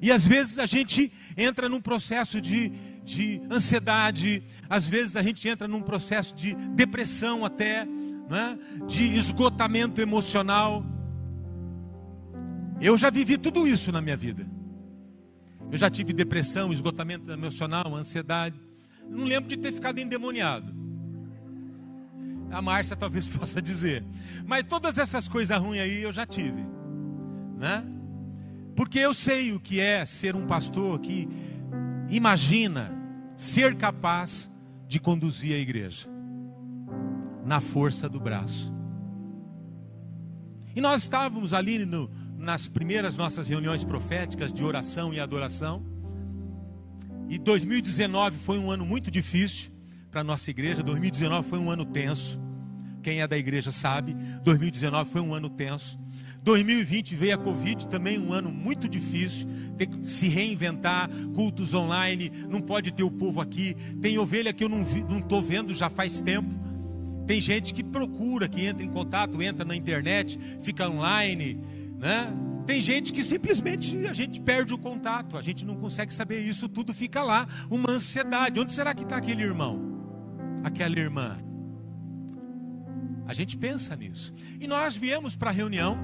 E 0.00 0.12
às 0.12 0.24
vezes 0.24 0.56
a 0.56 0.66
gente 0.66 1.12
entra 1.36 1.68
num 1.68 1.80
processo 1.80 2.40
de, 2.40 2.70
de 3.04 3.42
ansiedade, 3.50 4.44
às 4.70 4.88
vezes 4.88 5.16
a 5.16 5.22
gente 5.22 5.48
entra 5.48 5.66
num 5.66 5.82
processo 5.82 6.32
de 6.32 6.54
depressão 6.76 7.44
até, 7.44 7.84
né, 7.84 8.56
de 8.86 9.02
esgotamento 9.16 10.00
emocional. 10.00 10.84
Eu 12.80 12.96
já 12.96 13.10
vivi 13.10 13.36
tudo 13.36 13.66
isso 13.66 13.90
na 13.90 14.00
minha 14.00 14.16
vida. 14.16 14.46
Eu 15.72 15.78
já 15.78 15.90
tive 15.90 16.12
depressão, 16.12 16.72
esgotamento 16.72 17.32
emocional, 17.32 17.96
ansiedade. 17.96 18.60
Não 19.10 19.24
lembro 19.24 19.48
de 19.48 19.56
ter 19.56 19.72
ficado 19.72 19.98
endemoniado. 19.98 20.83
A 22.54 22.62
Márcia 22.62 22.96
talvez 22.96 23.26
possa 23.28 23.60
dizer. 23.60 24.04
Mas 24.46 24.64
todas 24.64 24.98
essas 24.98 25.28
coisas 25.28 25.60
ruins 25.60 25.80
aí 25.80 26.02
eu 26.02 26.12
já 26.12 26.24
tive. 26.24 26.64
Né? 27.58 27.84
Porque 28.76 28.98
eu 28.98 29.12
sei 29.12 29.52
o 29.52 29.60
que 29.60 29.80
é 29.80 30.06
ser 30.06 30.34
um 30.34 30.46
pastor 30.46 30.98
que 31.00 31.28
imagina 32.08 32.92
ser 33.36 33.76
capaz 33.76 34.50
de 34.86 35.00
conduzir 35.00 35.54
a 35.54 35.58
igreja 35.58 36.08
na 37.44 37.60
força 37.60 38.08
do 38.08 38.20
braço. 38.20 38.72
E 40.74 40.80
nós 40.80 41.02
estávamos 41.02 41.54
ali 41.54 41.84
no, 41.84 42.10
nas 42.36 42.68
primeiras 42.68 43.16
nossas 43.16 43.46
reuniões 43.46 43.84
proféticas 43.84 44.52
de 44.52 44.62
oração 44.64 45.14
e 45.14 45.20
adoração. 45.20 45.84
E 47.28 47.38
2019 47.38 48.38
foi 48.38 48.58
um 48.58 48.70
ano 48.70 48.84
muito 48.84 49.10
difícil 49.10 49.72
para 50.10 50.20
a 50.20 50.24
nossa 50.24 50.50
igreja. 50.50 50.82
2019 50.82 51.48
foi 51.48 51.58
um 51.58 51.70
ano 51.70 51.84
tenso. 51.84 52.43
Quem 53.04 53.20
é 53.20 53.28
da 53.28 53.36
igreja 53.36 53.70
sabe. 53.70 54.14
2019 54.42 55.10
foi 55.10 55.20
um 55.20 55.34
ano 55.34 55.50
tenso. 55.50 55.98
2020 56.42 57.14
veio 57.14 57.34
a 57.34 57.38
Covid, 57.38 57.86
também 57.88 58.18
um 58.18 58.32
ano 58.32 58.50
muito 58.50 58.88
difícil, 58.88 59.46
ter 59.76 59.86
que 59.86 60.08
se 60.08 60.26
reinventar, 60.28 61.08
cultos 61.34 61.74
online, 61.74 62.30
não 62.48 62.60
pode 62.60 62.92
ter 62.92 63.02
o 63.02 63.10
povo 63.10 63.42
aqui. 63.42 63.76
Tem 64.00 64.18
ovelha 64.18 64.52
que 64.54 64.64
eu 64.64 64.68
não 64.68 64.82
estou 65.18 65.42
vendo 65.42 65.74
já 65.74 65.90
faz 65.90 66.22
tempo. 66.22 66.48
Tem 67.26 67.40
gente 67.40 67.74
que 67.74 67.84
procura, 67.84 68.48
que 68.48 68.64
entra 68.64 68.82
em 68.82 68.90
contato, 68.90 69.40
entra 69.42 69.64
na 69.66 69.76
internet, 69.76 70.38
fica 70.62 70.88
online, 70.88 71.60
né? 71.98 72.32
Tem 72.66 72.80
gente 72.80 73.12
que 73.12 73.22
simplesmente 73.22 74.06
a 74.06 74.14
gente 74.14 74.40
perde 74.40 74.72
o 74.72 74.78
contato, 74.78 75.36
a 75.36 75.42
gente 75.42 75.64
não 75.64 75.76
consegue 75.76 76.12
saber 76.12 76.40
isso, 76.40 76.70
tudo 76.70 76.94
fica 76.94 77.22
lá, 77.22 77.46
uma 77.70 77.90
ansiedade. 77.90 78.58
Onde 78.58 78.72
será 78.72 78.94
que 78.94 79.02
está 79.02 79.18
aquele 79.18 79.42
irmão? 79.42 79.78
Aquela 80.62 80.98
irmã? 80.98 81.38
A 83.26 83.32
gente 83.32 83.56
pensa 83.56 83.96
nisso. 83.96 84.32
E 84.60 84.66
nós 84.66 84.96
viemos 84.96 85.34
para 85.34 85.50
a 85.50 85.52
reunião 85.52 85.98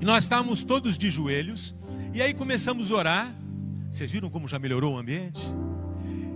e 0.00 0.04
nós 0.04 0.24
estávamos 0.24 0.64
todos 0.64 0.98
de 0.98 1.10
joelhos. 1.10 1.74
E 2.12 2.20
aí 2.20 2.34
começamos 2.34 2.90
a 2.90 2.94
orar. 2.96 3.36
Vocês 3.90 4.10
viram 4.10 4.30
como 4.30 4.48
já 4.48 4.58
melhorou 4.58 4.94
o 4.94 4.98
ambiente? 4.98 5.40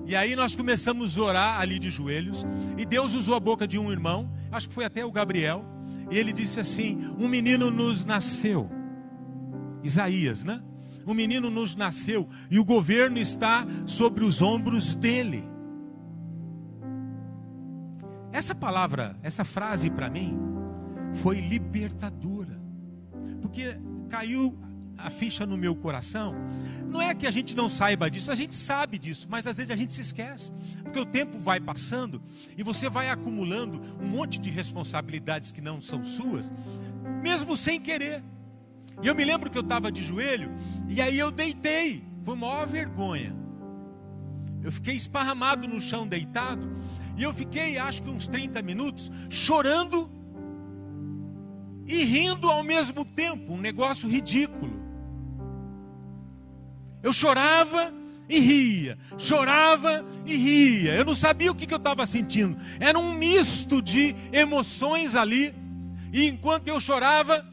E 0.07 0.15
aí 0.15 0.37
nós 0.37 0.55
começamos 0.55 1.19
a 1.19 1.23
orar 1.23 1.61
ali 1.61 1.79
de 1.79 1.91
joelhos. 1.91 2.47
E 2.79 2.85
Deus 2.85 3.13
usou 3.15 3.35
a 3.35 3.41
boca 3.41 3.67
de 3.67 3.79
um 3.79 3.91
irmão, 3.91 4.33
acho 4.53 4.69
que 4.69 4.75
foi 4.75 4.85
até 4.85 5.05
o 5.05 5.11
Gabriel. 5.11 5.65
E 6.11 6.17
ele 6.17 6.33
disse 6.33 6.61
assim: 6.61 6.99
Um 7.19 7.29
menino 7.29 7.71
nos 7.71 8.05
nasceu. 8.05 8.71
Isaías, 9.83 10.45
né? 10.45 10.63
Um 11.07 11.15
menino 11.15 11.51
nos 11.51 11.77
nasceu 11.77 12.29
e 12.51 12.59
o 12.59 12.65
governo 12.65 13.19
está 13.19 13.65
sobre 13.87 14.25
os 14.25 14.43
ombros 14.43 14.95
dele. 14.97 15.45
Essa 18.37 18.55
palavra, 18.55 19.17
essa 19.23 19.47
frase 19.47 19.89
para 19.89 20.11
mim 20.11 20.39
foi 21.15 21.41
libertadora 21.41 22.61
porque 23.41 23.79
caiu 24.11 24.55
a 24.99 25.09
ficha 25.09 25.47
no 25.47 25.57
meu 25.57 25.75
coração. 25.75 26.35
Não 26.87 27.01
é 27.01 27.15
que 27.15 27.27
a 27.27 27.31
gente 27.31 27.57
não 27.57 27.71
saiba 27.71 28.11
disso, 28.11 28.31
a 28.31 28.35
gente 28.35 28.55
sabe 28.55 28.99
disso, 28.99 29.27
mas 29.31 29.47
às 29.47 29.57
vezes 29.57 29.71
a 29.71 29.75
gente 29.75 29.95
se 29.95 30.03
esquece, 30.03 30.53
porque 30.83 30.99
o 30.99 31.07
tempo 31.07 31.39
vai 31.39 31.59
passando 31.59 32.23
e 32.59 32.63
você 32.63 32.91
vai 32.91 33.09
acumulando 33.09 33.81
um 33.99 34.07
monte 34.07 34.39
de 34.39 34.51
responsabilidades 34.51 35.51
que 35.51 35.63
não 35.63 35.81
são 35.81 36.05
suas, 36.05 36.53
mesmo 37.23 37.57
sem 37.57 37.81
querer. 37.81 38.23
E 39.03 39.07
eu 39.07 39.15
me 39.15 39.25
lembro 39.25 39.51
que 39.51 39.57
eu 39.57 39.63
estava 39.63 39.91
de 39.91 40.05
joelho 40.05 40.51
e 40.91 41.01
aí 41.01 41.19
eu 41.19 41.31
deitei, 41.31 42.05
foi 42.23 42.35
uma 42.35 42.49
maior 42.49 42.67
vergonha. 42.67 43.35
Eu 44.63 44.71
fiquei 44.71 44.95
esparramado 44.95 45.67
no 45.67 45.81
chão 45.81 46.07
deitado 46.07 46.77
e 47.17 47.23
eu 47.23 47.33
fiquei, 47.33 47.79
acho 47.79 48.03
que 48.03 48.11
uns 48.11 48.27
30 48.27 48.61
minutos, 48.63 49.11
chorando 49.31 50.11
e 51.87 52.05
rindo 52.05 52.51
ao 52.51 52.63
mesmo 52.63 53.05
tempo, 53.05 53.55
um 53.55 53.61
negócio 53.61 54.09
ridículo. 54.09 54.85
Eu 57.03 57.13
chorava 57.13 57.93
e 58.29 58.39
ria, 58.39 58.99
chorava 59.17 60.05
e 60.27 60.37
ria. 60.37 60.95
Eu 60.95 61.05
não 61.05 61.15
sabia 61.15 61.51
o 61.51 61.55
que, 61.55 61.67
que 61.67 61.73
eu 61.73 61.79
estava 61.79 62.05
sentindo. 62.05 62.57
Era 62.81 62.99
um 62.99 63.15
misto 63.15 63.81
de 63.81 64.15
emoções 64.33 65.15
ali. 65.15 65.55
E 66.13 66.27
enquanto 66.27 66.69
eu 66.69 66.81
chorava, 66.81 67.47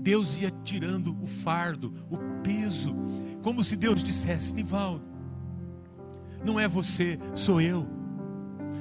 Deus 0.00 0.40
ia 0.40 0.50
tirando 0.64 1.16
o 1.22 1.26
fardo, 1.26 1.94
o 2.10 2.16
peso, 2.42 2.96
como 3.42 3.62
se 3.62 3.76
Deus 3.76 4.02
dissesse: 4.02 4.54
Nivaldo, 4.54 5.17
não 6.44 6.58
é 6.58 6.66
você, 6.68 7.18
sou 7.34 7.60
eu. 7.60 7.98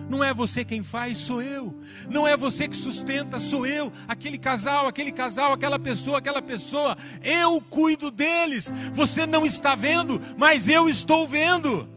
Não 0.09 0.23
é 0.23 0.33
você 0.33 0.63
quem 0.63 0.83
faz, 0.83 1.17
sou 1.17 1.41
eu. 1.41 1.77
Não 2.09 2.25
é 2.27 2.37
você 2.37 2.67
que 2.67 2.77
sustenta, 2.77 3.39
sou 3.39 3.65
eu. 3.65 3.91
Aquele 4.07 4.37
casal, 4.37 4.87
aquele 4.87 5.11
casal, 5.11 5.51
aquela 5.51 5.77
pessoa, 5.77 6.19
aquela 6.19 6.41
pessoa. 6.41 6.97
Eu 7.21 7.59
cuido 7.61 8.09
deles. 8.09 8.71
Você 8.93 9.25
não 9.25 9.45
está 9.45 9.75
vendo, 9.75 10.21
mas 10.37 10.67
eu 10.67 10.87
estou 10.87 11.27
vendo. 11.27 11.89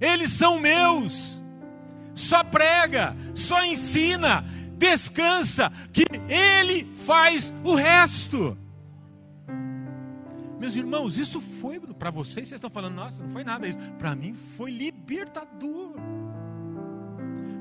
Eles 0.00 0.32
são 0.32 0.58
meus. 0.58 1.40
Só 2.14 2.42
prega, 2.42 3.16
só 3.34 3.64
ensina, 3.64 4.44
descansa, 4.76 5.70
que 5.92 6.04
Ele 6.28 6.90
faz 6.96 7.52
o 7.62 7.74
resto. 7.74 8.56
Meus 10.60 10.76
irmãos, 10.76 11.16
isso 11.16 11.40
foi 11.40 11.80
para 11.80 12.10
vocês, 12.10 12.46
vocês 12.46 12.58
estão 12.58 12.68
falando, 12.68 12.94
nossa, 12.94 13.22
não 13.22 13.30
foi 13.30 13.42
nada 13.42 13.66
isso. 13.66 13.78
Para 13.98 14.14
mim 14.14 14.34
foi 14.34 14.70
libertador. 14.70 15.94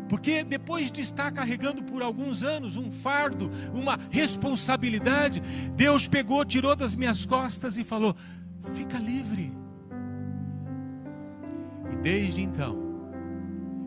Porque 0.09 0.43
depois 0.43 0.91
de 0.91 0.99
estar 0.99 1.31
carregando 1.31 1.81
por 1.81 2.01
alguns 2.01 2.43
anos 2.43 2.75
um 2.75 2.91
fardo, 2.91 3.49
uma 3.73 3.97
responsabilidade, 4.11 5.41
Deus 5.77 6.09
pegou, 6.09 6.43
tirou 6.43 6.75
das 6.75 6.93
minhas 6.93 7.25
costas 7.25 7.77
e 7.77 7.85
falou: 7.85 8.13
fica 8.73 8.97
livre. 8.97 9.53
E 11.93 11.95
desde 12.03 12.41
então, 12.41 12.77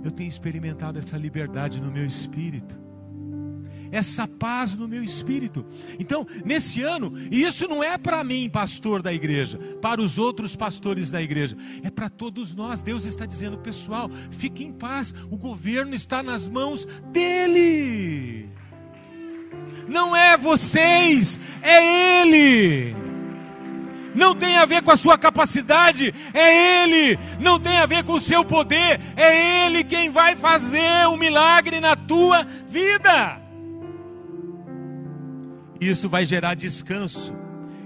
eu 0.03 0.11
tenho 0.11 0.29
experimentado 0.29 0.99
essa 0.99 1.19
liberdade 1.19 1.83
no 1.83 1.93
meu 1.93 2.07
espírito 2.07 2.82
essa 3.93 4.27
paz 4.27 4.75
no 4.75 4.89
meu 4.89 5.05
espírito. 5.05 5.65
Então, 5.99 6.27
nesse 6.45 6.83
ano, 6.83 7.13
e 7.31 7.43
isso 7.43 7.69
não 7.69 7.85
é 7.85 7.99
para 7.99 8.25
mim, 8.25 8.49
pastor 8.49 9.03
da 9.03 9.13
igreja, 9.13 9.59
para 9.83 10.01
os 10.01 10.17
outros 10.17 10.57
pastores 10.57 11.11
da 11.11 11.21
igreja, 11.21 11.57
é 11.83 11.91
para 11.91 12.09
todos 12.09 12.55
nós. 12.55 12.81
Deus 12.81 13.05
está 13.05 13.27
dizendo, 13.27 13.59
pessoal, 13.59 14.11
fique 14.31 14.65
em 14.65 14.73
paz, 14.73 15.15
o 15.31 15.37
governo 15.37 15.95
está 15.95 16.23
nas 16.23 16.49
mãos 16.49 16.87
dEle. 17.13 18.49
Não 19.87 20.17
é 20.17 20.39
vocês, 20.39 21.39
é 21.61 22.23
Ele 22.23 22.97
não 24.15 24.35
tem 24.35 24.59
a 24.59 24.67
ver 24.67 24.83
com 24.83 24.91
a 24.91 24.97
sua 24.97 25.17
capacidade, 25.17 26.15
é 26.35 26.83
Ele, 26.85 27.19
não 27.41 27.59
tem 27.59 27.79
a 27.79 27.87
ver 27.87 28.05
com 28.05 28.13
o 28.13 28.21
seu 28.21 28.45
poder, 28.45 29.01
é 29.17 29.67
Ele 29.67 29.83
quem 29.83 30.11
vai 30.11 30.37
fazer 30.37 31.07
o 31.07 31.13
um 31.13 31.17
milagre 31.17 31.81
na 31.81 31.97
tua 31.97 32.47
vida. 32.69 33.42
Isso 35.89 36.09
vai 36.09 36.25
gerar 36.25 36.55
descanso. 36.55 37.33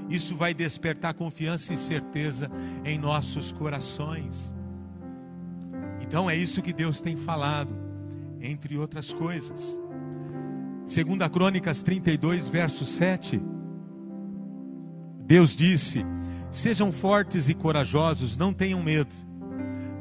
Isso 0.09 0.36
vai 0.36 0.55
despertar 0.55 1.14
confiança 1.14 1.72
e 1.72 1.76
certeza 1.76 2.51
em 2.84 2.99
nossos 2.99 3.51
corações. 3.51 4.55
Então 6.01 6.30
é 6.30 6.36
isso 6.36 6.62
que 6.62 6.72
Deus 6.72 7.01
tem 7.01 7.16
falado, 7.16 7.76
entre 8.40 8.76
outras 8.76 9.12
coisas. 9.12 9.80
Segunda 10.86 11.28
Crônicas 11.28 11.82
32, 11.82 12.47
verso 12.47 12.84
7. 12.84 13.42
Deus 15.24 15.57
disse: 15.57 16.05
Sejam 16.53 16.92
fortes 16.92 17.49
e 17.49 17.55
corajosos, 17.55 18.36
não 18.36 18.53
tenham 18.53 18.80
medo 18.80 19.26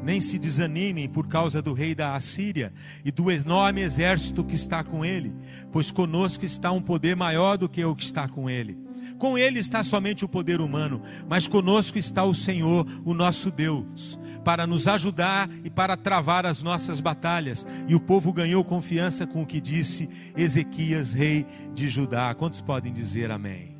nem 0.05 0.21
se 0.21 0.37
desanimem 0.37 1.09
por 1.09 1.27
causa 1.27 1.63
do 1.63 1.73
rei 1.73 1.95
da 1.95 2.15
Assíria 2.15 2.71
e 3.03 3.11
do 3.11 3.31
enorme 3.31 3.81
exército 3.81 4.43
que 4.43 4.53
está 4.53 4.83
com 4.83 5.03
ele, 5.03 5.33
pois 5.71 5.89
conosco 5.89 6.45
está 6.45 6.71
um 6.71 6.81
poder 6.81 7.15
maior 7.15 7.57
do 7.57 7.67
que 7.67 7.83
o 7.83 7.95
que 7.95 8.03
está 8.03 8.29
com 8.29 8.47
ele. 8.47 8.77
Com 9.17 9.35
ele 9.35 9.59
está 9.59 9.81
somente 9.81 10.23
o 10.23 10.29
poder 10.29 10.61
humano, 10.61 11.01
mas 11.27 11.47
conosco 11.47 11.97
está 11.97 12.23
o 12.23 12.35
Senhor, 12.35 12.85
o 13.03 13.15
nosso 13.15 13.49
Deus, 13.49 14.19
para 14.43 14.67
nos 14.67 14.87
ajudar 14.87 15.49
e 15.63 15.71
para 15.71 15.97
travar 15.97 16.45
as 16.45 16.61
nossas 16.61 17.01
batalhas. 17.01 17.65
E 17.87 17.95
o 17.95 17.99
povo 17.99 18.31
ganhou 18.31 18.63
confiança 18.63 19.25
com 19.25 19.41
o 19.41 19.45
que 19.45 19.59
disse 19.59 20.07
Ezequias, 20.37 21.13
rei 21.13 21.47
de 21.73 21.89
Judá. 21.89 22.35
Quantos 22.35 22.61
podem 22.61 22.93
dizer 22.93 23.31
amém? 23.31 23.75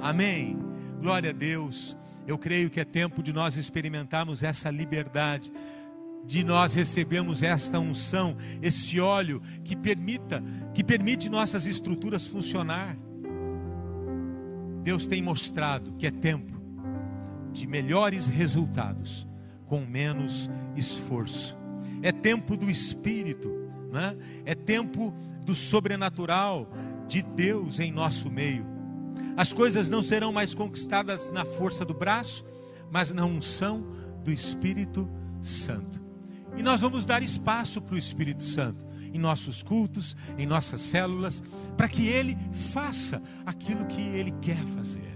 Amém. 0.00 0.56
Glória 0.98 1.28
a 1.30 1.34
Deus. 1.34 1.99
Eu 2.26 2.38
creio 2.38 2.70
que 2.70 2.80
é 2.80 2.84
tempo 2.84 3.22
de 3.22 3.32
nós 3.32 3.56
experimentarmos 3.56 4.42
essa 4.42 4.70
liberdade. 4.70 5.50
de 6.22 6.44
nós 6.44 6.74
recebemos 6.74 7.42
esta 7.42 7.80
unção, 7.80 8.36
esse 8.60 9.00
óleo 9.00 9.40
que 9.64 9.74
permita, 9.74 10.44
que 10.74 10.84
permite 10.84 11.30
nossas 11.30 11.64
estruturas 11.64 12.26
funcionar. 12.26 12.94
Deus 14.82 15.06
tem 15.06 15.22
mostrado 15.22 15.92
que 15.94 16.06
é 16.06 16.10
tempo 16.10 16.60
de 17.52 17.66
melhores 17.66 18.28
resultados 18.28 19.26
com 19.66 19.80
menos 19.84 20.50
esforço. 20.76 21.56
É 22.02 22.12
tempo 22.12 22.56
do 22.56 22.70
Espírito, 22.70 23.48
né? 23.92 24.16
é 24.44 24.54
tempo 24.54 25.14
do 25.44 25.54
sobrenatural 25.54 26.68
de 27.06 27.22
Deus 27.22 27.78
em 27.78 27.92
nosso 27.92 28.30
meio. 28.30 28.79
As 29.36 29.52
coisas 29.52 29.88
não 29.88 30.02
serão 30.02 30.32
mais 30.32 30.54
conquistadas 30.54 31.30
na 31.30 31.44
força 31.44 31.84
do 31.84 31.94
braço, 31.94 32.44
mas 32.90 33.12
na 33.12 33.24
unção 33.24 33.84
do 34.24 34.32
Espírito 34.32 35.08
Santo. 35.42 36.00
E 36.56 36.62
nós 36.62 36.80
vamos 36.80 37.06
dar 37.06 37.22
espaço 37.22 37.80
para 37.80 37.94
o 37.94 37.98
Espírito 37.98 38.42
Santo 38.42 38.84
em 39.12 39.18
nossos 39.18 39.62
cultos, 39.62 40.16
em 40.38 40.46
nossas 40.46 40.80
células, 40.80 41.42
para 41.76 41.88
que 41.88 42.06
ele 42.06 42.36
faça 42.52 43.22
aquilo 43.44 43.86
que 43.86 44.00
ele 44.00 44.32
quer 44.40 44.62
fazer. 44.76 45.10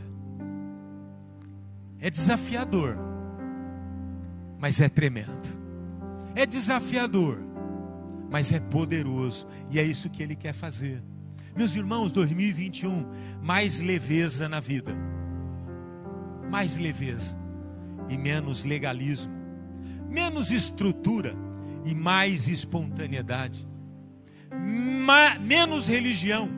É 2.00 2.10
desafiador, 2.10 2.98
mas 4.58 4.80
é 4.80 4.88
tremendo. 4.88 5.64
É 6.34 6.44
desafiador, 6.44 7.38
mas 8.30 8.52
é 8.52 8.58
poderoso, 8.58 9.46
e 9.70 9.78
é 9.78 9.82
isso 9.82 10.10
que 10.10 10.22
ele 10.22 10.34
quer 10.34 10.52
fazer. 10.52 11.02
Meus 11.56 11.74
irmãos, 11.74 12.12
2021, 12.12 13.06
mais 13.42 13.80
leveza 13.80 14.48
na 14.48 14.60
vida, 14.60 14.92
mais 16.50 16.76
leveza 16.76 17.36
e 18.08 18.16
menos 18.18 18.64
legalismo, 18.64 19.32
menos 20.08 20.50
estrutura 20.50 21.34
e 21.84 21.94
mais 21.94 22.48
espontaneidade, 22.48 23.68
Ma 24.50 25.38
menos 25.38 25.88
religião 25.88 26.48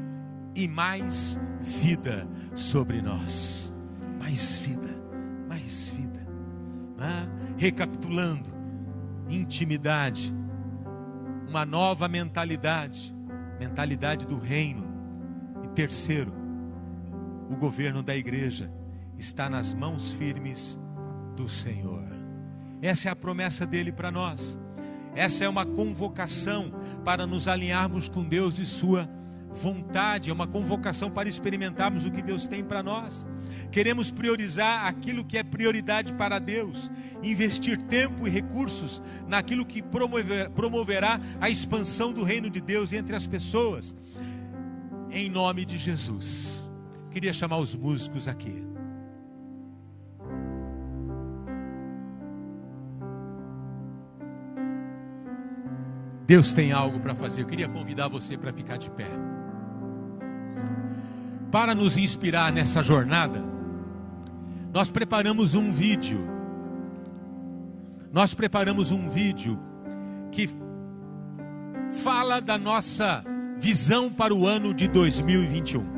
e 0.55 0.69
mais 0.69 1.39
vida 1.61 2.29
sobre 2.55 3.03
nós. 3.03 3.73
Mais 4.21 4.59
vida, 4.59 4.97
mais 5.49 5.91
vida. 5.91 6.27
Ah, 6.99 7.27
recapitulando: 7.57 8.49
intimidade, 9.29 10.35
uma 11.49 11.65
nova 11.65 12.09
mentalidade, 12.09 13.15
mentalidade 13.59 14.27
do 14.27 14.39
reino. 14.39 14.86
Terceiro, 15.77 16.33
o 17.51 17.55
governo 17.55 18.03
da 18.03 18.17
igreja 18.17 18.73
está 19.19 19.51
nas 19.51 19.75
mãos 19.75 20.11
firmes 20.13 20.81
do 21.37 21.51
Senhor. 21.51 22.03
Essa 22.81 23.11
é 23.11 23.13
a 23.13 23.15
promessa 23.15 23.67
dele 23.67 23.93
para 23.93 24.11
nós. 24.11 24.59
Essa 25.15 25.45
é 25.45 25.49
uma 25.51 25.67
convocação 25.67 26.73
para 27.05 27.27
nos 27.27 27.47
alinharmos 27.47 28.09
com 28.09 28.25
Deus 28.25 28.59
e 28.59 28.65
Sua 28.65 29.07
vontade, 29.51 30.31
é 30.31 30.33
uma 30.33 30.47
convocação 30.47 31.11
para 31.11 31.29
experimentarmos 31.29 32.07
o 32.07 32.11
que 32.11 32.23
Deus 32.23 32.47
tem 32.47 32.65
para 32.65 32.83
nós. 32.83 33.27
Queremos 33.71 34.11
priorizar 34.11 34.87
aquilo 34.87 35.25
que 35.25 35.37
é 35.37 35.43
prioridade 35.43 36.13
para 36.15 36.39
Deus, 36.39 36.91
investir 37.23 37.81
tempo 37.83 38.27
e 38.27 38.31
recursos 38.31 39.03
naquilo 39.27 39.67
que 39.67 39.83
promover, 39.83 40.51
promoverá 40.51 41.21
a 41.39 41.51
expansão 41.51 42.15
do 42.15 42.25
reino 42.25 42.49
de 42.49 42.63
Deus 42.63 42.95
entre 42.95 43.15
as 43.15 43.27
pessoas, 43.27 43.95
em 45.11 45.29
nome 45.29 45.65
de 45.65 45.79
Jesus. 45.79 46.69
Queria 47.11 47.33
chamar 47.33 47.59
os 47.59 47.75
músicos 47.75 48.29
aqui. 48.29 48.67
Deus 56.27 56.53
tem 56.53 56.73
algo 56.73 56.99
para 56.99 57.15
fazer. 57.15 57.43
Eu 57.43 57.47
queria 57.47 57.69
convidar 57.69 58.09
você 58.09 58.37
para 58.37 58.53
ficar 58.53 58.77
de 58.77 58.91
pé. 58.91 59.09
Para 61.53 61.75
nos 61.75 61.97
inspirar 61.97 62.53
nessa 62.53 62.83
jornada, 62.83 63.43
nós 64.75 64.91
preparamos 64.91 65.55
um 65.55 65.71
vídeo. 65.71 66.21
Nós 68.13 68.35
preparamos 68.35 68.91
um 68.91 69.09
vídeo 69.09 69.59
que 70.33 70.51
fala 71.93 72.41
da 72.41 72.59
nossa 72.59 73.25
visão 73.59 74.11
para 74.11 74.35
o 74.35 74.47
ano 74.47 74.75
de 74.75 74.89
2021. 74.89 75.97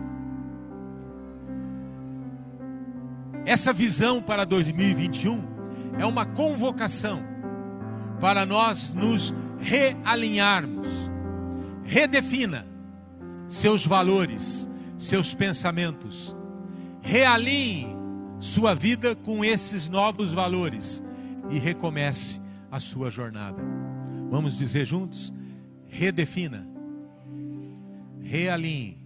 Essa 3.45 3.73
visão 3.73 4.21
para 4.23 4.45
2021 4.45 5.43
é 5.99 6.05
uma 6.05 6.27
convocação 6.27 7.23
para 8.21 8.45
nós 8.45 8.93
nos 8.93 9.35
realinharmos. 9.59 10.89
Redefina 11.85 12.67
seus 13.49 13.87
valores, 13.87 14.69
seus 14.97 15.35
pensamentos. 15.35 16.37
Realinhe 17.01 17.97
sua 18.39 18.75
vida 18.75 19.17
com 19.17 19.45
esses 19.45 19.89
novos 19.89 20.33
valores 20.33 21.03
e 21.51 21.59
recomece 21.59 22.41
a 22.71 22.79
sua 22.79 23.11
jornada. 23.11 23.63
Vamos 24.31 24.57
dizer 24.57 24.87
juntos? 24.87 25.33
Redefina, 25.87 26.67
realinhe 28.29 28.99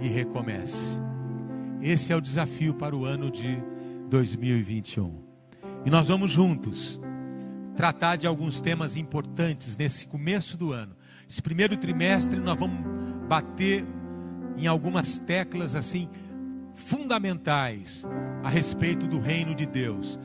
e 0.00 0.08
recomece. 0.08 0.98
Esse 1.80 2.12
é 2.12 2.16
o 2.16 2.20
desafio 2.20 2.74
para 2.74 2.96
o 2.96 3.04
ano 3.04 3.30
de 3.30 3.62
2021. 4.10 5.22
E 5.86 5.90
nós 5.90 6.08
vamos 6.08 6.32
juntos 6.32 7.00
tratar 7.76 8.16
de 8.16 8.26
alguns 8.26 8.60
temas 8.60 8.96
importantes 8.96 9.76
nesse 9.76 10.06
começo 10.06 10.56
do 10.56 10.72
ano. 10.72 10.96
Esse 11.28 11.40
primeiro 11.40 11.76
trimestre 11.76 12.40
nós 12.40 12.58
vamos 12.58 12.84
bater 13.28 13.84
em 14.56 14.66
algumas 14.66 15.20
teclas 15.20 15.76
assim 15.76 16.08
fundamentais 16.74 18.04
a 18.42 18.48
respeito 18.48 19.06
do 19.06 19.20
reino 19.20 19.54
de 19.54 19.66
Deus. 19.66 20.18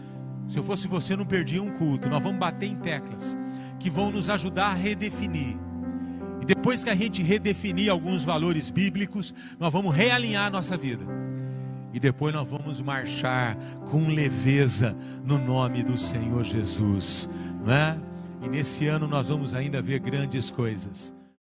Se 0.48 0.58
eu 0.58 0.64
fosse 0.64 0.88
você, 0.88 1.16
não 1.16 1.26
perdia 1.26 1.62
um 1.62 1.78
culto. 1.78 2.10
Nós 2.10 2.24
vamos 2.24 2.40
bater 2.40 2.66
em 2.66 2.78
teclas 2.78 3.38
que 3.80 3.92
vão 3.92 4.10
nos 4.10 4.28
ajudar 4.28 4.72
a 4.72 4.74
redefinir. 4.74 5.69
E 6.42 6.46
depois 6.46 6.84
que 6.84 6.90
a 6.90 6.96
gente 6.96 7.22
redefinir 7.22 7.92
alguns 7.92 8.24
valores 8.24 8.70
bíblicos, 8.70 9.34
nós 9.60 9.72
vamos 9.72 9.96
realinhar 9.96 10.48
a 10.48 10.50
nossa 10.50 10.78
vida. 10.78 11.06
E 11.94 12.00
depois 12.00 12.34
nós 12.34 12.48
vamos 12.48 12.80
marchar 12.80 13.58
com 13.90 14.08
leveza 14.08 14.96
no 15.24 15.38
nome 15.38 15.84
do 15.84 15.98
Senhor 15.98 16.44
Jesus, 16.44 17.28
não 17.66 17.74
é? 17.74 17.98
E 18.42 18.48
nesse 18.48 18.88
ano 18.88 19.08
nós 19.08 19.28
vamos 19.28 19.54
ainda 19.54 19.82
ver 19.82 20.00
grandes 20.00 20.50
coisas. 20.50 21.14